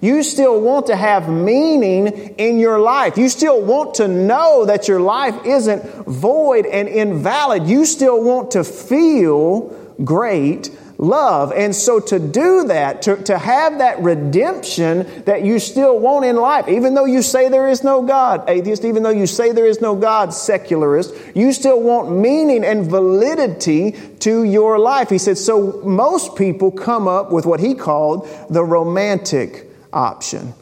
You 0.00 0.24
still 0.24 0.60
want 0.60 0.86
to 0.86 0.96
have 0.96 1.28
meaning 1.28 2.08
in 2.38 2.58
your 2.58 2.80
life. 2.80 3.16
You 3.16 3.28
still 3.28 3.62
want 3.62 3.94
to 3.94 4.08
know 4.08 4.64
that 4.64 4.88
your 4.88 5.00
life 5.00 5.46
isn't 5.46 6.06
void 6.08 6.66
and 6.66 6.88
invalid. 6.88 7.68
You 7.68 7.84
still 7.84 8.20
want 8.20 8.50
to 8.52 8.64
feel 8.64 9.76
great 10.04 10.70
love. 10.98 11.52
And 11.52 11.74
so 11.74 12.00
to 12.00 12.18
do 12.18 12.64
that, 12.64 13.02
to, 13.02 13.16
to 13.24 13.38
have 13.38 13.78
that 13.78 14.00
redemption 14.02 15.24
that 15.24 15.42
you 15.42 15.60
still 15.60 15.98
want 15.98 16.24
in 16.24 16.36
life, 16.36 16.68
even 16.68 16.94
though 16.94 17.04
you 17.04 17.22
say 17.22 17.48
there 17.48 17.68
is 17.68 17.84
no 17.84 18.02
God, 18.02 18.50
atheist, 18.50 18.84
even 18.84 19.04
though 19.04 19.10
you 19.10 19.28
say 19.28 19.52
there 19.52 19.66
is 19.66 19.80
no 19.80 19.94
God, 19.94 20.34
secularist, 20.34 21.14
you 21.36 21.52
still 21.52 21.80
want 21.80 22.10
meaning 22.10 22.64
and 22.64 22.90
validity 22.90 23.92
to 24.20 24.42
your 24.42 24.78
life. 24.78 25.08
He 25.08 25.18
said, 25.18 25.38
so 25.38 25.80
most 25.84 26.36
people 26.36 26.72
come 26.72 27.06
up 27.06 27.30
with 27.30 27.46
what 27.46 27.60
he 27.60 27.74
called 27.74 28.28
the 28.50 28.64
romantic 28.64 29.70
option. 29.92 30.52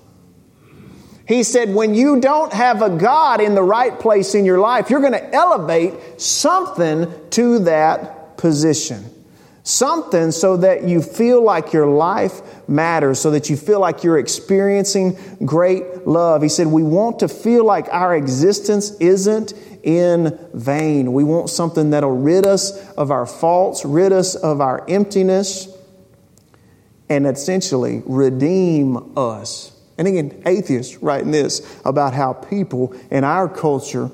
He 1.27 1.43
said, 1.43 1.75
when 1.75 1.95
you 1.95 2.21
don't 2.21 2.53
have 2.53 2.83
a 2.83 2.91
God 2.91 3.41
in 3.41 3.55
the 3.57 3.63
right 3.63 3.99
place 3.99 4.35
in 4.35 4.45
your 4.45 4.61
life, 4.61 4.91
you're 4.91 5.01
going 5.01 5.13
to 5.13 5.35
elevate 5.35 6.21
something 6.21 7.13
to 7.31 7.61
that 7.61 8.37
position. 8.37 9.05
Something 9.67 10.31
so 10.31 10.59
that 10.59 10.85
you 10.85 11.03
feel 11.03 11.43
like 11.43 11.73
your 11.73 11.89
life 11.89 12.69
matters, 12.69 13.19
so 13.19 13.33
that 13.33 13.51
you 13.51 13.57
feel 13.57 13.81
like 13.81 14.05
you're 14.05 14.17
experiencing 14.17 15.19
great 15.45 16.07
love. 16.07 16.41
He 16.41 16.49
said, 16.49 16.69
We 16.69 16.85
want 16.85 17.19
to 17.19 17.29
feel 17.29 17.65
like 17.65 17.89
our 17.91 18.15
existence 18.15 18.93
isn't 19.01 19.55
in 19.83 20.39
vain. 20.55 21.13
We 21.13 21.25
want 21.25 21.51
something 21.51 21.91
that'll 21.91 22.17
rid 22.17 22.47
us 22.47 22.93
of 22.93 23.11
our 23.11 23.27
faults, 23.27 23.85
rid 23.85 24.13
us 24.13 24.37
of 24.37 24.61
our 24.61 24.89
emptiness, 24.89 25.67
and 27.09 27.27
essentially 27.27 28.05
redeem 28.07 29.19
us. 29.19 29.73
And 29.99 30.07
again, 30.07 30.45
atheists 30.47 30.97
writing 30.99 31.33
this 31.33 31.77
about 31.85 32.15
how 32.15 32.35
people 32.35 32.95
in 33.11 33.25
our 33.25 33.49
culture 33.49 34.13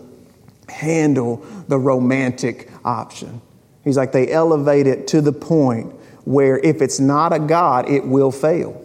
handle 0.66 1.44
the 1.68 1.78
romantic 1.78 2.70
option. 2.86 3.42
He's 3.84 3.96
like, 3.96 4.12
they 4.12 4.30
elevate 4.30 4.86
it 4.86 5.08
to 5.08 5.20
the 5.20 5.32
point 5.32 5.92
where 6.24 6.58
if 6.58 6.82
it's 6.82 7.00
not 7.00 7.32
a 7.32 7.38
God, 7.38 7.88
it 7.88 8.06
will 8.06 8.30
fail. 8.30 8.80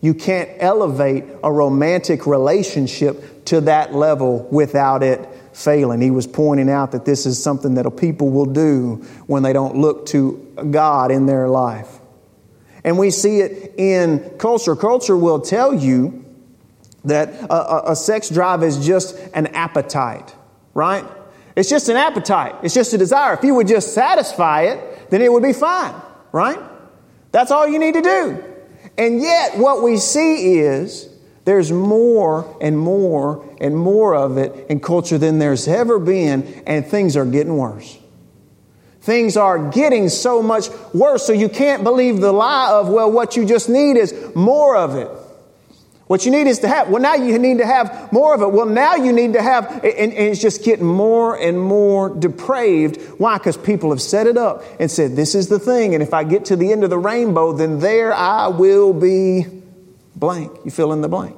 You 0.00 0.14
can't 0.14 0.50
elevate 0.58 1.24
a 1.42 1.50
romantic 1.50 2.26
relationship 2.26 3.44
to 3.46 3.62
that 3.62 3.94
level 3.94 4.46
without 4.50 5.02
it 5.02 5.26
failing. 5.52 6.00
He 6.00 6.10
was 6.10 6.26
pointing 6.26 6.68
out 6.68 6.92
that 6.92 7.04
this 7.04 7.26
is 7.26 7.42
something 7.42 7.74
that 7.74 7.88
people 7.96 8.30
will 8.30 8.46
do 8.46 8.96
when 9.26 9.42
they 9.42 9.52
don't 9.52 9.76
look 9.76 10.06
to 10.06 10.66
God 10.70 11.10
in 11.10 11.26
their 11.26 11.48
life. 11.48 11.88
And 12.82 12.98
we 12.98 13.10
see 13.10 13.40
it 13.40 13.74
in 13.78 14.36
culture. 14.38 14.76
Culture 14.76 15.16
will 15.16 15.40
tell 15.40 15.72
you 15.72 16.24
that 17.04 17.28
a, 17.28 17.54
a, 17.54 17.92
a 17.92 17.96
sex 17.96 18.28
drive 18.28 18.62
is 18.62 18.84
just 18.84 19.16
an 19.32 19.48
appetite, 19.48 20.34
right? 20.74 21.04
It's 21.56 21.68
just 21.68 21.88
an 21.88 21.96
appetite. 21.96 22.56
It's 22.62 22.74
just 22.74 22.92
a 22.92 22.98
desire. 22.98 23.34
If 23.34 23.44
you 23.44 23.54
would 23.54 23.68
just 23.68 23.94
satisfy 23.94 24.62
it, 24.62 25.10
then 25.10 25.22
it 25.22 25.32
would 25.32 25.42
be 25.42 25.52
fine, 25.52 25.94
right? 26.32 26.58
That's 27.32 27.50
all 27.50 27.68
you 27.68 27.78
need 27.78 27.94
to 27.94 28.02
do. 28.02 28.44
And 28.98 29.20
yet, 29.20 29.56
what 29.58 29.82
we 29.82 29.96
see 29.98 30.58
is 30.58 31.08
there's 31.44 31.70
more 31.70 32.56
and 32.60 32.78
more 32.78 33.44
and 33.60 33.76
more 33.76 34.14
of 34.14 34.36
it 34.36 34.66
in 34.68 34.80
culture 34.80 35.18
than 35.18 35.38
there's 35.38 35.68
ever 35.68 35.98
been, 35.98 36.62
and 36.66 36.86
things 36.86 37.16
are 37.16 37.26
getting 37.26 37.56
worse. 37.56 37.98
Things 39.00 39.36
are 39.36 39.70
getting 39.70 40.08
so 40.08 40.42
much 40.42 40.70
worse, 40.94 41.26
so 41.26 41.32
you 41.32 41.48
can't 41.48 41.84
believe 41.84 42.20
the 42.20 42.32
lie 42.32 42.70
of, 42.70 42.88
well, 42.88 43.12
what 43.12 43.36
you 43.36 43.44
just 43.44 43.68
need 43.68 43.96
is 43.96 44.14
more 44.34 44.76
of 44.76 44.96
it. 44.96 45.10
What 46.06 46.26
you 46.26 46.30
need 46.30 46.46
is 46.46 46.58
to 46.58 46.68
have, 46.68 46.90
well, 46.90 47.00
now 47.00 47.14
you 47.14 47.38
need 47.38 47.58
to 47.58 47.66
have 47.66 48.12
more 48.12 48.34
of 48.34 48.42
it. 48.42 48.52
Well, 48.52 48.66
now 48.66 48.94
you 48.94 49.12
need 49.12 49.32
to 49.32 49.42
have, 49.42 49.70
and, 49.82 49.84
and 49.84 50.12
it's 50.12 50.40
just 50.40 50.62
getting 50.62 50.84
more 50.84 51.34
and 51.34 51.58
more 51.58 52.10
depraved. 52.10 53.00
Why? 53.18 53.38
Because 53.38 53.56
people 53.56 53.88
have 53.88 54.02
set 54.02 54.26
it 54.26 54.36
up 54.36 54.62
and 54.78 54.90
said, 54.90 55.16
this 55.16 55.34
is 55.34 55.48
the 55.48 55.58
thing, 55.58 55.94
and 55.94 56.02
if 56.02 56.12
I 56.12 56.24
get 56.24 56.46
to 56.46 56.56
the 56.56 56.72
end 56.72 56.84
of 56.84 56.90
the 56.90 56.98
rainbow, 56.98 57.54
then 57.54 57.78
there 57.78 58.12
I 58.12 58.48
will 58.48 58.92
be 58.92 59.46
blank. 60.14 60.52
You 60.64 60.70
fill 60.70 60.92
in 60.92 61.00
the 61.00 61.08
blank. 61.08 61.36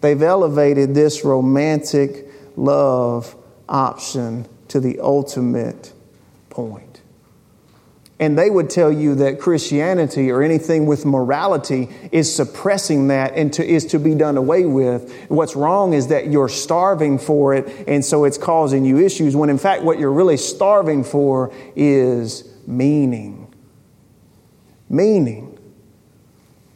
They've 0.00 0.22
elevated 0.22 0.94
this 0.94 1.24
romantic 1.24 2.28
love 2.56 3.36
option 3.68 4.46
to 4.68 4.80
the 4.80 5.00
ultimate 5.00 5.92
point. 6.48 6.93
And 8.20 8.38
they 8.38 8.48
would 8.48 8.70
tell 8.70 8.92
you 8.92 9.16
that 9.16 9.40
Christianity 9.40 10.30
or 10.30 10.40
anything 10.40 10.86
with 10.86 11.04
morality 11.04 11.88
is 12.12 12.32
suppressing 12.32 13.08
that 13.08 13.34
and 13.34 13.52
to, 13.54 13.66
is 13.66 13.86
to 13.86 13.98
be 13.98 14.14
done 14.14 14.36
away 14.36 14.66
with. 14.66 15.12
What's 15.28 15.56
wrong 15.56 15.94
is 15.94 16.06
that 16.08 16.28
you're 16.28 16.48
starving 16.48 17.18
for 17.18 17.54
it, 17.54 17.88
and 17.88 18.04
so 18.04 18.24
it's 18.24 18.38
causing 18.38 18.84
you 18.84 18.98
issues, 18.98 19.34
when 19.34 19.50
in 19.50 19.58
fact, 19.58 19.82
what 19.82 19.98
you're 19.98 20.12
really 20.12 20.36
starving 20.36 21.02
for 21.02 21.52
is 21.74 22.48
meaning. 22.68 23.52
Meaning. 24.88 25.58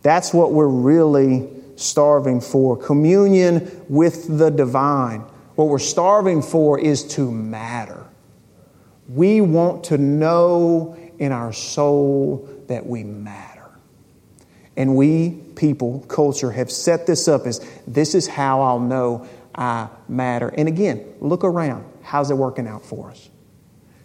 That's 0.03 0.35
what 0.35 0.53
we're 0.53 0.66
really 0.66 1.48
starving 1.77 2.40
for 2.40 2.77
communion 2.77 3.85
with 3.88 4.38
the 4.38 4.51
divine. 4.51 5.20
What 5.55 5.68
we're 5.68 5.79
starving 5.79 6.42
for 6.42 6.79
is 6.81 7.05
to 7.14 7.31
matter. 7.31 8.05
We 9.09 9.40
want 9.40 9.85
to 9.85 9.98
know 9.98 10.96
in 11.18 11.33
our 11.33 11.52
soul 11.52 12.48
that 12.68 12.87
we 12.87 13.04
matter. 13.04 13.59
And 14.76 14.94
we, 14.94 15.31
people, 15.57 16.04
culture, 16.09 16.52
have 16.52 16.70
set 16.70 17.07
this 17.07 17.26
up 17.26 17.46
as 17.46 17.61
this 17.87 18.14
is 18.14 18.28
how 18.28 18.62
I'll 18.62 18.78
know 18.78 19.26
I 19.54 19.88
matter. 20.09 20.48
And 20.48 20.68
again, 20.68 21.04
look 21.20 21.42
around. 21.42 21.85
How's 22.02 22.31
it 22.31 22.35
working 22.35 22.68
out 22.68 22.85
for 22.85 23.11
us? 23.11 23.28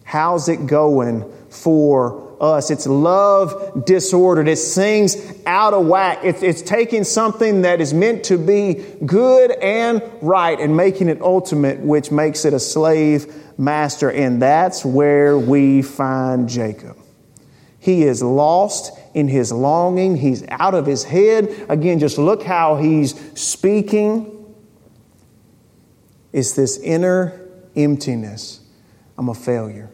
How's 0.04 0.50
it 0.50 0.66
going 0.66 1.32
for 1.50 2.36
us? 2.42 2.72
It's 2.72 2.88
love 2.88 3.86
disordered. 3.86 4.48
It's 4.48 4.74
things 4.74 5.16
out 5.46 5.76
of 5.76 5.86
whack. 5.86 6.20
It's, 6.24 6.42
it's 6.42 6.64
taking 6.64 7.04
something 7.04 7.62
that 7.62 7.80
is 7.80 7.94
meant 7.94 8.26
to 8.26 8.38
be 8.40 8.84
good 9.06 9.52
and 9.52 10.02
right 10.22 10.60
and 10.60 10.76
making 10.76 11.08
it 11.08 11.22
ultimate, 11.22 11.80
which 11.80 12.12
makes 12.12 12.46
it 12.46 12.54
a 12.54 12.60
slave 12.60 13.34
master. 13.60 14.12
And 14.12 14.42
that's 14.42 14.84
where 14.84 15.38
we 15.38 15.84
find 15.84 16.50
Jacob. 16.50 16.98
He 17.84 18.04
is 18.04 18.24
lost 18.24 18.98
in 19.14 19.28
his 19.28 19.52
longing. 19.52 20.16
He's 20.16 20.42
out 20.48 20.74
of 20.74 20.86
his 20.86 21.04
head. 21.04 21.66
Again, 21.68 22.00
just 22.00 22.18
look 22.18 22.42
how 22.42 22.78
he's 22.78 23.14
speaking. 23.38 24.56
It's 26.32 26.54
this 26.54 26.78
inner 26.78 27.46
emptiness. 27.76 28.62
I'm 29.18 29.28
a 29.28 29.34
failure. 29.34 29.90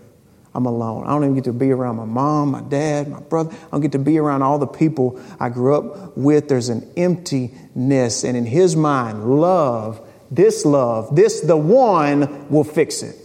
I'm 0.53 0.67
alone. 0.67 1.05
I 1.05 1.09
don't 1.09 1.23
even 1.23 1.33
get 1.33 1.45
to 1.45 1.53
be 1.53 1.71
around 1.71 1.95
my 1.95 2.05
mom, 2.05 2.51
my 2.51 2.61
dad, 2.61 3.07
my 3.07 3.21
brother. 3.21 3.55
I 3.55 3.69
don't 3.71 3.81
get 3.81 3.93
to 3.93 3.99
be 3.99 4.19
around 4.19 4.43
all 4.43 4.59
the 4.59 4.67
people 4.67 5.19
I 5.39 5.49
grew 5.49 5.75
up 5.75 6.15
with. 6.15 6.47
There's 6.47 6.69
an 6.69 6.87
emptiness. 6.95 8.23
And 8.23 8.37
in 8.37 8.45
his 8.45 8.75
mind, 8.75 9.41
love, 9.41 10.07
this 10.29 10.63
love, 10.63 11.15
this, 11.15 11.39
the 11.41 11.57
one, 11.57 12.49
will 12.49 12.63
fix 12.63 13.01
it. 13.01 13.15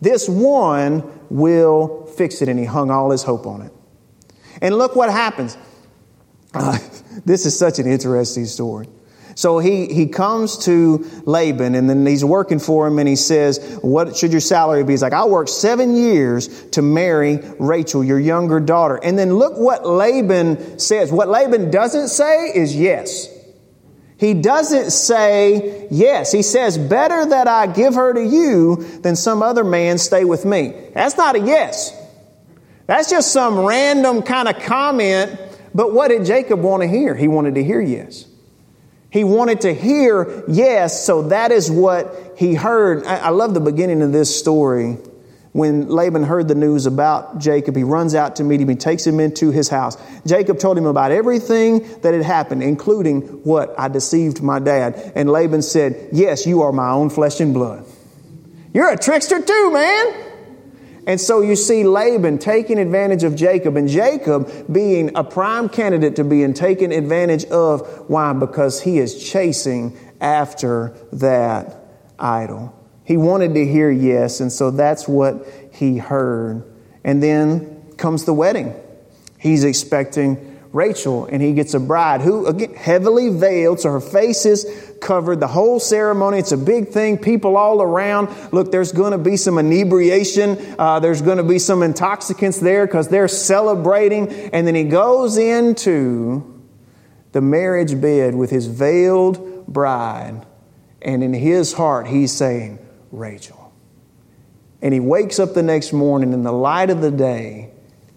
This 0.00 0.28
one 0.28 1.02
will 1.30 2.06
fix 2.06 2.42
it. 2.42 2.48
And 2.48 2.60
he 2.60 2.64
hung 2.64 2.92
all 2.92 3.10
his 3.10 3.24
hope 3.24 3.44
on 3.44 3.62
it. 3.62 3.72
And 4.60 4.76
look 4.76 4.96
what 4.96 5.10
happens. 5.10 5.56
Uh, 6.54 6.78
this 7.24 7.46
is 7.46 7.58
such 7.58 7.78
an 7.78 7.86
interesting 7.86 8.46
story. 8.46 8.88
So 9.38 9.60
he, 9.60 9.86
he 9.86 10.08
comes 10.08 10.58
to 10.64 11.08
Laban 11.24 11.76
and 11.76 11.88
then 11.88 12.04
he's 12.04 12.24
working 12.24 12.58
for 12.58 12.88
him 12.88 12.98
and 12.98 13.08
he 13.08 13.14
says, 13.14 13.78
What 13.82 14.16
should 14.16 14.32
your 14.32 14.40
salary 14.40 14.82
be? 14.82 14.94
He's 14.94 15.02
like, 15.02 15.12
I'll 15.12 15.30
work 15.30 15.46
seven 15.46 15.94
years 15.94 16.48
to 16.70 16.82
marry 16.82 17.38
Rachel, 17.60 18.02
your 18.02 18.18
younger 18.18 18.58
daughter. 18.58 18.98
And 19.00 19.16
then 19.16 19.34
look 19.34 19.56
what 19.56 19.86
Laban 19.86 20.80
says. 20.80 21.12
What 21.12 21.28
Laban 21.28 21.70
doesn't 21.70 22.08
say 22.08 22.46
is 22.52 22.74
yes. 22.74 23.32
He 24.18 24.34
doesn't 24.34 24.90
say 24.90 25.86
yes. 25.92 26.32
He 26.32 26.42
says, 26.42 26.76
Better 26.76 27.26
that 27.26 27.46
I 27.46 27.68
give 27.68 27.94
her 27.94 28.14
to 28.14 28.24
you 28.24 28.74
than 29.02 29.14
some 29.14 29.40
other 29.40 29.62
man 29.62 29.98
stay 29.98 30.24
with 30.24 30.44
me. 30.44 30.74
That's 30.94 31.16
not 31.16 31.36
a 31.36 31.38
yes. 31.38 31.94
That's 32.88 33.10
just 33.10 33.32
some 33.32 33.66
random 33.66 34.22
kind 34.22 34.48
of 34.48 34.58
comment. 34.60 35.38
But 35.74 35.92
what 35.92 36.08
did 36.08 36.24
Jacob 36.24 36.60
want 36.60 36.82
to 36.82 36.88
hear? 36.88 37.14
He 37.14 37.28
wanted 37.28 37.56
to 37.56 37.62
hear 37.62 37.82
yes. 37.82 38.26
He 39.10 39.24
wanted 39.24 39.60
to 39.62 39.74
hear 39.74 40.42
yes, 40.48 41.04
so 41.04 41.28
that 41.28 41.52
is 41.52 41.70
what 41.70 42.34
he 42.38 42.54
heard. 42.54 43.04
I, 43.04 43.28
love 43.28 43.52
the 43.52 43.60
beginning 43.60 44.00
of 44.00 44.12
this 44.12 44.34
story. 44.34 44.96
When 45.52 45.88
Laban 45.88 46.22
heard 46.24 46.48
the 46.48 46.54
news 46.54 46.86
about 46.86 47.38
Jacob, 47.38 47.76
he 47.76 47.82
runs 47.82 48.14
out 48.14 48.36
to 48.36 48.44
meet 48.44 48.60
him. 48.60 48.70
He 48.70 48.74
takes 48.74 49.06
him 49.06 49.20
into 49.20 49.50
his 49.50 49.68
house. 49.68 49.98
Jacob 50.26 50.58
told 50.58 50.78
him 50.78 50.86
about 50.86 51.12
everything 51.12 51.80
that 52.00 52.14
had 52.14 52.22
happened, 52.22 52.62
including 52.62 53.20
what 53.44 53.78
I 53.78 53.88
deceived 53.88 54.42
my 54.42 54.60
dad. 54.60 55.12
And 55.14 55.30
Laban 55.30 55.60
said, 55.60 56.08
Yes, 56.12 56.46
you 56.46 56.62
are 56.62 56.72
my 56.72 56.90
own 56.90 57.10
flesh 57.10 57.40
and 57.40 57.52
blood. 57.52 57.84
You're 58.72 58.90
a 58.90 58.96
trickster 58.96 59.42
too, 59.42 59.70
man. 59.72 60.27
And 61.08 61.18
so 61.18 61.40
you 61.40 61.56
see 61.56 61.84
Laban 61.84 62.36
taking 62.36 62.78
advantage 62.78 63.24
of 63.24 63.34
Jacob, 63.34 63.76
and 63.76 63.88
Jacob 63.88 64.70
being 64.70 65.10
a 65.16 65.24
prime 65.24 65.70
candidate 65.70 66.16
to 66.16 66.24
being 66.24 66.52
taken 66.52 66.92
advantage 66.92 67.46
of. 67.46 68.10
Why? 68.10 68.34
Because 68.34 68.82
he 68.82 68.98
is 68.98 69.24
chasing 69.24 69.98
after 70.20 70.94
that 71.14 71.82
idol. 72.18 72.74
He 73.04 73.16
wanted 73.16 73.54
to 73.54 73.64
hear 73.64 73.90
yes, 73.90 74.40
and 74.40 74.52
so 74.52 74.70
that's 74.70 75.08
what 75.08 75.48
he 75.72 75.96
heard. 75.96 76.62
And 77.02 77.22
then 77.22 77.84
comes 77.96 78.26
the 78.26 78.34
wedding. 78.34 78.74
He's 79.38 79.64
expecting 79.64 80.47
Rachel, 80.72 81.24
and 81.26 81.40
he 81.40 81.54
gets 81.54 81.72
a 81.74 81.80
bride 81.80 82.20
who, 82.20 82.46
again, 82.46 82.74
heavily 82.74 83.30
veiled, 83.30 83.80
so 83.80 83.90
her 83.90 84.00
face 84.00 84.44
is 84.44 84.66
covered. 85.00 85.40
The 85.40 85.46
whole 85.46 85.80
ceremony, 85.80 86.38
it's 86.38 86.52
a 86.52 86.58
big 86.58 86.88
thing. 86.88 87.16
People 87.16 87.56
all 87.56 87.80
around. 87.80 88.28
Look, 88.52 88.70
there's 88.70 88.92
going 88.92 89.12
to 89.12 89.18
be 89.18 89.38
some 89.38 89.58
inebriation. 89.58 90.58
Uh, 90.78 91.00
there's 91.00 91.22
going 91.22 91.38
to 91.38 91.42
be 91.42 91.58
some 91.58 91.82
intoxicants 91.82 92.60
there 92.60 92.86
because 92.86 93.08
they're 93.08 93.28
celebrating. 93.28 94.28
And 94.52 94.66
then 94.66 94.74
he 94.74 94.84
goes 94.84 95.38
into 95.38 96.62
the 97.32 97.40
marriage 97.40 97.98
bed 97.98 98.34
with 98.34 98.50
his 98.50 98.66
veiled 98.66 99.66
bride, 99.66 100.46
and 101.00 101.22
in 101.22 101.32
his 101.32 101.72
heart, 101.72 102.06
he's 102.06 102.32
saying, 102.32 102.78
Rachel. 103.10 103.72
And 104.82 104.94
he 104.94 105.00
wakes 105.00 105.38
up 105.38 105.54
the 105.54 105.62
next 105.62 105.92
morning 105.92 106.32
in 106.32 106.42
the 106.42 106.52
light 106.52 106.90
of 106.90 107.00
the 107.00 107.10
day, 107.10 107.70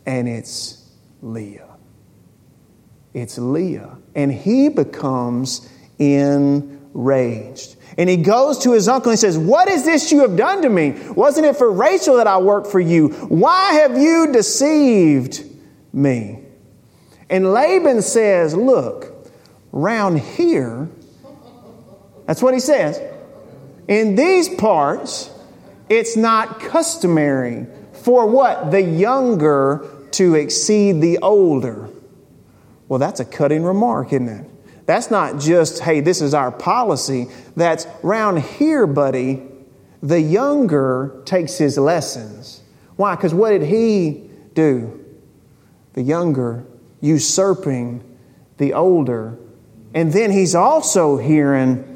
and 0.06 0.28
it's 0.28 0.90
Leah. 1.22 1.71
It's 3.14 3.38
Leah. 3.38 3.98
And 4.16 4.32
he 4.32 4.70
becomes 4.70 5.70
enraged. 6.00 7.76
And 7.98 8.10
he 8.10 8.18
goes 8.18 8.60
to 8.60 8.72
his 8.72 8.88
uncle 8.88 9.12
and 9.12 9.20
says, 9.20 9.38
What 9.38 9.68
is 9.68 9.84
this 9.84 10.12
you 10.12 10.22
have 10.22 10.38
done 10.38 10.62
to 10.62 10.70
me? 10.70 10.92
Wasn't 11.12 11.46
it 11.46 11.58
for 11.58 11.72
Rachel 11.72 12.18
that 12.18 12.28
I 12.28 12.38
worked 12.38 12.68
for 12.68 12.80
you? 12.80 13.10
Why 13.10 13.74
have 13.74 13.98
you 13.98 14.32
deceived 14.32 15.44
me? 15.92 16.40
And 17.30 17.52
Laban 17.52 18.02
says, 18.02 18.56
Look, 18.56 19.28
round 19.72 20.20
here, 20.20 20.90
that's 22.26 22.42
what 22.42 22.54
he 22.54 22.60
says. 22.60 23.02
In 23.88 24.16
these 24.16 24.48
parts, 24.48 25.30
it's 25.90 26.16
not 26.16 26.62
customary 26.62 27.68
for 27.92 28.26
what? 28.26 28.72
The 28.72 28.82
younger 28.82 29.86
to 30.12 30.36
exceed 30.36 31.02
the 31.02 31.18
older. 31.20 31.90
Well, 32.92 33.00
that's 33.00 33.22
a 33.22 33.26
cutting 33.26 33.64
remark, 33.64 34.12
isn't 34.12 34.28
it? 34.28 34.86
That's 34.86 35.10
not 35.10 35.40
just, 35.40 35.80
hey, 35.80 36.02
this 36.02 36.22
is 36.22 36.34
our 36.34 36.52
policy. 36.52 37.28
That's 37.56 37.88
round 38.04 38.42
here, 38.42 38.86
buddy, 38.86 39.44
the 40.04 40.20
younger 40.20 41.22
takes 41.24 41.58
his 41.58 41.78
lessons. 41.78 42.62
Why? 42.98 43.16
Because 43.16 43.34
what 43.34 43.52
did 43.52 43.62
he 43.62 44.30
do? 44.56 45.06
The 45.94 46.02
younger 46.02 46.66
usurping 47.00 48.04
the 48.58 48.74
older. 48.74 49.38
And 49.94 50.12
then 50.12 50.30
he's 50.30 50.54
also 50.54 51.16
hearing 51.16 51.91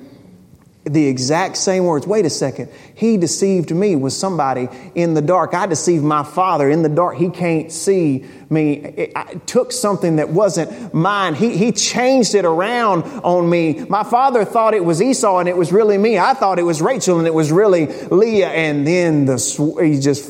the 0.85 1.07
exact 1.07 1.57
same 1.57 1.85
words. 1.85 2.05
Wait 2.05 2.25
a 2.25 2.29
second. 2.29 2.69
He 2.93 3.17
deceived 3.17 3.73
me 3.73 3.95
with 3.95 4.13
somebody 4.13 4.69
in 4.93 5.15
the 5.15 5.21
dark. 5.21 5.55
I 5.55 5.65
deceived 5.65 6.03
my 6.03 6.23
father 6.23 6.69
in 6.69 6.83
the 6.83 6.89
dark. 6.89 7.17
He 7.17 7.29
can't 7.29 7.71
see 7.71 8.23
me. 8.51 9.11
I 9.15 9.33
took 9.47 9.71
something 9.71 10.17
that 10.17 10.29
wasn't 10.29 10.93
mine. 10.93 11.33
He, 11.33 11.57
he 11.57 11.71
changed 11.71 12.35
it 12.35 12.45
around 12.45 13.03
on 13.23 13.49
me. 13.49 13.83
My 13.89 14.03
father 14.03 14.45
thought 14.45 14.75
it 14.75 14.85
was 14.85 15.01
Esau 15.01 15.39
and 15.39 15.49
it 15.49 15.57
was 15.57 15.71
really 15.73 15.97
me. 15.97 16.19
I 16.19 16.35
thought 16.35 16.59
it 16.59 16.63
was 16.63 16.83
Rachel 16.83 17.17
and 17.17 17.25
it 17.25 17.33
was 17.33 17.51
really 17.51 17.87
Leah. 17.87 18.49
And 18.49 18.85
then 18.85 19.25
the, 19.25 19.37
he 19.83 19.99
just, 19.99 20.29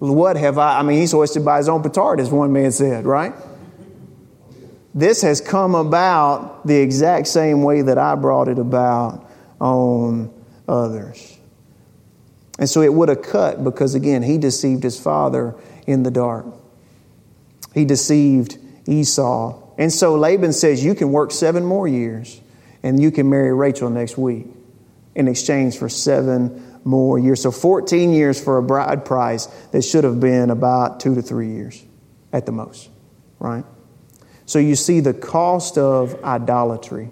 what 0.00 0.36
have 0.36 0.58
I, 0.58 0.80
I 0.80 0.82
mean, 0.82 0.98
he's 0.98 1.12
hoisted 1.12 1.44
by 1.44 1.58
his 1.58 1.68
own 1.68 1.84
petard, 1.84 2.18
as 2.18 2.30
one 2.30 2.52
man 2.52 2.72
said, 2.72 3.06
right? 3.06 3.32
This 4.94 5.22
has 5.22 5.40
come 5.40 5.74
about 5.74 6.66
the 6.66 6.76
exact 6.76 7.28
same 7.28 7.62
way 7.62 7.82
that 7.82 7.98
I 7.98 8.14
brought 8.16 8.48
it 8.48 8.58
about 8.58 9.30
on 9.60 10.32
others. 10.68 11.38
And 12.58 12.68
so 12.68 12.82
it 12.82 12.92
would 12.92 13.08
have 13.08 13.22
cut 13.22 13.62
because, 13.62 13.94
again, 13.94 14.22
he 14.22 14.36
deceived 14.36 14.82
his 14.82 15.00
father 15.00 15.54
in 15.86 16.02
the 16.02 16.10
dark. 16.10 16.46
He 17.72 17.84
deceived 17.84 18.58
Esau. 18.86 19.62
And 19.78 19.92
so 19.92 20.16
Laban 20.16 20.52
says, 20.52 20.84
You 20.84 20.94
can 20.94 21.12
work 21.12 21.30
seven 21.30 21.64
more 21.64 21.86
years 21.86 22.40
and 22.82 23.00
you 23.00 23.10
can 23.10 23.30
marry 23.30 23.54
Rachel 23.54 23.90
next 23.90 24.18
week 24.18 24.46
in 25.14 25.28
exchange 25.28 25.78
for 25.78 25.88
seven 25.88 26.78
more 26.84 27.18
years. 27.18 27.42
So 27.42 27.50
14 27.50 28.12
years 28.12 28.42
for 28.42 28.58
a 28.58 28.62
bride 28.62 29.04
price 29.04 29.46
that 29.72 29.82
should 29.82 30.04
have 30.04 30.20
been 30.20 30.50
about 30.50 31.00
two 31.00 31.14
to 31.14 31.22
three 31.22 31.52
years 31.52 31.82
at 32.32 32.46
the 32.46 32.52
most, 32.52 32.88
right? 33.38 33.64
So 34.50 34.58
you 34.58 34.74
see 34.74 34.98
the 34.98 35.14
cost 35.14 35.78
of 35.78 36.24
idolatry. 36.24 37.10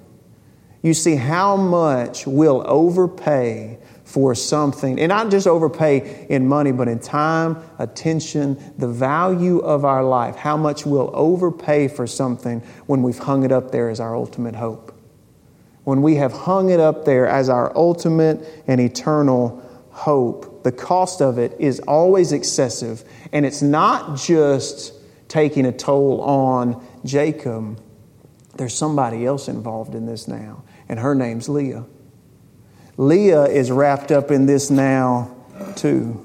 You 0.83 0.93
see 0.93 1.15
how 1.15 1.57
much 1.57 2.27
we'll 2.27 2.65
overpay 2.67 3.79
for 4.03 4.35
something, 4.35 4.99
and 4.99 5.11
not 5.11 5.31
just 5.31 5.47
overpay 5.47 6.27
in 6.29 6.49
money, 6.49 6.73
but 6.73 6.89
in 6.89 6.99
time, 6.99 7.63
attention, 7.79 8.61
the 8.77 8.89
value 8.89 9.61
of 9.61 9.85
our 9.85 10.03
life, 10.03 10.35
how 10.35 10.57
much 10.57 10.85
we'll 10.85 11.13
overpay 11.15 11.87
for 11.87 12.09
something 12.09 12.59
when 12.87 13.05
we've 13.05 13.21
hung 13.21 13.45
it 13.45 13.53
up 13.53 13.71
there 13.71 13.89
as 13.89 14.01
our 14.01 14.17
ultimate 14.17 14.57
hope. 14.57 14.93
When 15.85 16.03
we 16.03 16.17
have 16.17 16.33
hung 16.33 16.71
it 16.71 16.81
up 16.81 17.05
there 17.05 17.29
as 17.29 17.49
our 17.49 17.71
ultimate 17.77 18.65
and 18.67 18.81
eternal 18.81 19.63
hope, 19.93 20.65
the 20.65 20.73
cost 20.73 21.23
of 21.23 21.39
it 21.39 21.55
is 21.61 21.79
always 21.79 22.33
excessive, 22.33 23.05
and 23.33 23.47
it's 23.47 23.63
not 23.63 24.17
just 24.17 24.95
taking 25.29 25.67
a 25.67 25.73
toll 25.73 26.21
on 26.23 26.85
Jacob, 27.09 27.81
there's 28.57 28.77
somebody 28.77 29.25
else 29.27 29.49
involved 29.49 29.95
in 29.95 30.07
this 30.07 30.29
now, 30.29 30.63
and 30.89 31.01
her 31.01 31.15
name's 31.15 31.49
Leah. 31.49 31.85
Leah 32.97 33.45
is 33.45 33.71
wrapped 33.71 34.13
up 34.13 34.31
in 34.31 34.47
this 34.47 34.71
now, 34.71 35.35
too. 35.77 36.25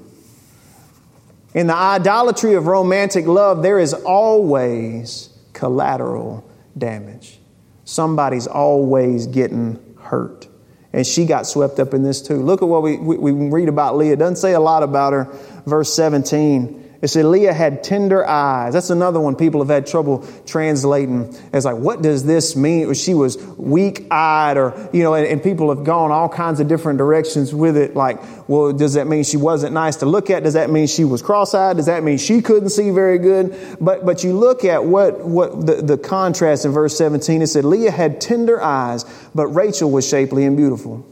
In 1.54 1.68
the 1.68 1.74
idolatry 1.74 2.54
of 2.54 2.66
romantic 2.66 3.26
love, 3.26 3.62
there 3.62 3.78
is 3.78 3.94
always 3.94 5.30
collateral 5.52 6.44
damage. 6.76 7.38
Somebody's 7.84 8.46
always 8.46 9.26
getting 9.26 9.96
hurt. 10.00 10.48
And 10.92 11.06
she 11.06 11.26
got 11.26 11.46
swept 11.46 11.78
up 11.78 11.94
in 11.94 12.02
this 12.02 12.22
too. 12.22 12.42
Look 12.42 12.62
at 12.62 12.68
what 12.68 12.82
we, 12.82 12.96
we, 12.96 13.16
we 13.16 13.48
read 13.48 13.68
about 13.68 13.96
Leah. 13.96 14.14
It 14.14 14.18
doesn't 14.18 14.36
say 14.36 14.54
a 14.54 14.60
lot 14.60 14.82
about 14.82 15.12
her. 15.12 15.24
Verse 15.66 15.92
17. 15.94 16.83
It 17.04 17.08
said 17.08 17.26
Leah 17.26 17.52
had 17.52 17.84
tender 17.84 18.26
eyes. 18.26 18.72
That's 18.72 18.88
another 18.88 19.20
one 19.20 19.36
people 19.36 19.60
have 19.60 19.68
had 19.68 19.86
trouble 19.86 20.26
translating. 20.46 21.36
It's 21.52 21.66
like, 21.66 21.76
what 21.76 22.00
does 22.00 22.24
this 22.24 22.56
mean? 22.56 22.94
She 22.94 23.12
was 23.12 23.36
weak 23.58 24.06
eyed, 24.10 24.56
or, 24.56 24.88
you 24.90 25.02
know, 25.02 25.12
and, 25.12 25.26
and, 25.26 25.42
people 25.42 25.68
have 25.68 25.84
gone 25.84 26.10
all 26.10 26.30
kinds 26.30 26.60
of 26.60 26.68
different 26.68 26.96
directions 26.96 27.54
with 27.54 27.76
it. 27.76 27.94
Like, 27.94 28.20
well, 28.48 28.72
does 28.72 28.94
that 28.94 29.06
mean 29.06 29.22
she 29.22 29.36
wasn't 29.36 29.74
nice 29.74 29.96
to 29.96 30.06
look 30.06 30.30
at? 30.30 30.44
Does 30.44 30.54
that 30.54 30.70
mean 30.70 30.86
she 30.86 31.04
was 31.04 31.20
cross 31.20 31.52
eyed? 31.52 31.76
Does 31.76 31.84
that 31.84 32.02
mean 32.02 32.16
she 32.16 32.40
couldn't 32.40 32.70
see 32.70 32.88
very 32.88 33.18
good? 33.18 33.54
But, 33.82 34.06
but 34.06 34.24
you 34.24 34.32
look 34.32 34.64
at 34.64 34.86
what, 34.86 35.20
what 35.20 35.66
the, 35.66 35.82
the 35.82 35.98
contrast 35.98 36.64
in 36.64 36.72
verse 36.72 36.96
17, 36.96 37.42
it 37.42 37.48
said, 37.48 37.66
Leah 37.66 37.90
had 37.90 38.18
tender 38.18 38.62
eyes, 38.62 39.04
but 39.34 39.48
Rachel 39.48 39.90
was 39.90 40.08
shapely 40.08 40.46
and 40.46 40.56
beautiful. 40.56 41.06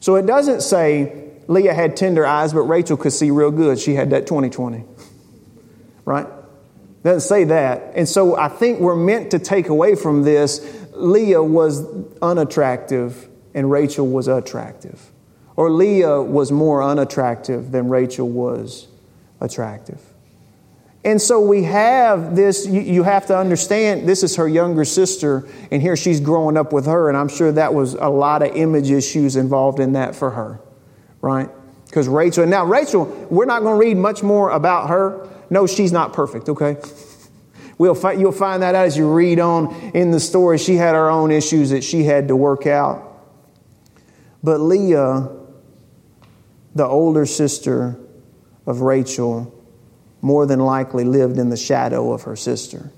So 0.00 0.16
it 0.16 0.26
doesn't 0.26 0.60
say 0.60 1.24
Leah 1.46 1.74
had 1.74 1.96
tender 1.96 2.26
eyes, 2.26 2.52
but 2.52 2.62
Rachel 2.62 2.96
could 2.96 3.12
see 3.12 3.30
real 3.30 3.50
good. 3.50 3.78
She 3.78 3.94
had 3.94 4.10
that 4.10 4.26
2020. 4.26 4.84
Right? 6.04 6.26
Doesn't 7.02 7.20
say 7.20 7.44
that. 7.44 7.92
And 7.94 8.08
so 8.08 8.36
I 8.36 8.48
think 8.48 8.80
we're 8.80 8.96
meant 8.96 9.30
to 9.32 9.38
take 9.38 9.68
away 9.68 9.94
from 9.94 10.22
this 10.22 10.80
Leah 10.94 11.42
was 11.42 11.84
unattractive 12.22 13.28
and 13.52 13.70
Rachel 13.70 14.06
was 14.06 14.28
attractive. 14.28 15.10
Or 15.56 15.70
Leah 15.70 16.22
was 16.22 16.50
more 16.50 16.82
unattractive 16.82 17.72
than 17.72 17.88
Rachel 17.88 18.28
was 18.28 18.88
attractive. 19.40 20.00
And 21.04 21.20
so 21.20 21.40
we 21.40 21.64
have 21.64 22.34
this, 22.34 22.66
you, 22.66 22.80
you, 22.80 23.02
have 23.02 23.26
to 23.26 23.36
understand, 23.36 24.08
this 24.08 24.22
is 24.22 24.36
her 24.36 24.48
younger 24.48 24.86
sister, 24.86 25.46
and 25.70 25.82
here 25.82 25.96
she's 25.96 26.18
growing 26.18 26.56
up 26.56 26.72
with 26.72 26.86
her, 26.86 27.08
and 27.08 27.18
I'm 27.18 27.28
sure 27.28 27.52
that 27.52 27.74
was 27.74 27.92
a 27.92 28.08
lot 28.08 28.42
of 28.42 28.56
image 28.56 28.90
issues 28.90 29.36
involved 29.36 29.80
in 29.80 29.92
that 29.92 30.14
for 30.14 30.30
her 30.30 30.60
right? 31.24 31.48
Because 31.86 32.06
Rachel, 32.06 32.46
now 32.46 32.64
Rachel, 32.66 33.04
we're 33.30 33.46
not 33.46 33.62
going 33.62 33.80
to 33.80 33.86
read 33.86 33.96
much 33.96 34.22
more 34.22 34.50
about 34.50 34.90
her. 34.90 35.28
No, 35.48 35.66
she's 35.66 35.90
not 35.90 36.12
perfect, 36.12 36.48
okay? 36.48 36.76
We'll 37.78 37.94
fi- 37.94 38.12
you'll 38.12 38.32
find 38.32 38.62
that 38.62 38.74
out 38.74 38.86
as 38.86 38.96
you 38.96 39.12
read 39.12 39.40
on 39.40 39.74
in 39.94 40.10
the 40.10 40.20
story. 40.20 40.58
She 40.58 40.76
had 40.76 40.94
her 40.94 41.10
own 41.10 41.30
issues 41.30 41.70
that 41.70 41.82
she 41.82 42.04
had 42.04 42.28
to 42.28 42.36
work 42.36 42.66
out. 42.66 43.10
But 44.42 44.60
Leah, 44.60 45.30
the 46.74 46.84
older 46.84 47.26
sister 47.26 47.98
of 48.66 48.82
Rachel, 48.82 49.52
more 50.20 50.46
than 50.46 50.60
likely 50.60 51.04
lived 51.04 51.38
in 51.38 51.48
the 51.48 51.56
shadow 51.56 52.12
of 52.12 52.22
her 52.22 52.36
sister. 52.36 52.90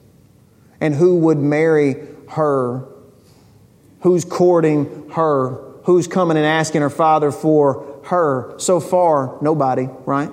And 0.81 0.95
who 0.95 1.19
would 1.19 1.39
marry 1.39 1.97
her? 2.31 2.87
Who's 4.01 4.25
courting 4.25 5.11
her? 5.11 5.63
Who's 5.85 6.07
coming 6.09 6.37
and 6.37 6.47
asking 6.47 6.83
her 6.83 6.91
father 6.91 7.31
for 7.31 7.96
her 8.07 8.55
so 8.59 8.81
far? 8.81 9.39
Nobody, 9.41 9.89
right? 10.05 10.31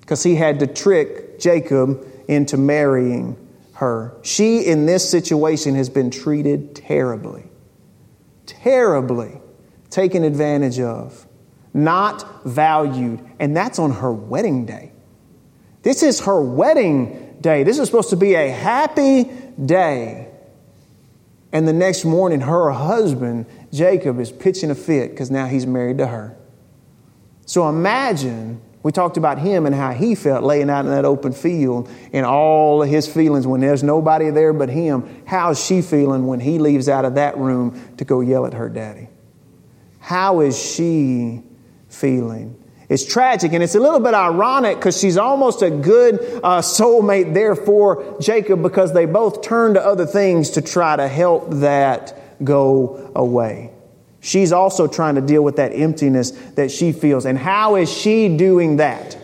Because 0.00 0.22
he 0.22 0.34
had 0.34 0.60
to 0.60 0.66
trick 0.66 1.38
Jacob 1.38 2.06
into 2.28 2.56
marrying 2.56 3.36
her. 3.74 4.14
She, 4.22 4.60
in 4.60 4.86
this 4.86 5.08
situation, 5.08 5.74
has 5.74 5.88
been 5.88 6.10
treated 6.10 6.74
terribly, 6.74 7.44
terribly 8.46 9.40
taken 9.90 10.24
advantage 10.24 10.80
of, 10.80 11.26
not 11.74 12.44
valued. 12.44 13.20
And 13.38 13.56
that's 13.56 13.78
on 13.78 13.92
her 13.92 14.12
wedding 14.12 14.66
day. 14.66 14.92
This 15.82 16.02
is 16.02 16.20
her 16.20 16.40
wedding 16.40 17.36
day. 17.40 17.62
This 17.64 17.78
is 17.78 17.86
supposed 17.86 18.10
to 18.10 18.16
be 18.16 18.34
a 18.34 18.50
happy 18.50 19.24
day. 19.64 20.28
And 21.52 21.68
the 21.68 21.72
next 21.72 22.04
morning, 22.04 22.40
her 22.40 22.70
husband, 22.70 23.46
Jacob, 23.72 24.18
is 24.18 24.32
pitching 24.32 24.70
a 24.70 24.74
fit 24.74 25.10
because 25.10 25.30
now 25.30 25.46
he's 25.46 25.66
married 25.66 25.98
to 25.98 26.06
her. 26.06 26.36
So 27.46 27.68
imagine, 27.68 28.60
we 28.82 28.92
talked 28.92 29.16
about 29.16 29.38
him 29.38 29.66
and 29.66 29.74
how 29.74 29.92
he 29.92 30.14
felt 30.14 30.42
laying 30.42 30.70
out 30.70 30.84
in 30.84 30.90
that 30.90 31.04
open 31.04 31.32
field 31.32 31.88
and 32.12 32.24
all 32.26 32.82
of 32.82 32.88
his 32.88 33.06
feelings 33.06 33.46
when 33.46 33.60
there's 33.60 33.82
nobody 33.82 34.30
there 34.30 34.52
but 34.52 34.68
him. 34.68 35.22
How's 35.26 35.64
she 35.64 35.82
feeling 35.82 36.26
when 36.26 36.40
he 36.40 36.58
leaves 36.58 36.88
out 36.88 37.04
of 37.04 37.16
that 37.16 37.36
room 37.36 37.94
to 37.98 38.04
go 38.04 38.20
yell 38.20 38.46
at 38.46 38.54
her 38.54 38.68
daddy? 38.68 39.08
How 40.00 40.40
is 40.40 40.60
she 40.60 41.42
feeling? 41.88 42.58
It's 42.88 43.06
tragic 43.06 43.52
and 43.54 43.62
it's 43.62 43.74
a 43.74 43.80
little 43.80 44.00
bit 44.00 44.14
ironic 44.14 44.76
because 44.76 44.98
she's 44.98 45.16
almost 45.16 45.62
a 45.62 45.70
good 45.70 46.16
uh, 46.42 46.60
soulmate 46.60 47.32
there 47.32 47.54
for 47.54 48.18
Jacob 48.20 48.60
because 48.60 48.92
they 48.92 49.06
both 49.06 49.42
turn 49.42 49.74
to 49.74 49.84
other 49.84 50.04
things 50.04 50.50
to 50.50 50.60
try 50.60 50.96
to 50.96 51.08
help 51.08 51.48
that 51.50 52.44
go 52.44 53.10
away. 53.14 53.71
She's 54.24 54.52
also 54.52 54.86
trying 54.86 55.16
to 55.16 55.20
deal 55.20 55.42
with 55.42 55.56
that 55.56 55.72
emptiness 55.74 56.30
that 56.54 56.70
she 56.70 56.92
feels. 56.92 57.26
And 57.26 57.36
how 57.36 57.74
is 57.74 57.92
she 57.92 58.34
doing 58.36 58.76
that? 58.76 59.18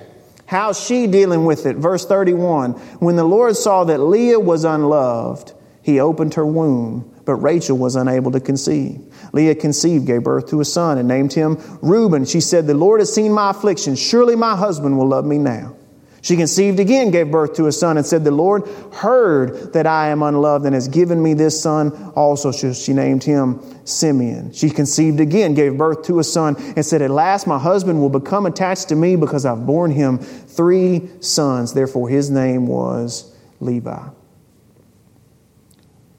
How's 0.44 0.84
she 0.84 1.06
dealing 1.06 1.44
with 1.44 1.66
it? 1.66 1.76
Verse 1.76 2.04
31 2.04 2.72
When 2.98 3.14
the 3.14 3.24
Lord 3.24 3.56
saw 3.56 3.84
that 3.84 3.98
Leah 3.98 4.40
was 4.40 4.64
unloved, 4.64 5.52
he 5.82 6.00
opened 6.00 6.34
her 6.34 6.44
womb, 6.44 7.14
but 7.24 7.36
Rachel 7.36 7.78
was 7.78 7.94
unable 7.94 8.32
to 8.32 8.40
conceive. 8.40 9.00
Leah 9.32 9.54
conceived, 9.54 10.04
gave 10.04 10.24
birth 10.24 10.48
to 10.48 10.60
a 10.60 10.64
son, 10.64 10.98
and 10.98 11.06
named 11.06 11.32
him 11.32 11.58
Reuben. 11.80 12.24
She 12.24 12.40
said, 12.40 12.66
The 12.66 12.74
Lord 12.74 12.98
has 13.00 13.14
seen 13.14 13.30
my 13.30 13.50
affliction. 13.50 13.94
Surely 13.94 14.34
my 14.34 14.56
husband 14.56 14.98
will 14.98 15.06
love 15.06 15.24
me 15.24 15.38
now. 15.38 15.76
She 16.20 16.36
conceived 16.36 16.80
again, 16.80 17.10
gave 17.10 17.30
birth 17.30 17.54
to 17.54 17.66
a 17.66 17.72
son, 17.72 17.96
and 17.96 18.04
said, 18.04 18.24
The 18.24 18.30
Lord 18.30 18.66
heard 18.92 19.72
that 19.72 19.86
I 19.86 20.08
am 20.08 20.22
unloved 20.22 20.66
and 20.66 20.74
has 20.74 20.88
given 20.88 21.22
me 21.22 21.34
this 21.34 21.60
son 21.60 22.12
also. 22.16 22.50
She 22.50 22.92
named 22.92 23.22
him 23.22 23.60
Simeon. 23.86 24.52
She 24.52 24.70
conceived 24.70 25.20
again, 25.20 25.54
gave 25.54 25.78
birth 25.78 26.02
to 26.06 26.18
a 26.18 26.24
son, 26.24 26.56
and 26.76 26.84
said, 26.84 27.02
At 27.02 27.10
last 27.10 27.46
my 27.46 27.58
husband 27.58 28.00
will 28.00 28.10
become 28.10 28.46
attached 28.46 28.88
to 28.88 28.96
me 28.96 29.14
because 29.14 29.46
I've 29.46 29.64
borne 29.64 29.92
him 29.92 30.18
three 30.18 31.08
sons. 31.20 31.72
Therefore 31.72 32.08
his 32.08 32.30
name 32.30 32.66
was 32.66 33.34
Levi. 33.60 34.08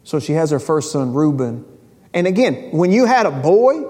So 0.03 0.19
she 0.19 0.33
has 0.33 0.49
her 0.51 0.59
first 0.59 0.91
son, 0.91 1.13
Reuben. 1.13 1.65
And 2.13 2.25
again, 2.25 2.71
when 2.71 2.91
you 2.91 3.05
had 3.05 3.25
a 3.25 3.31
boy, 3.31 3.83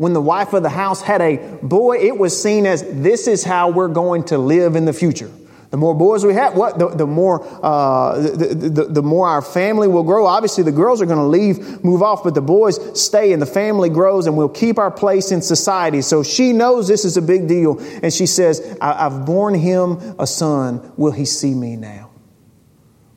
when 0.00 0.14
the 0.14 0.20
wife 0.20 0.54
of 0.54 0.62
the 0.62 0.70
house 0.70 1.02
had 1.02 1.20
a 1.20 1.36
boy, 1.62 1.98
it 1.98 2.16
was 2.16 2.42
seen 2.42 2.64
as 2.64 2.82
this 2.90 3.28
is 3.28 3.44
how 3.44 3.68
we're 3.68 3.86
going 3.86 4.24
to 4.24 4.38
live 4.38 4.74
in 4.74 4.86
the 4.86 4.94
future. 4.94 5.30
The 5.68 5.76
more 5.76 5.94
boys 5.94 6.24
we 6.24 6.32
have, 6.32 6.56
what 6.56 6.78
the, 6.78 6.88
the 6.88 7.06
more 7.06 7.46
uh, 7.62 8.18
the, 8.18 8.46
the, 8.54 8.84
the, 8.84 9.02
more 9.02 9.28
our 9.28 9.42
family 9.42 9.88
will 9.88 10.02
grow. 10.02 10.24
Obviously, 10.24 10.64
the 10.64 10.72
girls 10.72 11.02
are 11.02 11.06
going 11.06 11.18
to 11.18 11.26
leave, 11.26 11.84
move 11.84 12.02
off, 12.02 12.24
but 12.24 12.34
the 12.34 12.40
boys 12.40 12.78
stay, 12.98 13.34
and 13.34 13.42
the 13.42 13.46
family 13.46 13.90
grows, 13.90 14.26
and 14.26 14.38
we'll 14.38 14.48
keep 14.48 14.78
our 14.78 14.90
place 14.90 15.32
in 15.32 15.42
society. 15.42 16.00
So 16.00 16.22
she 16.22 16.54
knows 16.54 16.88
this 16.88 17.04
is 17.04 17.18
a 17.18 17.22
big 17.22 17.46
deal, 17.46 17.78
and 18.02 18.10
she 18.10 18.24
says, 18.24 18.78
"I've 18.80 19.26
borne 19.26 19.52
him 19.52 20.16
a 20.18 20.26
son. 20.26 20.94
Will 20.96 21.12
he 21.12 21.26
see 21.26 21.52
me 21.52 21.76
now? 21.76 22.08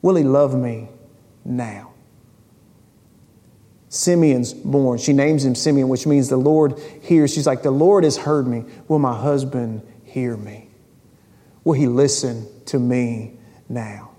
Will 0.01 0.15
he 0.15 0.25
love 0.25 0.53
me 0.53 0.89
now?" 1.45 1.92
Simeon's 3.93 4.55
born. 4.55 4.97
She 4.97 5.13
names 5.13 5.45
him 5.45 5.53
Simeon, 5.53 5.87
which 5.87 6.07
means 6.07 6.27
the 6.27 6.35
Lord 6.35 6.79
hears. 7.03 7.31
She's 7.31 7.45
like, 7.45 7.61
The 7.61 7.69
Lord 7.69 8.05
has 8.05 8.17
heard 8.17 8.47
me. 8.47 8.65
Will 8.87 8.97
my 8.97 9.15
husband 9.15 9.83
hear 10.03 10.35
me? 10.35 10.67
Will 11.63 11.73
he 11.73 11.85
listen 11.85 12.47
to 12.65 12.79
me 12.79 13.37
now? 13.69 14.09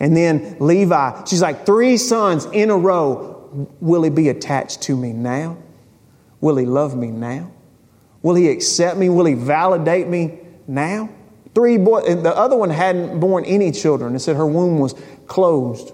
And 0.00 0.16
then 0.16 0.56
Levi, 0.58 1.24
she's 1.24 1.40
like, 1.40 1.64
Three 1.64 1.98
sons 1.98 2.46
in 2.46 2.70
a 2.70 2.76
row. 2.76 3.68
Will 3.80 4.02
he 4.02 4.10
be 4.10 4.28
attached 4.28 4.82
to 4.82 4.96
me 4.96 5.12
now? 5.12 5.56
Will 6.40 6.56
he 6.56 6.66
love 6.66 6.96
me 6.96 7.12
now? 7.12 7.52
Will 8.22 8.34
he 8.34 8.48
accept 8.48 8.98
me? 8.98 9.08
Will 9.08 9.26
he 9.26 9.34
validate 9.34 10.08
me 10.08 10.40
now? 10.66 11.10
Three 11.54 11.78
boys, 11.78 12.06
the 12.06 12.36
other 12.36 12.56
one 12.56 12.70
hadn't 12.70 13.20
born 13.20 13.44
any 13.44 13.70
children. 13.70 14.16
It 14.16 14.18
said 14.18 14.34
her 14.34 14.46
womb 14.48 14.80
was 14.80 14.96
closed. 15.28 15.92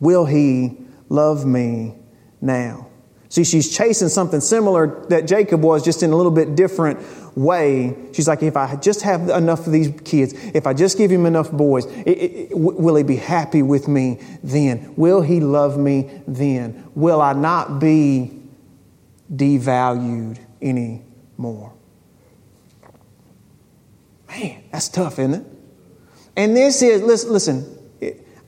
Will 0.00 0.26
he 0.26 0.83
love 1.08 1.44
me 1.44 1.94
now. 2.40 2.88
See, 3.34 3.42
she's 3.42 3.76
chasing 3.76 4.08
something 4.08 4.40
similar 4.40 5.04
that 5.08 5.26
Jacob 5.26 5.62
was, 5.62 5.84
just 5.84 6.04
in 6.04 6.12
a 6.12 6.16
little 6.16 6.30
bit 6.30 6.54
different 6.54 7.00
way. 7.36 7.96
She's 8.12 8.28
like, 8.28 8.44
if 8.44 8.56
I 8.56 8.76
just 8.76 9.02
have 9.02 9.28
enough 9.28 9.66
of 9.66 9.72
these 9.72 9.92
kids, 10.04 10.34
if 10.54 10.68
I 10.68 10.72
just 10.72 10.96
give 10.96 11.10
him 11.10 11.26
enough 11.26 11.50
boys, 11.50 11.86
it, 11.86 12.10
it, 12.10 12.48
will 12.52 12.94
he 12.94 13.02
be 13.02 13.16
happy 13.16 13.62
with 13.62 13.88
me 13.88 14.20
then? 14.44 14.94
Will 14.96 15.20
he 15.20 15.40
love 15.40 15.76
me 15.76 16.22
then? 16.28 16.88
Will 16.94 17.20
I 17.20 17.32
not 17.32 17.80
be 17.80 18.40
devalued 19.34 20.38
anymore? 20.62 21.72
Man, 24.28 24.62
that's 24.70 24.88
tough, 24.88 25.18
isn't 25.18 25.34
it? 25.34 25.46
And 26.36 26.56
this 26.56 26.82
is, 26.82 27.02
listen, 27.02 27.32
listen 27.32 27.83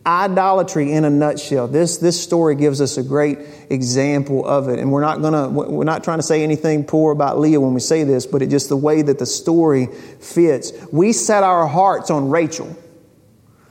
idolatry 0.07 0.92
in 0.92 1.05
a 1.05 1.11
nutshell. 1.11 1.66
This, 1.69 1.97
this 1.99 2.23
story 2.23 2.55
gives 2.55 2.81
us 2.81 2.97
a 2.97 3.03
great 3.03 3.38
example 3.69 4.47
of 4.47 4.69
it. 4.69 4.79
And 4.79 4.92
we're 4.92 5.01
not 5.01 5.21
gonna, 5.21 5.49
we're 5.49 5.85
not 5.85 6.05
trying 6.05 6.19
to 6.19 6.23
say 6.23 6.42
anything 6.42 6.85
poor 6.85 7.12
about 7.12 7.38
Leah 7.38 7.61
when 7.61 7.75
we 7.75 7.81
say 7.81 8.05
this, 8.05 8.25
but 8.25 8.40
it 8.42 8.49
just 8.49 8.69
the 8.69 8.77
way 8.77 9.03
that 9.03 9.19
the 9.19 9.27
story 9.27 9.87
fits. 10.21 10.73
We 10.92 11.12
set 11.12 11.42
our 11.42 11.66
hearts 11.66 12.11
on 12.11 12.31
Rachel. 12.31 12.77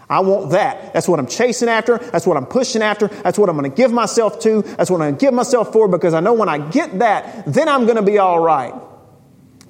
I 0.08 0.20
want 0.20 0.52
that. 0.52 0.94
That's 0.94 1.08
what 1.08 1.20
I'm 1.20 1.28
chasing 1.28 1.70
after. 1.70 1.98
That's 1.98 2.28
what 2.28 2.38
I'm 2.38 2.46
pushing 2.46 2.84
after. 2.84 3.08
That's 3.08 3.40
what 3.40 3.50
I'm 3.50 3.58
going 3.58 3.70
to 3.70 3.76
give 3.76 3.92
myself 3.92 4.40
to. 4.42 4.62
That's 4.62 4.92
what 4.92 5.02
I'm 5.02 5.08
going 5.08 5.16
to 5.16 5.26
give 5.26 5.34
myself 5.34 5.74
for 5.74 5.88
because 5.88 6.14
I 6.14 6.20
know 6.20 6.34
when 6.34 6.50
I 6.50 6.60
get 6.60 7.00
that, 7.00 7.52
then 7.52 7.68
I'm 7.68 7.86
going 7.86 7.96
to 7.96 8.04
be 8.04 8.20
all 8.20 8.40
right. 8.40 8.74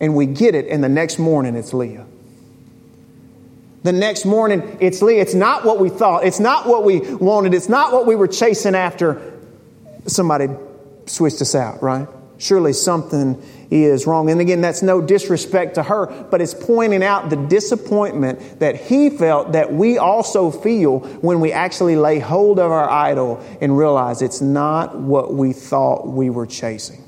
And 0.02 0.14
we 0.14 0.26
get 0.26 0.56
it, 0.56 0.68
and 0.68 0.84
the 0.84 0.90
next 0.90 1.20
morning 1.20 1.56
it's 1.56 1.74
Leah. 1.74 2.06
The 3.86 3.94
next 3.94 4.26
morning, 4.26 4.78
it's 4.80 5.04
Lee. 5.04 5.20
It's 5.20 5.36
not 5.36 5.64
what 5.64 5.80
we 5.80 5.90
thought. 5.90 6.26
It's 6.26 6.40
not 6.40 6.66
what 6.66 6.84
we 6.84 7.02
wanted. 7.02 7.54
It's 7.54 7.70
not 7.70 7.94
what 7.94 8.08
we 8.08 8.16
were 8.16 8.28
chasing 8.28 8.74
after. 8.74 9.40
Somebody 10.08 10.50
switched 11.06 11.40
us 11.44 11.54
out, 11.54 11.84
right? 11.84 12.08
Surely 12.40 12.74
something 12.74 13.40
is 13.70 14.08
wrong. 14.08 14.32
And 14.32 14.42
again, 14.42 14.60
that's 14.60 14.82
no 14.82 15.02
disrespect 15.02 15.76
to 15.76 15.84
her, 15.84 16.08
but 16.08 16.42
it's 16.42 16.56
pointing 16.56 17.04
out 17.04 17.30
the 17.30 17.36
disappointment 17.36 18.60
that 18.60 18.76
he 18.76 19.12
felt 19.12 19.52
that 19.52 19.72
we 19.72 20.00
also 20.00 20.50
feel 20.50 21.02
when 21.22 21.40
we 21.40 21.52
actually 21.52 21.96
lay 21.96 22.18
hold 22.18 22.58
of 22.58 22.72
our 22.72 22.90
idol 22.90 23.40
and 23.62 23.78
realize 23.78 24.24
it's 24.24 24.42
not 24.42 24.98
what 24.98 25.36
we 25.36 25.54
thought 25.54 26.08
we 26.08 26.32
were 26.32 26.48
chasing. 26.48 27.05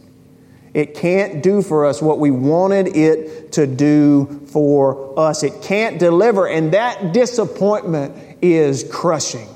It 0.78 0.94
can't 0.94 1.42
do 1.42 1.64
for 1.64 1.88
us 1.88 2.04
what 2.04 2.20
we 2.20 2.30
wanted 2.30 2.96
it 2.96 3.54
to 3.54 3.66
do 3.66 4.46
for 4.52 5.20
us. 5.20 5.42
It 5.42 5.64
can't 5.64 5.98
deliver, 5.98 6.48
and 6.48 6.74
that 6.74 7.14
disappointment 7.14 8.14
is 8.44 8.84
crushing. 8.84 9.50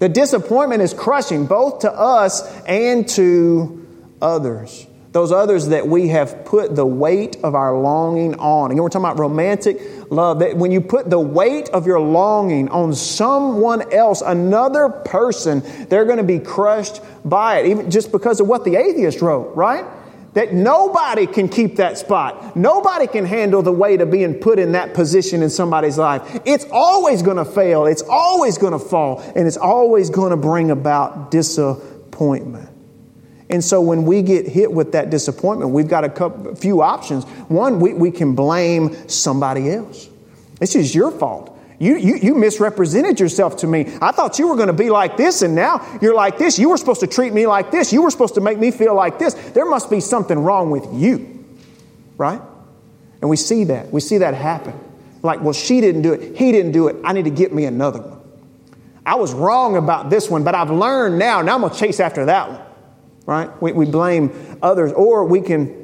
The 0.00 0.10
disappointment 0.10 0.82
is 0.82 0.92
crushing 0.92 1.46
both 1.46 1.78
to 1.78 1.90
us 1.90 2.42
and 2.64 3.08
to 3.08 3.88
others. 4.20 4.86
Those 5.12 5.32
others 5.32 5.68
that 5.68 5.88
we 5.88 6.08
have 6.08 6.44
put 6.44 6.76
the 6.76 6.84
weight 6.84 7.38
of 7.42 7.54
our 7.54 7.74
longing 7.78 8.34
on. 8.34 8.70
Again, 8.70 8.82
we're 8.82 8.90
talking 8.90 9.06
about 9.06 9.18
romantic 9.18 9.80
love. 10.10 10.40
That 10.40 10.58
when 10.58 10.72
you 10.72 10.82
put 10.82 11.08
the 11.08 11.20
weight 11.20 11.70
of 11.70 11.86
your 11.86 12.00
longing 12.00 12.68
on 12.68 12.94
someone 12.94 13.90
else, 13.94 14.20
another 14.20 14.90
person, 14.90 15.62
they're 15.88 16.04
going 16.04 16.18
to 16.18 16.22
be 16.22 16.38
crushed 16.38 17.00
by 17.24 17.60
it, 17.60 17.66
even 17.70 17.90
just 17.90 18.12
because 18.12 18.40
of 18.40 18.46
what 18.46 18.66
the 18.66 18.76
atheist 18.76 19.22
wrote, 19.22 19.56
right? 19.56 19.86
That 20.34 20.52
nobody 20.52 21.26
can 21.26 21.48
keep 21.48 21.76
that 21.76 21.98
spot. 21.98 22.56
Nobody 22.56 23.06
can 23.06 23.24
handle 23.26 23.62
the 23.62 23.72
weight 23.72 24.00
of 24.00 24.10
being 24.10 24.34
put 24.34 24.58
in 24.58 24.72
that 24.72 24.94
position 24.94 25.42
in 25.42 25.50
somebody's 25.50 25.98
life. 25.98 26.40
It's 26.44 26.64
always 26.70 27.22
going 27.22 27.36
to 27.36 27.44
fail. 27.44 27.86
It's 27.86 28.02
always 28.02 28.56
going 28.56 28.72
to 28.72 28.78
fall. 28.78 29.20
And 29.36 29.46
it's 29.46 29.58
always 29.58 30.10
going 30.10 30.30
to 30.30 30.36
bring 30.36 30.70
about 30.70 31.30
disappointment. 31.30 32.70
And 33.50 33.62
so 33.62 33.82
when 33.82 34.06
we 34.06 34.22
get 34.22 34.48
hit 34.48 34.72
with 34.72 34.92
that 34.92 35.10
disappointment, 35.10 35.72
we've 35.72 35.88
got 35.88 36.04
a 36.04 36.08
couple, 36.08 36.54
few 36.54 36.80
options. 36.80 37.24
One, 37.48 37.80
we, 37.80 37.92
we 37.92 38.10
can 38.10 38.34
blame 38.34 39.08
somebody 39.10 39.70
else. 39.70 40.08
This 40.58 40.74
is 40.74 40.94
your 40.94 41.10
fault. 41.10 41.51
You, 41.82 41.96
you, 41.96 42.14
you 42.14 42.34
misrepresented 42.36 43.18
yourself 43.18 43.56
to 43.56 43.66
me. 43.66 43.92
I 44.00 44.12
thought 44.12 44.38
you 44.38 44.46
were 44.46 44.54
going 44.54 44.68
to 44.68 44.72
be 44.72 44.88
like 44.88 45.16
this, 45.16 45.42
and 45.42 45.52
now 45.52 45.98
you're 46.00 46.14
like 46.14 46.38
this. 46.38 46.56
You 46.56 46.70
were 46.70 46.76
supposed 46.76 47.00
to 47.00 47.08
treat 47.08 47.32
me 47.32 47.48
like 47.48 47.72
this. 47.72 47.92
You 47.92 48.02
were 48.02 48.10
supposed 48.12 48.36
to 48.36 48.40
make 48.40 48.56
me 48.56 48.70
feel 48.70 48.94
like 48.94 49.18
this. 49.18 49.34
There 49.34 49.68
must 49.68 49.90
be 49.90 49.98
something 49.98 50.38
wrong 50.38 50.70
with 50.70 50.86
you, 50.92 51.44
right? 52.16 52.40
And 53.20 53.28
we 53.28 53.36
see 53.36 53.64
that. 53.64 53.92
We 53.92 54.00
see 54.00 54.18
that 54.18 54.34
happen. 54.34 54.78
Like, 55.24 55.40
well, 55.40 55.52
she 55.52 55.80
didn't 55.80 56.02
do 56.02 56.12
it. 56.12 56.36
He 56.36 56.52
didn't 56.52 56.70
do 56.70 56.86
it. 56.86 56.98
I 57.02 57.12
need 57.14 57.24
to 57.24 57.30
get 57.30 57.52
me 57.52 57.64
another 57.64 58.00
one. 58.00 58.20
I 59.04 59.16
was 59.16 59.34
wrong 59.34 59.76
about 59.76 60.08
this 60.08 60.30
one, 60.30 60.44
but 60.44 60.54
I've 60.54 60.70
learned 60.70 61.18
now. 61.18 61.42
Now 61.42 61.56
I'm 61.56 61.62
going 61.62 61.72
to 61.72 61.78
chase 61.80 61.98
after 61.98 62.26
that 62.26 62.48
one, 62.48 62.60
right? 63.26 63.60
We, 63.60 63.72
we 63.72 63.86
blame 63.86 64.30
others, 64.62 64.92
or 64.92 65.24
we 65.24 65.40
can 65.40 65.81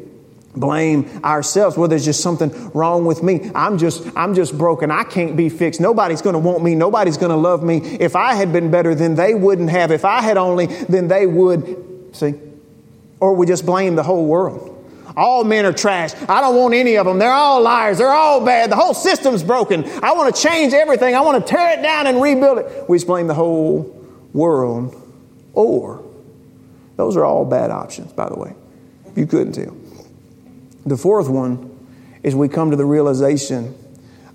blame 0.54 1.08
ourselves 1.24 1.76
well 1.76 1.88
there's 1.88 2.04
just 2.04 2.22
something 2.22 2.50
wrong 2.72 3.04
with 3.04 3.22
me 3.22 3.50
i'm 3.54 3.78
just 3.78 4.04
i'm 4.16 4.34
just 4.34 4.56
broken 4.56 4.90
i 4.90 5.04
can't 5.04 5.36
be 5.36 5.48
fixed 5.48 5.80
nobody's 5.80 6.22
going 6.22 6.32
to 6.32 6.38
want 6.38 6.64
me 6.64 6.74
nobody's 6.74 7.18
going 7.18 7.30
to 7.30 7.36
love 7.36 7.62
me 7.62 7.78
if 8.00 8.16
i 8.16 8.34
had 8.34 8.52
been 8.52 8.70
better 8.70 8.94
then 8.94 9.14
they 9.14 9.34
wouldn't 9.34 9.70
have 9.70 9.90
if 9.90 10.04
i 10.04 10.20
had 10.20 10.36
only 10.36 10.66
then 10.66 11.06
they 11.06 11.26
would 11.26 12.16
see 12.16 12.34
or 13.20 13.34
we 13.34 13.46
just 13.46 13.66
blame 13.66 13.94
the 13.94 14.02
whole 14.02 14.26
world 14.26 14.74
all 15.18 15.42
men 15.42 15.66
are 15.66 15.72
trash. 15.72 16.14
I 16.28 16.40
don't 16.40 16.54
want 16.54 16.74
any 16.74 16.96
of 16.96 17.04
them. 17.04 17.18
They're 17.18 17.32
all 17.32 17.60
liars. 17.60 17.98
They're 17.98 18.08
all 18.08 18.44
bad. 18.44 18.70
The 18.70 18.76
whole 18.76 18.94
system's 18.94 19.42
broken. 19.42 19.84
I 20.00 20.12
want 20.12 20.34
to 20.34 20.40
change 20.40 20.72
everything. 20.72 21.16
I 21.16 21.22
want 21.22 21.44
to 21.44 21.52
tear 21.52 21.76
it 21.76 21.82
down 21.82 22.06
and 22.06 22.22
rebuild 22.22 22.58
it. 22.58 22.88
We 22.88 22.98
just 22.98 23.08
blame 23.08 23.26
the 23.26 23.34
whole 23.34 23.82
world. 24.32 24.94
Or, 25.54 26.04
those 26.94 27.16
are 27.16 27.24
all 27.24 27.44
bad 27.44 27.72
options, 27.72 28.12
by 28.12 28.28
the 28.28 28.36
way. 28.38 28.54
You 29.16 29.26
couldn't 29.26 29.54
tell. 29.54 29.76
The 30.88 30.96
fourth 30.96 31.28
one 31.28 31.76
is 32.22 32.34
we 32.34 32.48
come 32.48 32.70
to 32.70 32.76
the 32.76 32.84
realization, 32.84 33.74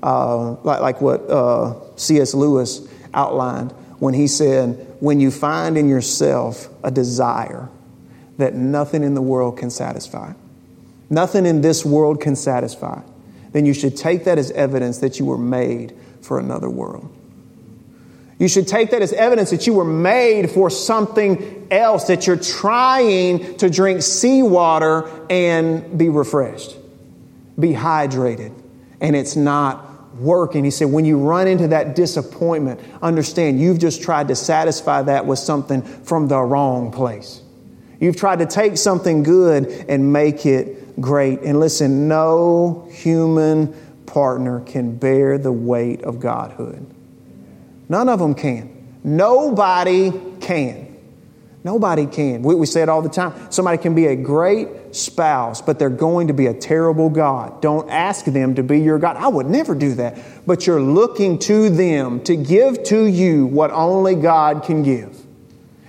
uh, 0.01 0.51
like, 0.63 0.81
like, 0.81 1.01
what 1.01 1.21
uh, 1.29 1.95
C.S. 1.95 2.33
Lewis 2.33 2.87
outlined 3.13 3.71
when 3.99 4.13
he 4.13 4.27
said, 4.27 4.95
when 4.99 5.19
you 5.19 5.31
find 5.31 5.77
in 5.77 5.89
yourself 5.89 6.69
a 6.83 6.91
desire 6.91 7.69
that 8.37 8.53
nothing 8.53 9.03
in 9.03 9.15
the 9.15 9.21
world 9.21 9.57
can 9.57 9.69
satisfy, 9.69 10.33
nothing 11.09 11.45
in 11.45 11.61
this 11.61 11.85
world 11.85 12.21
can 12.21 12.35
satisfy, 12.35 13.01
then 13.51 13.65
you 13.65 13.73
should 13.73 13.95
take 13.97 14.25
that 14.25 14.37
as 14.37 14.51
evidence 14.51 14.99
that 14.99 15.19
you 15.19 15.25
were 15.25 15.37
made 15.37 15.95
for 16.21 16.39
another 16.39 16.69
world. 16.69 17.11
You 18.39 18.47
should 18.47 18.67
take 18.67 18.91
that 18.91 19.01
as 19.01 19.13
evidence 19.13 19.51
that 19.51 19.67
you 19.67 19.73
were 19.73 19.85
made 19.85 20.49
for 20.49 20.69
something 20.69 21.67
else, 21.69 22.05
that 22.07 22.27
you're 22.27 22.35
trying 22.35 23.57
to 23.57 23.69
drink 23.69 24.01
seawater 24.01 25.09
and 25.29 25.97
be 25.97 26.09
refreshed, 26.09 26.75
be 27.59 27.73
hydrated, 27.73 28.53
and 28.99 29.15
it's 29.15 29.35
not 29.35 30.15
working. 30.15 30.63
He 30.63 30.71
said, 30.71 30.91
when 30.91 31.05
you 31.05 31.17
run 31.17 31.47
into 31.47 31.69
that 31.69 31.95
disappointment, 31.95 32.79
understand 33.01 33.59
you've 33.59 33.79
just 33.79 34.01
tried 34.01 34.27
to 34.29 34.35
satisfy 34.35 35.03
that 35.03 35.25
with 35.25 35.39
something 35.39 35.81
from 35.81 36.27
the 36.27 36.39
wrong 36.39 36.91
place. 36.91 37.41
You've 37.99 38.17
tried 38.17 38.39
to 38.39 38.45
take 38.45 38.77
something 38.77 39.23
good 39.23 39.85
and 39.87 40.11
make 40.11 40.45
it 40.45 40.99
great. 40.99 41.41
And 41.41 41.59
listen, 41.59 42.07
no 42.07 42.89
human 42.91 43.73
partner 44.05 44.59
can 44.61 44.97
bear 44.97 45.37
the 45.37 45.51
weight 45.51 46.03
of 46.03 46.19
Godhood. 46.19 46.92
None 47.89 48.09
of 48.09 48.19
them 48.19 48.33
can. 48.35 48.99
Nobody 49.03 50.11
can. 50.39 50.93
Nobody 51.63 52.05
can. 52.05 52.41
We, 52.43 52.55
we 52.55 52.65
say 52.65 52.81
it 52.81 52.89
all 52.89 53.01
the 53.01 53.09
time. 53.09 53.51
Somebody 53.51 53.77
can 53.77 53.95
be 53.95 54.07
a 54.07 54.15
great 54.15 54.67
spouse, 54.93 55.61
but 55.61 55.79
they're 55.79 55.89
going 55.89 56.27
to 56.27 56.33
be 56.33 56.47
a 56.47 56.53
terrible 56.53 57.09
God. 57.09 57.61
Don't 57.61 57.89
ask 57.89 58.25
them 58.25 58.55
to 58.55 58.63
be 58.63 58.79
your 58.79 58.99
God. 58.99 59.15
I 59.15 59.27
would 59.27 59.47
never 59.47 59.73
do 59.73 59.93
that. 59.95 60.17
But 60.45 60.67
you're 60.67 60.81
looking 60.81 61.39
to 61.39 61.69
them 61.69 62.21
to 62.25 62.35
give 62.35 62.83
to 62.85 63.05
you 63.05 63.45
what 63.45 63.71
only 63.71 64.15
God 64.15 64.63
can 64.63 64.83
give. 64.83 65.19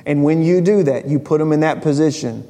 And 0.07 0.23
when 0.23 0.43
you 0.43 0.61
do 0.61 0.85
that, 0.85 1.07
you 1.07 1.19
put 1.19 1.39
them 1.39 1.53
in 1.53 1.61
that 1.61 1.83
position, 1.83 2.49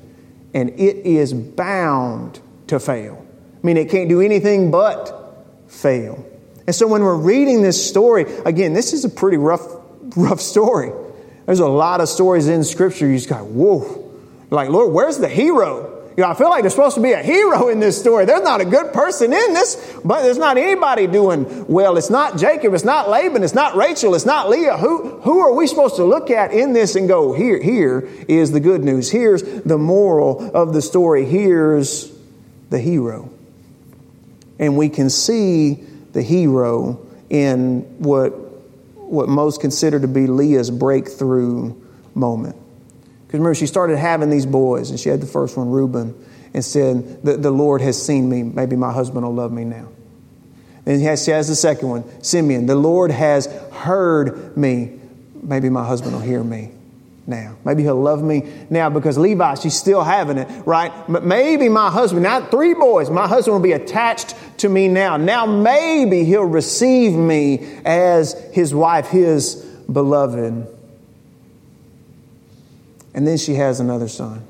and 0.53 0.70
it 0.70 1.07
is 1.07 1.32
bound 1.32 2.40
to 2.66 2.78
fail. 2.78 3.24
I 3.62 3.66
mean, 3.66 3.76
it 3.76 3.88
can't 3.90 4.09
do 4.09 4.20
anything 4.20 4.70
but 4.70 5.47
fail. 5.68 6.26
And 6.67 6.75
so 6.75 6.87
when 6.87 7.03
we're 7.03 7.17
reading 7.17 7.62
this 7.62 7.89
story, 7.89 8.25
again, 8.45 8.73
this 8.73 8.93
is 8.93 9.05
a 9.05 9.11
pretty 9.11 9.37
rough, 9.37 9.67
rough 10.17 10.41
story. 10.41 10.93
There's 11.47 11.61
a 11.61 11.69
lot 11.69 12.01
of 12.01 12.09
stories 12.09 12.49
in 12.49 12.65
Scripture 12.65 13.07
you 13.07 13.17
just 13.17 13.29
go, 13.29 13.45
whoa. 13.45 14.12
Like, 14.51 14.71
Lord, 14.71 14.93
where's 14.93 15.19
the 15.19 15.29
hero? 15.29 15.91
You 16.17 16.23
know, 16.23 16.31
I 16.31 16.35
feel 16.35 16.49
like 16.49 16.62
there's 16.62 16.75
supposed 16.75 16.95
to 16.95 17.03
be 17.03 17.11
a 17.11 17.23
hero 17.23 17.69
in 17.69 17.81
this 17.81 17.99
story. 17.99 18.25
There's 18.25 18.45
not 18.45 18.61
a 18.61 18.65
good 18.65 18.93
person 18.93 19.33
in 19.33 19.53
this, 19.53 19.99
but 20.05 20.23
there's 20.23 20.39
not 20.39 20.57
anybody 20.57 21.09
doing 21.09 21.67
well. 21.67 21.97
It's 21.97 22.09
not 22.09 22.39
Jacob, 22.39 22.73
it's 22.73 22.85
not 22.85 23.09
Laban, 23.09 23.43
it's 23.43 23.55
not 23.55 23.75
Rachel, 23.75 24.15
it's 24.15 24.25
not 24.25 24.49
Leah. 24.49 24.77
Who, 24.77 25.19
who 25.21 25.41
are 25.41 25.53
we 25.53 25.67
supposed 25.67 25.97
to 25.97 26.05
look 26.05 26.31
at 26.31 26.53
in 26.53 26.73
this 26.73 26.95
and 26.95 27.09
go, 27.09 27.33
here, 27.33 27.61
here 27.61 28.09
is 28.29 28.53
the 28.53 28.61
good 28.61 28.85
news. 28.85 29.11
Here's 29.11 29.43
the 29.43 29.77
moral 29.77 30.57
of 30.57 30.73
the 30.73 30.81
story. 30.81 31.25
Here's 31.25 32.12
the 32.71 32.79
hero. 32.79 33.29
And 34.61 34.77
we 34.77 34.89
can 34.89 35.11
see 35.11 35.85
the 36.15 36.23
hero 36.23 37.07
in 37.29 37.81
what, 37.99 38.31
what 38.97 39.29
most 39.29 39.61
consider 39.61 40.01
to 40.01 40.09
be 40.09 40.27
Leah's 40.27 40.71
breakthrough 40.71 41.75
moment. 42.15 42.57
Because 43.27 43.41
remember, 43.41 43.55
she 43.55 43.67
started 43.67 43.99
having 43.99 44.31
these 44.31 44.47
boys, 44.47 44.91
and 44.91 44.99
she 44.99 45.11
had 45.11 45.21
the 45.21 45.27
first 45.27 45.57
one, 45.57 45.69
Reuben, 45.69 46.15
and 46.55 46.65
said, 46.65 47.23
the, 47.23 47.37
the 47.37 47.51
Lord 47.51 47.81
has 47.81 48.01
seen 48.01 48.29
me. 48.29 48.43
Maybe 48.43 48.77
my 48.77 48.93
husband 48.93 49.27
will 49.27 49.35
love 49.35 49.53
me 49.53 49.65
now. 49.65 49.89
Then 50.85 51.01
has, 51.01 51.25
she 51.25 51.31
has 51.33 51.49
the 51.49 51.57
second 51.57 51.89
one, 51.89 52.23
Simeon. 52.23 52.67
The 52.67 52.77
Lord 52.77 53.11
has 53.11 53.47
heard 53.73 54.57
me. 54.57 55.01
Maybe 55.43 55.69
my 55.69 55.85
husband 55.85 56.12
will 56.15 56.21
hear 56.21 56.43
me 56.43 56.71
now. 57.27 57.57
Maybe 57.64 57.83
he'll 57.83 58.01
love 58.01 58.22
me 58.22 58.51
now 58.70 58.91
because 58.91 59.16
Levi, 59.16 59.55
she's 59.55 59.75
still 59.75 60.03
having 60.03 60.39
it, 60.39 60.49
right? 60.66 60.93
But 61.09 61.25
maybe 61.25 61.68
my 61.68 61.91
husband, 61.91 62.22
not 62.22 62.51
three 62.51 62.75
boys, 62.75 63.11
my 63.11 63.27
husband 63.27 63.55
will 63.55 63.62
be 63.62 63.72
attached 63.72 64.35
to 64.59 64.68
me 64.68 64.89
now. 64.89 65.16
Now 65.16 65.47
maybe 65.47 66.25
he'll 66.25 66.43
receive 66.43 67.14
me 67.14 67.79
as 67.85 68.35
his 68.53 68.75
wife, 68.75 69.09
his 69.09 69.57
beloved. 69.91 70.68
And 73.14 73.27
then 73.27 73.39
she 73.39 73.55
has 73.55 73.81
another 73.81 74.09
son. 74.09 74.47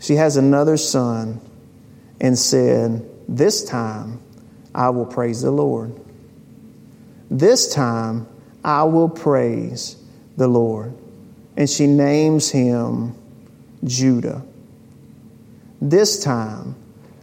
She 0.00 0.16
has 0.16 0.36
another 0.36 0.76
son 0.76 1.40
and 2.20 2.38
said, 2.38 3.08
This 3.28 3.64
time 3.64 4.20
I 4.74 4.90
will 4.90 5.06
praise 5.06 5.42
the 5.42 5.50
Lord. 5.50 5.98
This 7.30 7.72
time 7.72 8.26
I 8.64 8.84
will 8.84 9.08
praise 9.08 9.96
the 10.36 10.48
Lord 10.48 10.99
and 11.60 11.68
she 11.68 11.86
names 11.86 12.50
him 12.50 13.14
Judah. 13.84 14.42
This 15.78 16.24
time 16.24 16.74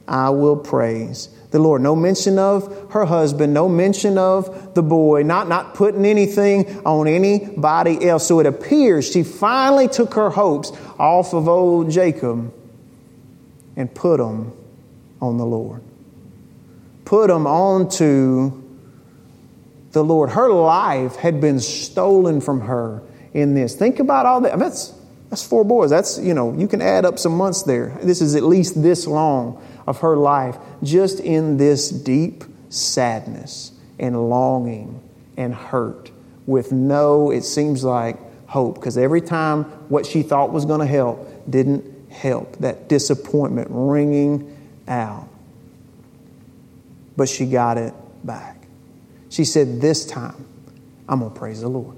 I 0.07 0.29
will 0.29 0.55
praise 0.57 1.29
the 1.49 1.57
Lord. 1.57 1.81
No 1.81 1.95
mention 1.95 2.37
of 2.37 2.91
her 2.91 3.03
husband, 3.05 3.55
no 3.55 3.67
mention 3.67 4.19
of 4.19 4.75
the 4.75 4.83
boy, 4.83 5.23
not, 5.23 5.49
not 5.49 5.73
putting 5.73 6.05
anything 6.05 6.85
on 6.85 7.07
anybody 7.07 8.07
else. 8.07 8.27
So 8.27 8.39
it 8.39 8.45
appears 8.45 9.11
she 9.11 9.23
finally 9.23 9.87
took 9.87 10.13
her 10.13 10.29
hopes 10.29 10.71
off 10.99 11.33
of 11.33 11.47
old 11.47 11.89
Jacob 11.89 12.53
and 13.75 13.91
put 13.91 14.17
them 14.17 14.53
on 15.19 15.37
the 15.37 15.47
Lord. 15.47 15.81
Put 17.05 17.29
them 17.29 17.47
onto 17.47 18.51
the 19.93 20.03
Lord. 20.03 20.29
Her 20.29 20.53
life 20.53 21.15
had 21.15 21.41
been 21.41 21.59
stolen 21.59 22.39
from 22.39 22.61
her 22.61 23.01
in 23.33 23.53
this. 23.53 23.75
Think 23.75 23.99
about 23.99 24.25
all 24.25 24.41
that. 24.41 24.57
That's, 24.59 24.93
that's 25.29 25.45
four 25.45 25.63
boys. 25.63 25.89
That's, 25.89 26.19
you 26.19 26.33
know, 26.33 26.53
you 26.53 26.67
can 26.67 26.81
add 26.81 27.05
up 27.05 27.19
some 27.19 27.35
months 27.35 27.63
there. 27.63 27.97
This 28.01 28.21
is 28.21 28.35
at 28.35 28.43
least 28.43 28.81
this 28.81 29.07
long 29.07 29.61
of 29.85 29.99
her 29.99 30.17
life, 30.17 30.57
just 30.83 31.19
in 31.19 31.57
this 31.57 31.89
deep 31.89 32.43
sadness 32.69 33.71
and 33.99 34.29
longing 34.29 35.01
and 35.37 35.53
hurt 35.53 36.11
with 36.45 36.71
no, 36.71 37.29
it 37.31 37.43
seems 37.43 37.83
like, 37.83 38.17
hope. 38.47 38.75
Because 38.75 38.97
every 38.97 39.21
time 39.21 39.65
what 39.89 40.05
she 40.05 40.23
thought 40.23 40.51
was 40.51 40.65
going 40.65 40.79
to 40.79 40.85
help 40.87 41.29
didn't 41.49 42.11
help. 42.11 42.57
That 42.57 42.89
disappointment 42.89 43.67
ringing 43.69 44.57
out. 44.87 45.27
But 47.15 47.29
she 47.29 47.45
got 47.45 47.77
it 47.77 47.93
back. 48.23 48.63
She 49.29 49.43
said, 49.43 49.81
This 49.81 50.05
time, 50.05 50.45
I'm 51.09 51.19
going 51.19 51.31
to 51.31 51.37
praise 51.37 51.61
the 51.61 51.67
Lord. 51.67 51.97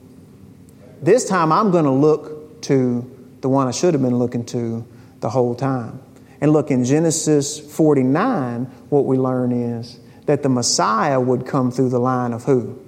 This 1.02 1.28
time 1.28 1.52
I'm 1.52 1.72
going 1.72 1.86
to 1.86 1.92
look 1.92 2.62
to 2.64 3.10
the 3.42 3.50
one 3.50 3.68
I 3.68 3.72
should 3.72 3.94
have 3.94 4.04
been 4.04 4.18
looking 4.18 4.46
to 4.48 4.86
the 5.22 5.30
whole 5.30 5.56
time. 5.56 6.02
And 6.42 6.52
look, 6.52 6.72
in 6.72 6.84
Genesis 6.84 7.60
49, 7.60 8.66
what 8.90 9.06
we 9.06 9.18
learn 9.18 9.52
is 9.52 10.00
that 10.26 10.44
the 10.44 10.50
Messiah 10.50 11.20
would 11.20 11.46
come 11.46 11.72
through 11.72 11.90
the 11.90 12.00
line 12.00 12.34
of 12.34 12.46
who? 12.46 12.80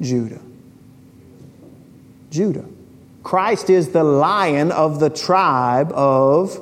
Judah. 0.00 0.40
Judah. 2.30 2.64
Christ 3.22 3.70
is 3.70 3.90
the 3.90 4.02
lion 4.02 4.72
of 4.72 4.98
the 4.98 5.10
tribe 5.10 5.92
of 5.92 6.58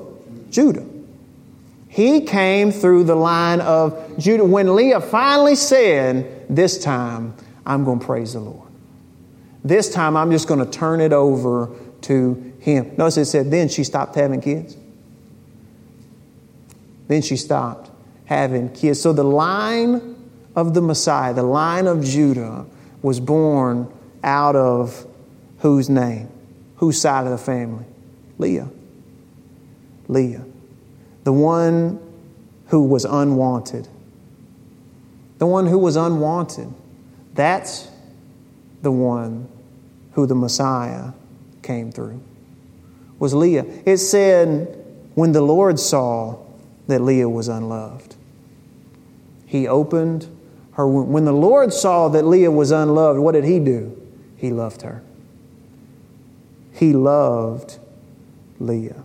Judah. 0.51 0.87
He 1.89 2.21
came 2.23 2.71
through 2.71 3.05
the 3.05 3.15
line 3.15 3.61
of 3.61 4.19
Judah. 4.19 4.45
When 4.45 4.77
Leah 4.77 5.01
finally 5.01 5.57
said, 5.57 6.47
This 6.49 6.83
time 6.83 7.35
I'm 7.67 7.85
going 7.85 7.99
to 8.01 8.07
praise 8.07 8.35
the 8.35 8.41
Lord. 8.41 8.70
This 9.65 9.93
time 9.93 10.17
I'm 10.17 10.31
just 10.31 10.49
going 10.49 10.65
to 10.65 10.71
turn 10.71 11.01
it 11.01 11.13
over 11.13 11.71
to 12.03 12.55
him. 12.61 12.93
Notice 12.97 13.17
it 13.19 13.25
said, 13.27 13.51
then 13.51 13.69
she 13.69 13.85
stopped 13.85 14.15
having 14.15 14.41
kids. 14.41 14.77
Then 17.09 17.23
she 17.23 17.37
stopped 17.37 17.91
having 18.27 18.73
kids. 18.73 19.01
So 19.01 19.13
the 19.13 19.25
line 19.25 20.17
of 20.55 20.75
the 20.75 20.81
Messiah, 20.81 21.35
the 21.35 21.43
line 21.43 21.87
of 21.87 22.05
Judah, 22.05 22.67
was 23.03 23.21
born 23.21 23.93
out 24.23 24.57
of 24.57 25.07
whose 25.59 25.89
name? 25.89 26.29
Whose 26.77 27.01
side 27.01 27.25
of 27.25 27.33
the 27.33 27.39
family? 27.39 27.85
Leah. 28.39 28.69
Leah. 30.09 30.45
The 31.25 31.33
one 31.33 32.01
who 32.69 32.85
was 32.85 33.05
unwanted. 33.05 33.89
The 35.39 35.47
one 35.47 35.67
who 35.67 35.79
was 35.79 35.97
unwanted. 35.97 36.73
That's 37.35 37.89
the 38.83 38.93
one 38.93 39.49
who 40.13 40.27
the 40.27 40.35
Messiah 40.35 41.13
came 41.63 41.93
through. 41.93 42.21
Was 43.19 43.35
Leah. 43.35 43.65
It 43.85 43.99
said, 43.99 44.77
when 45.15 45.33
the 45.33 45.43
Lord 45.43 45.79
saw 45.79 46.39
that 46.87 47.01
Leah 47.01 47.29
was 47.29 47.49
unloved, 47.49 48.17
he 49.47 49.69
opened 49.69 50.27
her 50.73 50.87
womb. 50.87 51.11
When 51.11 51.25
the 51.25 51.33
Lord 51.33 51.73
saw 51.73 52.09
that 52.09 52.25
Leah 52.25 52.51
was 52.51 52.71
unloved, 52.71 53.19
what 53.19 53.33
did 53.33 53.45
he 53.45 53.59
do? 53.59 54.01
He 54.37 54.51
loved 54.51 54.83
her. 54.83 55.03
He 56.73 56.93
loved 56.93 57.79
Leah. 58.59 59.03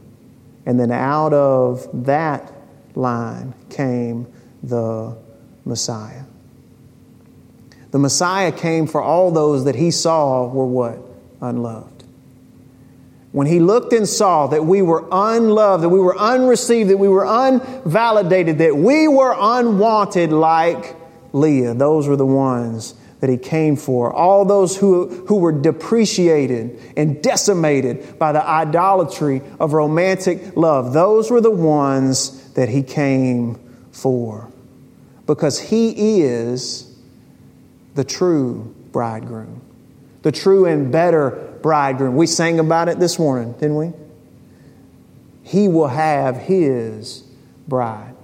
And 0.65 0.79
then 0.79 0.91
out 0.91 1.33
of 1.33 1.87
that 2.05 2.53
line 2.95 3.53
came 3.69 4.27
the 4.63 5.17
Messiah. 5.65 6.23
The 7.95 7.99
Messiah 7.99 8.51
came 8.51 8.87
for 8.87 9.01
all 9.01 9.31
those 9.31 9.63
that 9.63 9.75
he 9.75 9.89
saw 9.89 10.49
were 10.49 10.65
what? 10.65 10.99
Unloved. 11.39 12.03
When 13.31 13.47
he 13.47 13.61
looked 13.61 13.93
and 13.93 14.05
saw 14.05 14.47
that 14.47 14.65
we 14.65 14.81
were 14.81 15.07
unloved, 15.09 15.81
that 15.81 15.87
we 15.87 16.01
were 16.01 16.17
unreceived, 16.19 16.89
that 16.89 16.97
we 16.97 17.07
were 17.07 17.23
unvalidated, 17.23 18.57
that 18.57 18.75
we 18.75 19.07
were 19.07 19.33
unwanted 19.39 20.33
like 20.33 20.93
Leah, 21.31 21.73
those 21.73 22.09
were 22.09 22.17
the 22.17 22.25
ones 22.25 22.95
that 23.21 23.29
he 23.29 23.37
came 23.37 23.77
for. 23.77 24.11
All 24.11 24.43
those 24.43 24.75
who, 24.75 25.07
who 25.29 25.37
were 25.37 25.53
depreciated 25.53 26.77
and 26.97 27.23
decimated 27.23 28.19
by 28.19 28.33
the 28.33 28.45
idolatry 28.45 29.41
of 29.57 29.71
romantic 29.71 30.57
love, 30.57 30.91
those 30.91 31.31
were 31.31 31.39
the 31.39 31.49
ones 31.49 32.51
that 32.55 32.67
he 32.67 32.83
came 32.83 33.55
for. 33.93 34.51
Because 35.25 35.61
he 35.61 36.23
is 36.23 36.84
the 37.95 38.03
true 38.03 38.75
bridegroom, 38.91 39.61
the 40.21 40.31
true 40.31 40.65
and 40.65 40.91
better 40.91 41.31
bridegroom. 41.61 42.15
We 42.15 42.27
sang 42.27 42.59
about 42.59 42.89
it 42.89 42.99
this 42.99 43.17
morning, 43.17 43.53
didn't 43.53 43.75
we? 43.75 43.93
He 45.43 45.67
will 45.67 45.87
have 45.87 46.37
his 46.37 47.23
bride, 47.67 48.15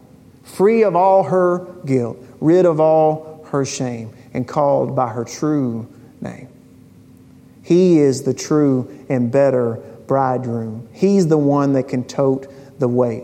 free 0.44 0.84
of 0.84 0.96
all 0.96 1.24
her 1.24 1.66
guilt, 1.86 2.18
rid 2.40 2.66
of 2.66 2.80
all 2.80 3.46
her 3.52 3.66
shame 3.66 4.14
and 4.34 4.48
called 4.48 4.96
by 4.96 5.10
her 5.10 5.26
true 5.26 5.88
name. 6.20 6.48
He 7.64 8.00
is 8.00 8.24
the 8.24 8.34
true 8.34 9.06
and 9.10 9.32
better 9.32 9.76
bridegroom. 10.08 10.90
He's 10.94 11.28
the 11.28 11.38
one 11.38 11.74
that 11.74 11.88
can 11.88 12.04
tote 12.04 12.48
the 12.80 12.88
weight. 12.88 13.24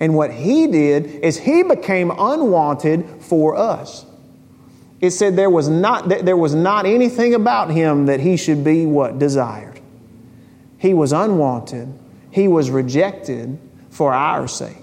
And 0.00 0.14
what 0.14 0.32
he 0.32 0.66
did 0.66 1.06
is 1.06 1.38
he 1.38 1.62
became 1.62 2.10
unwanted 2.10 3.06
for 3.20 3.56
us. 3.56 4.04
It 5.04 5.10
said 5.10 5.36
there 5.36 5.50
was 5.50 5.68
not, 5.68 6.08
there 6.08 6.36
was 6.36 6.54
not 6.54 6.86
anything 6.86 7.34
about 7.34 7.68
him 7.68 8.06
that 8.06 8.20
he 8.20 8.38
should 8.38 8.64
be 8.64 8.86
what? 8.86 9.18
Desired. 9.18 9.78
He 10.78 10.94
was 10.94 11.12
unwanted. 11.12 11.92
He 12.30 12.48
was 12.48 12.70
rejected 12.70 13.58
for 13.90 14.14
our 14.14 14.48
sake. 14.48 14.78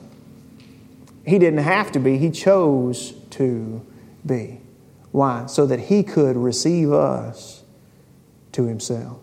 He 1.26 1.40
didn't 1.40 1.64
have 1.64 1.92
to 1.94 2.00
be, 2.00 2.20
he 2.20 2.30
chose 2.30 3.14
to 3.32 3.84
be. 4.24 4.62
Why? 5.12 5.48
So 5.48 5.66
that 5.66 5.80
he 5.80 6.04
could 6.04 6.38
receive 6.38 6.94
us 6.94 7.64
to 8.52 8.66
himself. 8.66 9.18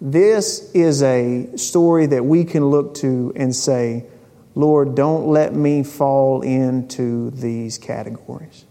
This 0.00 0.70
is 0.72 1.02
a 1.02 1.56
story 1.56 2.06
that 2.06 2.24
we 2.24 2.44
can 2.44 2.66
look 2.66 2.94
to 2.98 3.32
and 3.34 3.52
say, 3.56 4.06
Lord, 4.54 4.94
don't 4.94 5.28
let 5.28 5.54
me 5.54 5.82
fall 5.82 6.42
into 6.42 7.30
these 7.30 7.78
categories. 7.78 8.64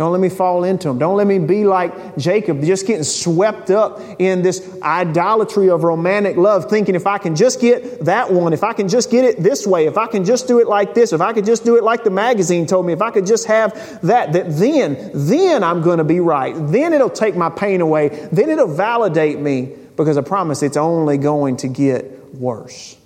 Don't 0.00 0.12
let 0.12 0.20
me 0.22 0.30
fall 0.30 0.64
into 0.64 0.88
them. 0.88 0.98
Don't 0.98 1.18
let 1.18 1.26
me 1.26 1.38
be 1.38 1.64
like 1.64 2.16
Jacob, 2.16 2.62
just 2.62 2.86
getting 2.86 3.04
swept 3.04 3.70
up 3.70 4.00
in 4.18 4.40
this 4.40 4.66
idolatry 4.82 5.68
of 5.68 5.84
romantic 5.84 6.38
love, 6.38 6.70
thinking 6.70 6.94
if 6.94 7.06
I 7.06 7.18
can 7.18 7.36
just 7.36 7.60
get 7.60 8.06
that 8.06 8.32
one, 8.32 8.54
if 8.54 8.64
I 8.64 8.72
can 8.72 8.88
just 8.88 9.10
get 9.10 9.26
it 9.26 9.42
this 9.42 9.66
way, 9.66 9.84
if 9.84 9.98
I 9.98 10.06
can 10.06 10.24
just 10.24 10.48
do 10.48 10.58
it 10.58 10.68
like 10.68 10.94
this, 10.94 11.12
if 11.12 11.20
I 11.20 11.34
could 11.34 11.44
just 11.44 11.66
do 11.66 11.76
it 11.76 11.84
like 11.84 12.02
the 12.02 12.08
magazine 12.08 12.64
told 12.64 12.86
me, 12.86 12.94
if 12.94 13.02
I 13.02 13.10
could 13.10 13.26
just 13.26 13.46
have 13.46 13.74
that, 14.00 14.32
that 14.32 14.56
then, 14.56 15.10
then 15.12 15.62
I'm 15.62 15.82
going 15.82 15.98
to 15.98 16.04
be 16.04 16.20
right. 16.20 16.54
Then 16.56 16.94
it'll 16.94 17.10
take 17.10 17.36
my 17.36 17.50
pain 17.50 17.82
away. 17.82 18.08
Then 18.32 18.48
it'll 18.48 18.74
validate 18.74 19.38
me 19.38 19.76
because 19.98 20.16
I 20.16 20.22
promise 20.22 20.62
it's 20.62 20.78
only 20.78 21.18
going 21.18 21.58
to 21.58 21.68
get 21.68 22.34
worse. 22.34 22.96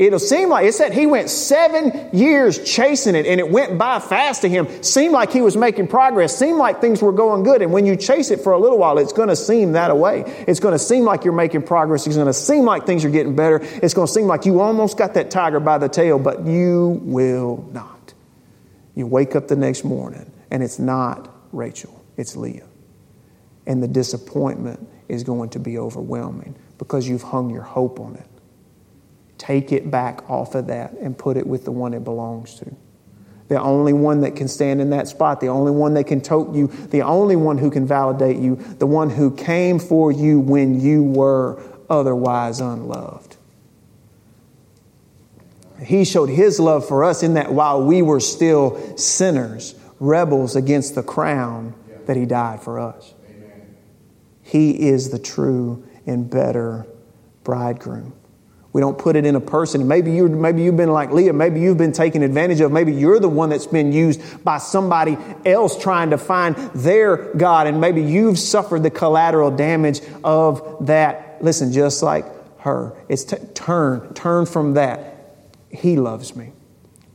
It'll 0.00 0.18
seem 0.18 0.48
like 0.48 0.64
it 0.64 0.72
said 0.72 0.94
he 0.94 1.04
went 1.04 1.28
seven 1.28 2.08
years 2.14 2.58
chasing 2.64 3.14
it 3.14 3.26
and 3.26 3.38
it 3.38 3.50
went 3.50 3.76
by 3.76 4.00
fast 4.00 4.40
to 4.40 4.48
him. 4.48 4.82
Seemed 4.82 5.12
like 5.12 5.30
he 5.30 5.42
was 5.42 5.58
making 5.58 5.88
progress. 5.88 6.34
Seemed 6.34 6.56
like 6.56 6.80
things 6.80 7.02
were 7.02 7.12
going 7.12 7.42
good. 7.42 7.60
And 7.60 7.70
when 7.70 7.84
you 7.84 7.96
chase 7.96 8.30
it 8.30 8.40
for 8.40 8.54
a 8.54 8.58
little 8.58 8.78
while, 8.78 8.96
it's 8.96 9.12
going 9.12 9.28
to 9.28 9.36
seem 9.36 9.72
that 9.72 9.94
way. 9.94 10.22
It's 10.48 10.58
going 10.58 10.72
to 10.72 10.78
seem 10.78 11.04
like 11.04 11.24
you're 11.24 11.34
making 11.34 11.64
progress. 11.64 12.06
It's 12.06 12.16
going 12.16 12.28
to 12.28 12.32
seem 12.32 12.64
like 12.64 12.86
things 12.86 13.04
are 13.04 13.10
getting 13.10 13.36
better. 13.36 13.60
It's 13.60 13.92
going 13.92 14.06
to 14.06 14.12
seem 14.12 14.26
like 14.26 14.46
you 14.46 14.60
almost 14.60 14.96
got 14.96 15.12
that 15.14 15.30
tiger 15.30 15.60
by 15.60 15.76
the 15.76 15.90
tail, 15.90 16.18
but 16.18 16.46
you 16.46 16.98
will 17.02 17.68
not. 17.70 18.14
You 18.94 19.06
wake 19.06 19.36
up 19.36 19.48
the 19.48 19.56
next 19.56 19.84
morning 19.84 20.32
and 20.50 20.62
it's 20.62 20.78
not 20.78 21.30
Rachel, 21.52 22.02
it's 22.16 22.36
Leah. 22.36 22.66
And 23.66 23.82
the 23.82 23.88
disappointment 23.88 24.88
is 25.08 25.24
going 25.24 25.50
to 25.50 25.58
be 25.58 25.76
overwhelming 25.76 26.56
because 26.78 27.06
you've 27.06 27.22
hung 27.22 27.50
your 27.50 27.64
hope 27.64 28.00
on 28.00 28.14
it. 28.14 28.29
Take 29.40 29.72
it 29.72 29.90
back 29.90 30.28
off 30.28 30.54
of 30.54 30.66
that 30.66 30.92
and 31.00 31.16
put 31.16 31.38
it 31.38 31.46
with 31.46 31.64
the 31.64 31.72
one 31.72 31.94
it 31.94 32.04
belongs 32.04 32.56
to. 32.56 32.76
The 33.48 33.58
only 33.58 33.94
one 33.94 34.20
that 34.20 34.36
can 34.36 34.48
stand 34.48 34.82
in 34.82 34.90
that 34.90 35.08
spot, 35.08 35.40
the 35.40 35.48
only 35.48 35.72
one 35.72 35.94
that 35.94 36.04
can 36.04 36.20
tote 36.20 36.54
you, 36.54 36.66
the 36.66 37.00
only 37.00 37.36
one 37.36 37.56
who 37.56 37.70
can 37.70 37.86
validate 37.86 38.36
you, 38.36 38.56
the 38.56 38.86
one 38.86 39.08
who 39.08 39.34
came 39.34 39.78
for 39.78 40.12
you 40.12 40.38
when 40.38 40.78
you 40.78 41.02
were 41.02 41.58
otherwise 41.88 42.60
unloved. 42.60 43.38
He 45.82 46.04
showed 46.04 46.28
his 46.28 46.60
love 46.60 46.86
for 46.86 47.02
us 47.02 47.22
in 47.22 47.32
that 47.32 47.50
while 47.50 47.82
we 47.82 48.02
were 48.02 48.20
still 48.20 48.94
sinners, 48.98 49.74
rebels 50.00 50.54
against 50.54 50.94
the 50.94 51.02
crown, 51.02 51.72
that 52.04 52.18
he 52.18 52.26
died 52.26 52.62
for 52.62 52.78
us. 52.78 53.14
He 54.42 54.86
is 54.88 55.08
the 55.08 55.18
true 55.18 55.88
and 56.04 56.28
better 56.28 56.86
bridegroom. 57.42 58.12
We 58.72 58.80
don't 58.80 58.96
put 58.96 59.16
it 59.16 59.26
in 59.26 59.34
a 59.34 59.40
person. 59.40 59.88
Maybe 59.88 60.12
you 60.12 60.28
maybe 60.28 60.62
you've 60.62 60.76
been 60.76 60.92
like 60.92 61.10
Leah. 61.10 61.32
Maybe 61.32 61.60
you've 61.60 61.78
been 61.78 61.92
taken 61.92 62.22
advantage 62.22 62.60
of. 62.60 62.70
Maybe 62.70 62.92
you're 62.92 63.18
the 63.18 63.28
one 63.28 63.48
that's 63.48 63.66
been 63.66 63.92
used 63.92 64.44
by 64.44 64.58
somebody 64.58 65.18
else 65.44 65.76
trying 65.76 66.10
to 66.10 66.18
find 66.18 66.54
their 66.74 67.34
God, 67.34 67.66
and 67.66 67.80
maybe 67.80 68.02
you've 68.02 68.38
suffered 68.38 68.84
the 68.84 68.90
collateral 68.90 69.50
damage 69.50 70.00
of 70.22 70.86
that. 70.86 71.38
Listen, 71.42 71.72
just 71.72 72.02
like 72.02 72.24
her, 72.60 72.94
it's 73.08 73.24
t- 73.24 73.38
turn 73.54 74.14
turn 74.14 74.46
from 74.46 74.74
that. 74.74 75.16
He 75.70 75.96
loves 75.96 76.36
me. 76.36 76.52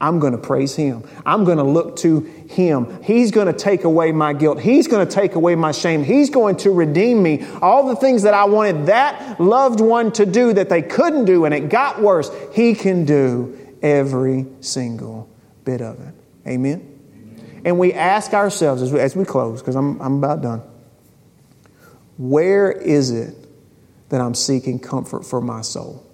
I'm 0.05 0.19
going 0.19 0.33
to 0.33 0.37
praise 0.37 0.75
Him. 0.75 1.03
I'm 1.25 1.45
going 1.45 1.57
to 1.57 1.63
look 1.63 1.95
to 1.97 2.19
Him. 2.19 3.01
He's 3.03 3.31
going 3.31 3.47
to 3.47 3.53
take 3.53 3.83
away 3.83 4.11
my 4.11 4.33
guilt. 4.33 4.59
He's 4.59 4.87
going 4.87 5.07
to 5.07 5.13
take 5.13 5.35
away 5.35 5.55
my 5.55 5.71
shame. 5.71 6.03
He's 6.03 6.29
going 6.29 6.57
to 6.57 6.71
redeem 6.71 7.23
me. 7.23 7.45
All 7.61 7.87
the 7.87 7.95
things 7.95 8.23
that 8.23 8.33
I 8.33 8.45
wanted 8.45 8.87
that 8.87 9.39
loved 9.39 9.79
one 9.79 10.11
to 10.13 10.25
do 10.25 10.53
that 10.53 10.69
they 10.69 10.81
couldn't 10.81 11.25
do 11.25 11.45
and 11.45 11.53
it 11.53 11.69
got 11.69 12.01
worse, 12.01 12.29
He 12.53 12.75
can 12.75 13.05
do 13.05 13.57
every 13.81 14.45
single 14.61 15.29
bit 15.63 15.81
of 15.81 15.99
it. 15.99 16.13
Amen? 16.47 16.99
Amen. 17.11 17.61
And 17.65 17.79
we 17.79 17.93
ask 17.93 18.33
ourselves 18.33 18.81
as 18.81 18.91
we, 18.91 18.99
as 18.99 19.15
we 19.15 19.25
close, 19.25 19.61
because 19.61 19.75
I'm, 19.75 19.99
I'm 20.01 20.17
about 20.17 20.41
done, 20.41 20.61
where 22.17 22.71
is 22.71 23.11
it 23.11 23.35
that 24.09 24.21
I'm 24.21 24.35
seeking 24.35 24.79
comfort 24.79 25.25
for 25.25 25.41
my 25.41 25.61
soul? 25.61 26.05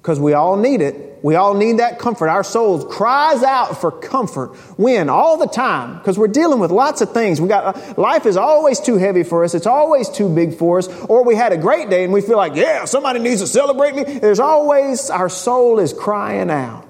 because 0.00 0.18
we 0.18 0.32
all 0.32 0.56
need 0.56 0.80
it. 0.80 1.09
We 1.22 1.34
all 1.34 1.54
need 1.54 1.78
that 1.78 1.98
comfort. 1.98 2.28
Our 2.28 2.42
souls 2.42 2.84
cries 2.94 3.42
out 3.42 3.80
for 3.80 3.90
comfort. 3.90 4.54
When? 4.78 5.08
All 5.08 5.36
the 5.36 5.46
time. 5.46 5.98
Because 5.98 6.18
we're 6.18 6.28
dealing 6.28 6.60
with 6.60 6.70
lots 6.70 7.00
of 7.00 7.12
things. 7.12 7.40
We 7.40 7.48
got, 7.48 7.76
uh, 7.76 7.94
life 8.00 8.24
is 8.26 8.36
always 8.36 8.80
too 8.80 8.96
heavy 8.96 9.22
for 9.22 9.44
us. 9.44 9.54
It's 9.54 9.66
always 9.66 10.08
too 10.08 10.34
big 10.34 10.54
for 10.54 10.78
us. 10.78 10.88
Or 11.04 11.24
we 11.24 11.34
had 11.34 11.52
a 11.52 11.58
great 11.58 11.90
day 11.90 12.04
and 12.04 12.12
we 12.12 12.22
feel 12.22 12.38
like, 12.38 12.54
yeah, 12.54 12.86
somebody 12.86 13.18
needs 13.20 13.40
to 13.42 13.46
celebrate 13.46 13.94
me. 13.94 14.04
There's 14.04 14.40
always, 14.40 15.10
our 15.10 15.28
soul 15.28 15.78
is 15.78 15.92
crying 15.92 16.50
out 16.50 16.86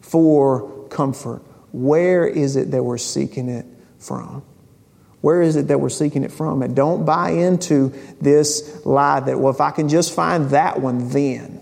for 0.00 0.86
comfort. 0.88 1.42
Where 1.72 2.26
is 2.26 2.56
it 2.56 2.72
that 2.72 2.82
we're 2.82 2.98
seeking 2.98 3.48
it 3.48 3.64
from? 3.98 4.42
Where 5.20 5.42
is 5.42 5.56
it 5.56 5.68
that 5.68 5.80
we're 5.80 5.90
seeking 5.90 6.24
it 6.24 6.32
from? 6.32 6.62
And 6.62 6.74
don't 6.74 7.04
buy 7.04 7.30
into 7.30 7.92
this 8.20 8.84
lie 8.86 9.20
that, 9.20 9.38
well, 9.38 9.52
if 9.52 9.60
I 9.60 9.70
can 9.70 9.88
just 9.88 10.14
find 10.14 10.50
that 10.50 10.80
one, 10.80 11.10
then. 11.10 11.59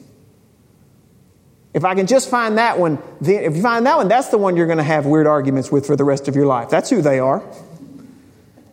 If 1.74 1.84
I 1.84 1.94
can 1.94 2.06
just 2.06 2.30
find 2.30 2.58
that 2.58 2.78
one, 2.78 2.98
then 3.20 3.44
if 3.44 3.56
you 3.56 3.62
find 3.62 3.86
that 3.86 3.96
one, 3.96 4.08
that's 4.08 4.28
the 4.28 4.38
one 4.38 4.56
you're 4.56 4.66
going 4.66 4.78
to 4.78 4.84
have 4.84 5.06
weird 5.06 5.26
arguments 5.26 5.70
with 5.70 5.86
for 5.86 5.96
the 5.96 6.04
rest 6.04 6.26
of 6.28 6.34
your 6.34 6.46
life. 6.46 6.70
That's 6.70 6.88
who 6.90 7.02
they 7.02 7.18
are. 7.18 7.42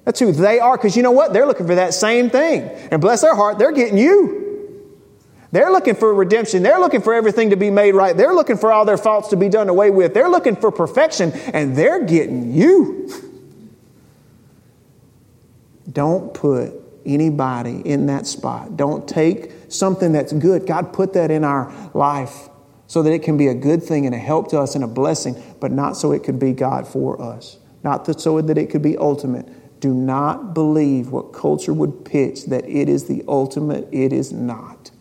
That's 0.06 0.20
who 0.20 0.32
they 0.32 0.60
are 0.60 0.78
because 0.78 0.96
you 0.96 1.04
know 1.04 1.12
what? 1.12 1.34
They're 1.34 1.48
looking 1.48 1.68
for 1.68 1.76
that 1.76 1.94
same 1.94 2.30
thing. 2.30 2.64
And 2.92 3.02
bless 3.02 3.22
their 3.22 3.36
heart, 3.36 3.58
they're 3.58 3.72
getting 3.72 3.98
you. 3.98 4.44
They're 5.52 5.72
looking 5.72 5.96
for 5.96 6.14
redemption. 6.14 6.64
They're 6.64 6.80
looking 6.80 7.02
for 7.02 7.14
everything 7.14 7.52
to 7.52 7.56
be 7.56 7.70
made 7.70 7.96
right. 7.96 8.16
They're 8.16 8.34
looking 8.34 8.58
for 8.58 8.74
all 8.74 8.84
their 8.84 8.98
faults 8.98 9.30
to 9.30 9.38
be 9.38 9.48
done 9.48 9.70
away 9.70 9.90
with. 9.90 10.14
They're 10.14 10.30
looking 10.30 10.58
for 10.58 10.70
perfection, 10.70 11.32
and 11.32 11.78
they're 11.78 12.04
getting 12.04 12.54
you. 12.54 13.10
Don't 15.90 16.34
put 16.34 16.74
anybody 17.06 17.82
in 17.86 18.08
that 18.08 18.28
spot. 18.28 18.76
Don't 18.76 19.08
take 19.08 19.52
something 19.70 20.12
that's 20.12 20.34
good. 20.34 20.68
God 20.68 20.92
put 20.92 21.14
that 21.14 21.32
in 21.32 21.46
our 21.46 21.72
life 21.94 22.50
so 22.88 23.02
that 23.04 23.12
it 23.12 23.24
can 23.24 23.38
be 23.38 23.48
a 23.48 23.54
good 23.54 23.82
thing 23.82 24.06
and 24.06 24.14
a 24.14 24.18
help 24.18 24.50
to 24.50 24.60
us 24.60 24.76
and 24.76 24.84
a 24.84 24.88
blessing, 24.88 25.36
but 25.60 25.72
not 25.72 25.98
so 25.98 26.12
it 26.12 26.24
could 26.24 26.40
be 26.40 26.54
God 26.54 26.88
for 26.88 27.22
us. 27.22 27.58
Not 27.84 28.20
so 28.20 28.42
that 28.42 28.58
it 28.58 28.70
could 28.70 28.82
be 28.82 28.98
ultimate. 28.98 29.80
Do 29.80 29.94
not 29.94 30.54
believe 30.54 31.10
what 31.10 31.34
culture 31.34 31.74
would 31.74 32.06
pitch 32.06 32.46
that 32.46 32.66
it 32.66 32.90
is 32.90 33.06
the 33.08 33.24
ultimate. 33.28 33.88
It 33.92 34.12
is 34.14 34.32
not. 34.32 34.92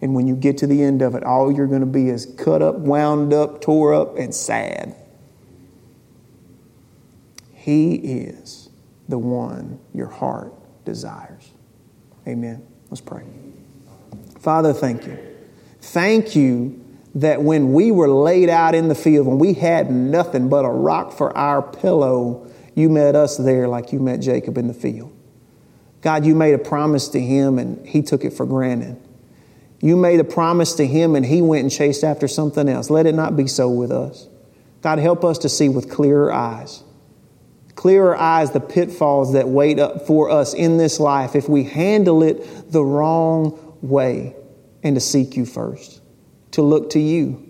And 0.00 0.14
when 0.14 0.26
you 0.26 0.36
get 0.36 0.58
to 0.58 0.66
the 0.66 0.82
end 0.82 1.00
of 1.00 1.14
it, 1.14 1.22
all 1.22 1.50
you're 1.50 1.66
going 1.66 1.80
to 1.80 1.86
be 1.86 2.10
is 2.10 2.26
cut 2.36 2.60
up, 2.60 2.76
wound 2.76 3.32
up, 3.32 3.62
tore 3.62 3.94
up, 3.94 4.18
and 4.18 4.34
sad. 4.34 4.94
He 7.54 7.94
is 7.94 8.68
the 9.08 9.18
one 9.18 9.80
your 9.94 10.08
heart 10.08 10.52
desires. 10.84 11.50
Amen. 12.28 12.66
Let's 12.90 13.00
pray. 13.00 13.24
Father, 14.40 14.74
thank 14.74 15.06
you. 15.06 15.18
Thank 15.80 16.36
you 16.36 16.83
that 17.14 17.42
when 17.42 17.72
we 17.72 17.90
were 17.90 18.08
laid 18.08 18.48
out 18.48 18.74
in 18.74 18.88
the 18.88 18.94
field, 18.94 19.26
when 19.26 19.38
we 19.38 19.54
had 19.54 19.90
nothing 19.90 20.48
but 20.48 20.64
a 20.64 20.70
rock 20.70 21.12
for 21.12 21.36
our 21.36 21.62
pillow, 21.62 22.50
you 22.74 22.88
met 22.88 23.14
us 23.14 23.36
there 23.36 23.68
like 23.68 23.92
you 23.92 24.00
met 24.00 24.18
Jacob 24.18 24.58
in 24.58 24.66
the 24.66 24.74
field. 24.74 25.12
God, 26.00 26.26
you 26.26 26.34
made 26.34 26.54
a 26.54 26.58
promise 26.58 27.08
to 27.08 27.20
him 27.20 27.58
and 27.58 27.86
he 27.86 28.02
took 28.02 28.24
it 28.24 28.32
for 28.32 28.44
granted. 28.44 29.00
You 29.80 29.96
made 29.96 30.20
a 30.20 30.24
promise 30.24 30.74
to 30.74 30.86
him 30.86 31.14
and 31.14 31.24
he 31.24 31.40
went 31.40 31.62
and 31.62 31.70
chased 31.70 32.04
after 32.04 32.26
something 32.26 32.68
else. 32.68 32.90
Let 32.90 33.06
it 33.06 33.14
not 33.14 33.36
be 33.36 33.46
so 33.46 33.70
with 33.70 33.90
us. 33.92 34.28
God, 34.82 34.98
help 34.98 35.24
us 35.24 35.38
to 35.38 35.48
see 35.48 35.68
with 35.68 35.90
clearer 35.90 36.32
eyes. 36.32 36.82
Clearer 37.74 38.16
eyes 38.16 38.50
the 38.50 38.60
pitfalls 38.60 39.32
that 39.32 39.48
wait 39.48 39.78
up 39.78 40.06
for 40.06 40.30
us 40.30 40.52
in 40.52 40.76
this 40.76 41.00
life 41.00 41.34
if 41.34 41.48
we 41.48 41.64
handle 41.64 42.22
it 42.22 42.70
the 42.70 42.84
wrong 42.84 43.76
way 43.82 44.36
and 44.82 44.96
to 44.96 45.00
seek 45.00 45.36
you 45.36 45.46
first, 45.46 46.00
to 46.54 46.62
look 46.62 46.90
to 46.90 47.00
you, 47.00 47.44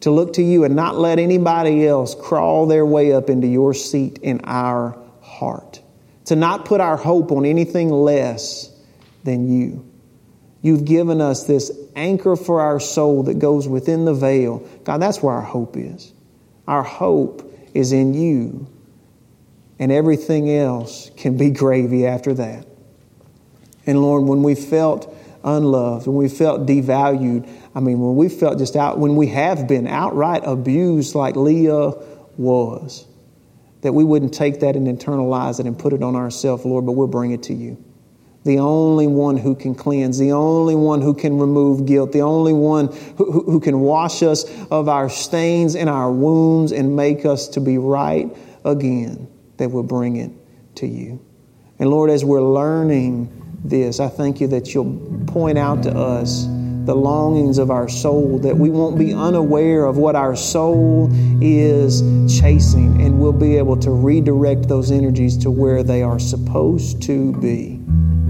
to 0.00 0.10
look 0.10 0.34
to 0.34 0.42
you 0.42 0.62
and 0.64 0.76
not 0.76 0.96
let 0.96 1.18
anybody 1.18 1.86
else 1.86 2.14
crawl 2.14 2.66
their 2.66 2.86
way 2.86 3.12
up 3.12 3.28
into 3.28 3.48
your 3.48 3.74
seat 3.74 4.18
in 4.22 4.40
our 4.44 4.96
heart, 5.20 5.80
to 6.26 6.36
not 6.36 6.64
put 6.64 6.80
our 6.80 6.96
hope 6.96 7.32
on 7.32 7.44
anything 7.44 7.90
less 7.90 8.70
than 9.24 9.48
you. 9.48 9.84
You've 10.62 10.84
given 10.84 11.20
us 11.20 11.44
this 11.44 11.72
anchor 11.96 12.36
for 12.36 12.60
our 12.60 12.78
soul 12.78 13.24
that 13.24 13.40
goes 13.40 13.66
within 13.66 14.04
the 14.04 14.14
veil. 14.14 14.66
God, 14.84 15.02
that's 15.02 15.22
where 15.22 15.34
our 15.34 15.42
hope 15.42 15.76
is. 15.76 16.12
Our 16.68 16.84
hope 16.84 17.52
is 17.74 17.92
in 17.92 18.14
you, 18.14 18.68
and 19.78 19.90
everything 19.90 20.50
else 20.50 21.10
can 21.16 21.36
be 21.36 21.50
gravy 21.50 22.06
after 22.06 22.32
that. 22.34 22.66
And 23.86 24.00
Lord, 24.00 24.22
when 24.22 24.42
we 24.44 24.54
felt 24.54 25.12
unloved, 25.42 26.06
when 26.06 26.16
we 26.16 26.28
felt 26.28 26.66
devalued, 26.66 27.46
I 27.74 27.80
mean, 27.80 28.00
when 28.00 28.16
we 28.16 28.28
felt 28.28 28.58
just 28.58 28.76
out, 28.76 28.98
when 28.98 29.16
we 29.16 29.28
have 29.28 29.66
been 29.66 29.86
outright 29.86 30.42
abused 30.44 31.14
like 31.14 31.36
Leah 31.36 31.92
was, 32.36 33.06
that 33.82 33.92
we 33.92 34.04
wouldn't 34.04 34.32
take 34.32 34.60
that 34.60 34.76
and 34.76 34.86
internalize 34.86 35.60
it 35.60 35.66
and 35.66 35.78
put 35.78 35.92
it 35.92 36.02
on 36.02 36.16
ourselves, 36.16 36.64
Lord, 36.64 36.86
but 36.86 36.92
we'll 36.92 37.08
bring 37.08 37.32
it 37.32 37.44
to 37.44 37.54
you 37.54 37.82
the 38.44 38.58
only 38.58 39.06
one 39.06 39.38
who 39.38 39.54
can 39.54 39.74
cleanse, 39.74 40.18
the 40.18 40.32
only 40.32 40.74
one 40.74 41.00
who 41.00 41.14
can 41.14 41.38
remove 41.38 41.86
guilt, 41.86 42.12
the 42.12 42.20
only 42.20 42.52
one 42.52 42.88
who, 43.16 43.32
who, 43.32 43.42
who, 43.42 43.60
can 43.60 43.80
wash 43.80 44.22
us 44.22 44.44
of 44.70 44.88
our 44.88 45.08
stains 45.08 45.74
and 45.74 45.88
our 45.88 46.12
wounds 46.12 46.70
and 46.70 46.94
make 46.94 47.24
us 47.24 47.48
to 47.48 47.60
be 47.60 47.78
right 47.78 48.30
again, 48.64 49.28
that 49.56 49.70
we'll 49.70 49.82
bring 49.82 50.16
it 50.16 50.30
to 50.76 50.86
you. 50.86 51.24
And 51.78 51.88
Lord, 51.88 52.10
as 52.10 52.22
we're 52.22 52.42
learning 52.42 53.60
this, 53.64 53.98
I 53.98 54.08
thank 54.08 54.42
you 54.42 54.48
that 54.48 54.74
you'll 54.74 55.24
point 55.26 55.56
out 55.56 55.84
to 55.84 55.96
us 55.96 56.44
the 56.84 56.94
longings 56.94 57.58
of 57.58 57.70
our 57.70 57.88
soul, 57.88 58.38
that 58.38 58.56
we 58.56 58.70
won't 58.70 58.98
be 58.98 59.12
unaware 59.14 59.84
of 59.84 59.96
what 59.96 60.16
our 60.16 60.36
soul 60.36 61.08
is 61.42 62.00
chasing, 62.40 63.00
and 63.02 63.18
we'll 63.20 63.32
be 63.32 63.56
able 63.56 63.76
to 63.78 63.90
redirect 63.90 64.68
those 64.68 64.90
energies 64.90 65.36
to 65.38 65.50
where 65.50 65.82
they 65.82 66.02
are 66.02 66.18
supposed 66.18 67.02
to 67.02 67.32
be 67.40 67.80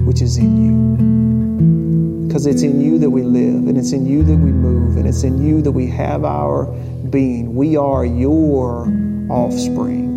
which 0.05 0.21
is 0.21 0.37
in 0.37 0.63
you. 0.63 2.27
Because 2.27 2.45
it's 2.45 2.61
in 2.61 2.79
you 2.79 2.99
that 2.99 3.09
we 3.09 3.23
live, 3.23 3.67
and 3.67 3.77
it's 3.77 3.91
in 3.91 4.05
you 4.05 4.23
that 4.23 4.37
we 4.37 4.51
move, 4.51 4.97
and 4.97 5.07
it's 5.07 5.23
in 5.23 5.43
you 5.43 5.61
that 5.61 5.71
we 5.71 5.87
have 5.87 6.23
our 6.23 6.65
being. 7.09 7.55
We 7.55 7.75
are 7.75 8.05
your 8.05 8.87
offspring. 9.29 10.13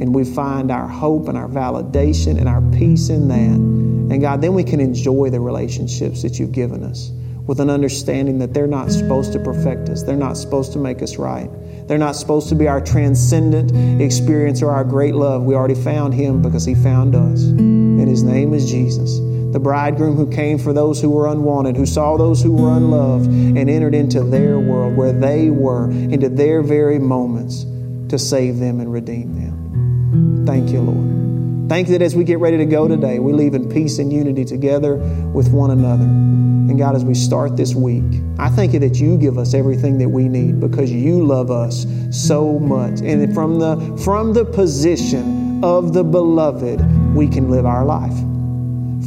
And 0.00 0.14
we 0.14 0.24
find 0.24 0.70
our 0.70 0.88
hope 0.88 1.28
and 1.28 1.36
our 1.36 1.48
validation 1.48 2.38
and 2.38 2.48
our 2.48 2.62
peace 2.78 3.10
in 3.10 3.28
that. 3.28 3.36
And 3.36 4.20
God, 4.22 4.40
then 4.40 4.54
we 4.54 4.64
can 4.64 4.80
enjoy 4.80 5.28
the 5.28 5.40
relationships 5.40 6.22
that 6.22 6.38
you've 6.38 6.52
given 6.52 6.82
us 6.82 7.10
with 7.46 7.60
an 7.60 7.70
understanding 7.70 8.38
that 8.38 8.54
they're 8.54 8.66
not 8.66 8.90
supposed 8.90 9.32
to 9.32 9.38
perfect 9.38 9.88
us, 9.88 10.02
they're 10.02 10.16
not 10.16 10.36
supposed 10.36 10.72
to 10.72 10.78
make 10.78 11.02
us 11.02 11.16
right. 11.16 11.50
They're 11.88 11.98
not 11.98 12.14
supposed 12.14 12.48
to 12.50 12.54
be 12.54 12.68
our 12.68 12.80
transcendent 12.80 14.00
experience 14.00 14.62
or 14.62 14.70
our 14.70 14.84
great 14.84 15.14
love. 15.14 15.42
We 15.42 15.56
already 15.56 15.74
found 15.74 16.14
Him 16.14 16.40
because 16.40 16.64
He 16.64 16.76
found 16.76 17.16
us. 17.16 17.42
And 17.42 18.08
His 18.08 18.22
name 18.22 18.54
is 18.54 18.70
Jesus, 18.70 19.18
the 19.52 19.58
bridegroom 19.58 20.14
who 20.16 20.30
came 20.30 20.58
for 20.58 20.72
those 20.72 21.00
who 21.00 21.10
were 21.10 21.26
unwanted, 21.26 21.76
who 21.76 21.86
saw 21.86 22.16
those 22.16 22.40
who 22.40 22.52
were 22.52 22.70
unloved, 22.76 23.26
and 23.26 23.68
entered 23.68 23.94
into 23.94 24.22
their 24.22 24.60
world 24.60 24.96
where 24.96 25.12
they 25.12 25.50
were, 25.50 25.90
into 25.90 26.28
their 26.28 26.62
very 26.62 27.00
moments 27.00 27.64
to 28.08 28.18
save 28.18 28.58
them 28.58 28.78
and 28.78 28.92
redeem 28.92 29.34
them. 29.34 30.44
Thank 30.46 30.70
you, 30.70 30.80
Lord. 30.82 31.29
Thank 31.70 31.86
you 31.86 31.96
that 31.96 32.04
as 32.04 32.16
we 32.16 32.24
get 32.24 32.40
ready 32.40 32.56
to 32.56 32.66
go 32.66 32.88
today, 32.88 33.20
we 33.20 33.32
leave 33.32 33.54
in 33.54 33.68
peace 33.68 34.00
and 34.00 34.12
unity 34.12 34.44
together 34.44 34.96
with 35.32 35.52
one 35.52 35.70
another. 35.70 36.02
And 36.02 36.76
God, 36.76 36.96
as 36.96 37.04
we 37.04 37.14
start 37.14 37.56
this 37.56 37.76
week, 37.76 38.02
I 38.40 38.48
thank 38.48 38.72
you 38.72 38.80
that 38.80 38.96
you 38.96 39.16
give 39.16 39.38
us 39.38 39.54
everything 39.54 39.96
that 39.98 40.08
we 40.08 40.28
need 40.28 40.58
because 40.58 40.90
you 40.90 41.24
love 41.24 41.52
us 41.52 41.86
so 42.10 42.58
much. 42.58 43.02
And 43.02 43.32
from 43.32 43.60
the, 43.60 44.02
from 44.02 44.32
the 44.32 44.44
position 44.46 45.62
of 45.62 45.92
the 45.92 46.02
beloved, 46.02 46.80
we 47.14 47.28
can 47.28 47.48
live 47.50 47.66
our 47.66 47.84
life. 47.84 48.18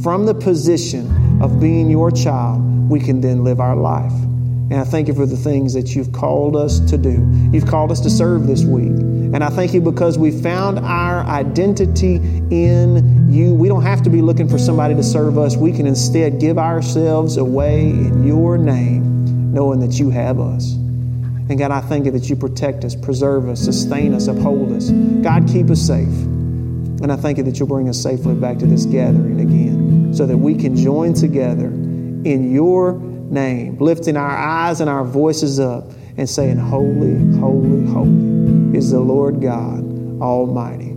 From 0.01 0.25
the 0.25 0.33
position 0.33 1.41
of 1.43 1.59
being 1.59 1.89
your 1.89 2.11
child, 2.11 2.61
we 2.89 3.01
can 3.01 3.19
then 3.19 3.43
live 3.43 3.59
our 3.59 3.75
life. 3.75 4.13
And 4.13 4.75
I 4.75 4.85
thank 4.85 5.09
you 5.09 5.13
for 5.13 5.25
the 5.25 5.35
things 5.35 5.73
that 5.73 5.97
you've 5.97 6.13
called 6.13 6.55
us 6.55 6.79
to 6.79 6.97
do. 6.97 7.29
You've 7.51 7.67
called 7.67 7.91
us 7.91 7.99
to 7.99 8.09
serve 8.09 8.47
this 8.47 8.63
week. 8.63 9.22
And 9.33 9.43
I 9.43 9.49
thank 9.49 9.73
you 9.73 9.81
because 9.81 10.15
we 10.19 10.29
found 10.29 10.77
our 10.77 11.23
identity 11.23 12.17
in 12.51 13.31
you. 13.31 13.55
We 13.55 13.67
don't 13.67 13.81
have 13.81 14.03
to 14.03 14.11
be 14.11 14.21
looking 14.21 14.47
for 14.47 14.59
somebody 14.59 14.93
to 14.93 15.01
serve 15.01 15.39
us. 15.39 15.57
We 15.57 15.71
can 15.71 15.87
instead 15.87 16.39
give 16.39 16.59
ourselves 16.59 17.37
away 17.37 17.89
in 17.89 18.27
your 18.27 18.59
name, 18.59 19.51
knowing 19.51 19.79
that 19.79 19.93
you 19.93 20.11
have 20.11 20.39
us. 20.39 20.73
And 20.73 21.57
God, 21.57 21.71
I 21.71 21.81
thank 21.81 22.05
you 22.05 22.11
that 22.11 22.29
you 22.29 22.35
protect 22.35 22.85
us, 22.85 22.95
preserve 22.95 23.49
us, 23.49 23.59
sustain 23.59 24.13
us, 24.13 24.27
uphold 24.27 24.71
us. 24.71 24.91
God, 24.91 25.47
keep 25.47 25.71
us 25.71 25.81
safe. 25.81 26.07
And 26.07 27.11
I 27.11 27.15
thank 27.15 27.39
you 27.39 27.43
that 27.45 27.57
you'll 27.57 27.67
bring 27.67 27.89
us 27.89 28.01
safely 28.01 28.35
back 28.35 28.59
to 28.59 28.67
this 28.67 28.85
gathering 28.85 29.39
again 29.39 30.13
so 30.13 30.27
that 30.27 30.37
we 30.37 30.53
can 30.53 30.75
join 30.75 31.15
together 31.15 31.67
in 31.67 32.51
your 32.53 32.93
name, 32.93 33.79
lifting 33.79 34.15
our 34.15 34.37
eyes 34.37 34.79
and 34.79 34.91
our 34.91 35.03
voices 35.03 35.59
up 35.59 35.85
and 36.17 36.29
saying, 36.29 36.57
Holy, 36.57 37.17
holy, 37.39 37.85
holy 37.87 38.32
is 38.73 38.91
the 38.91 38.99
Lord 38.99 39.41
God 39.41 39.83
Almighty. 40.21 40.91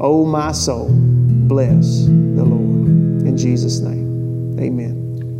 Oh, 0.00 0.24
my 0.24 0.52
soul, 0.52 0.88
bless 0.90 2.04
the 2.04 2.44
Lord. 2.44 2.86
In 3.26 3.36
Jesus' 3.36 3.80
name, 3.80 4.58
amen. 4.60 4.99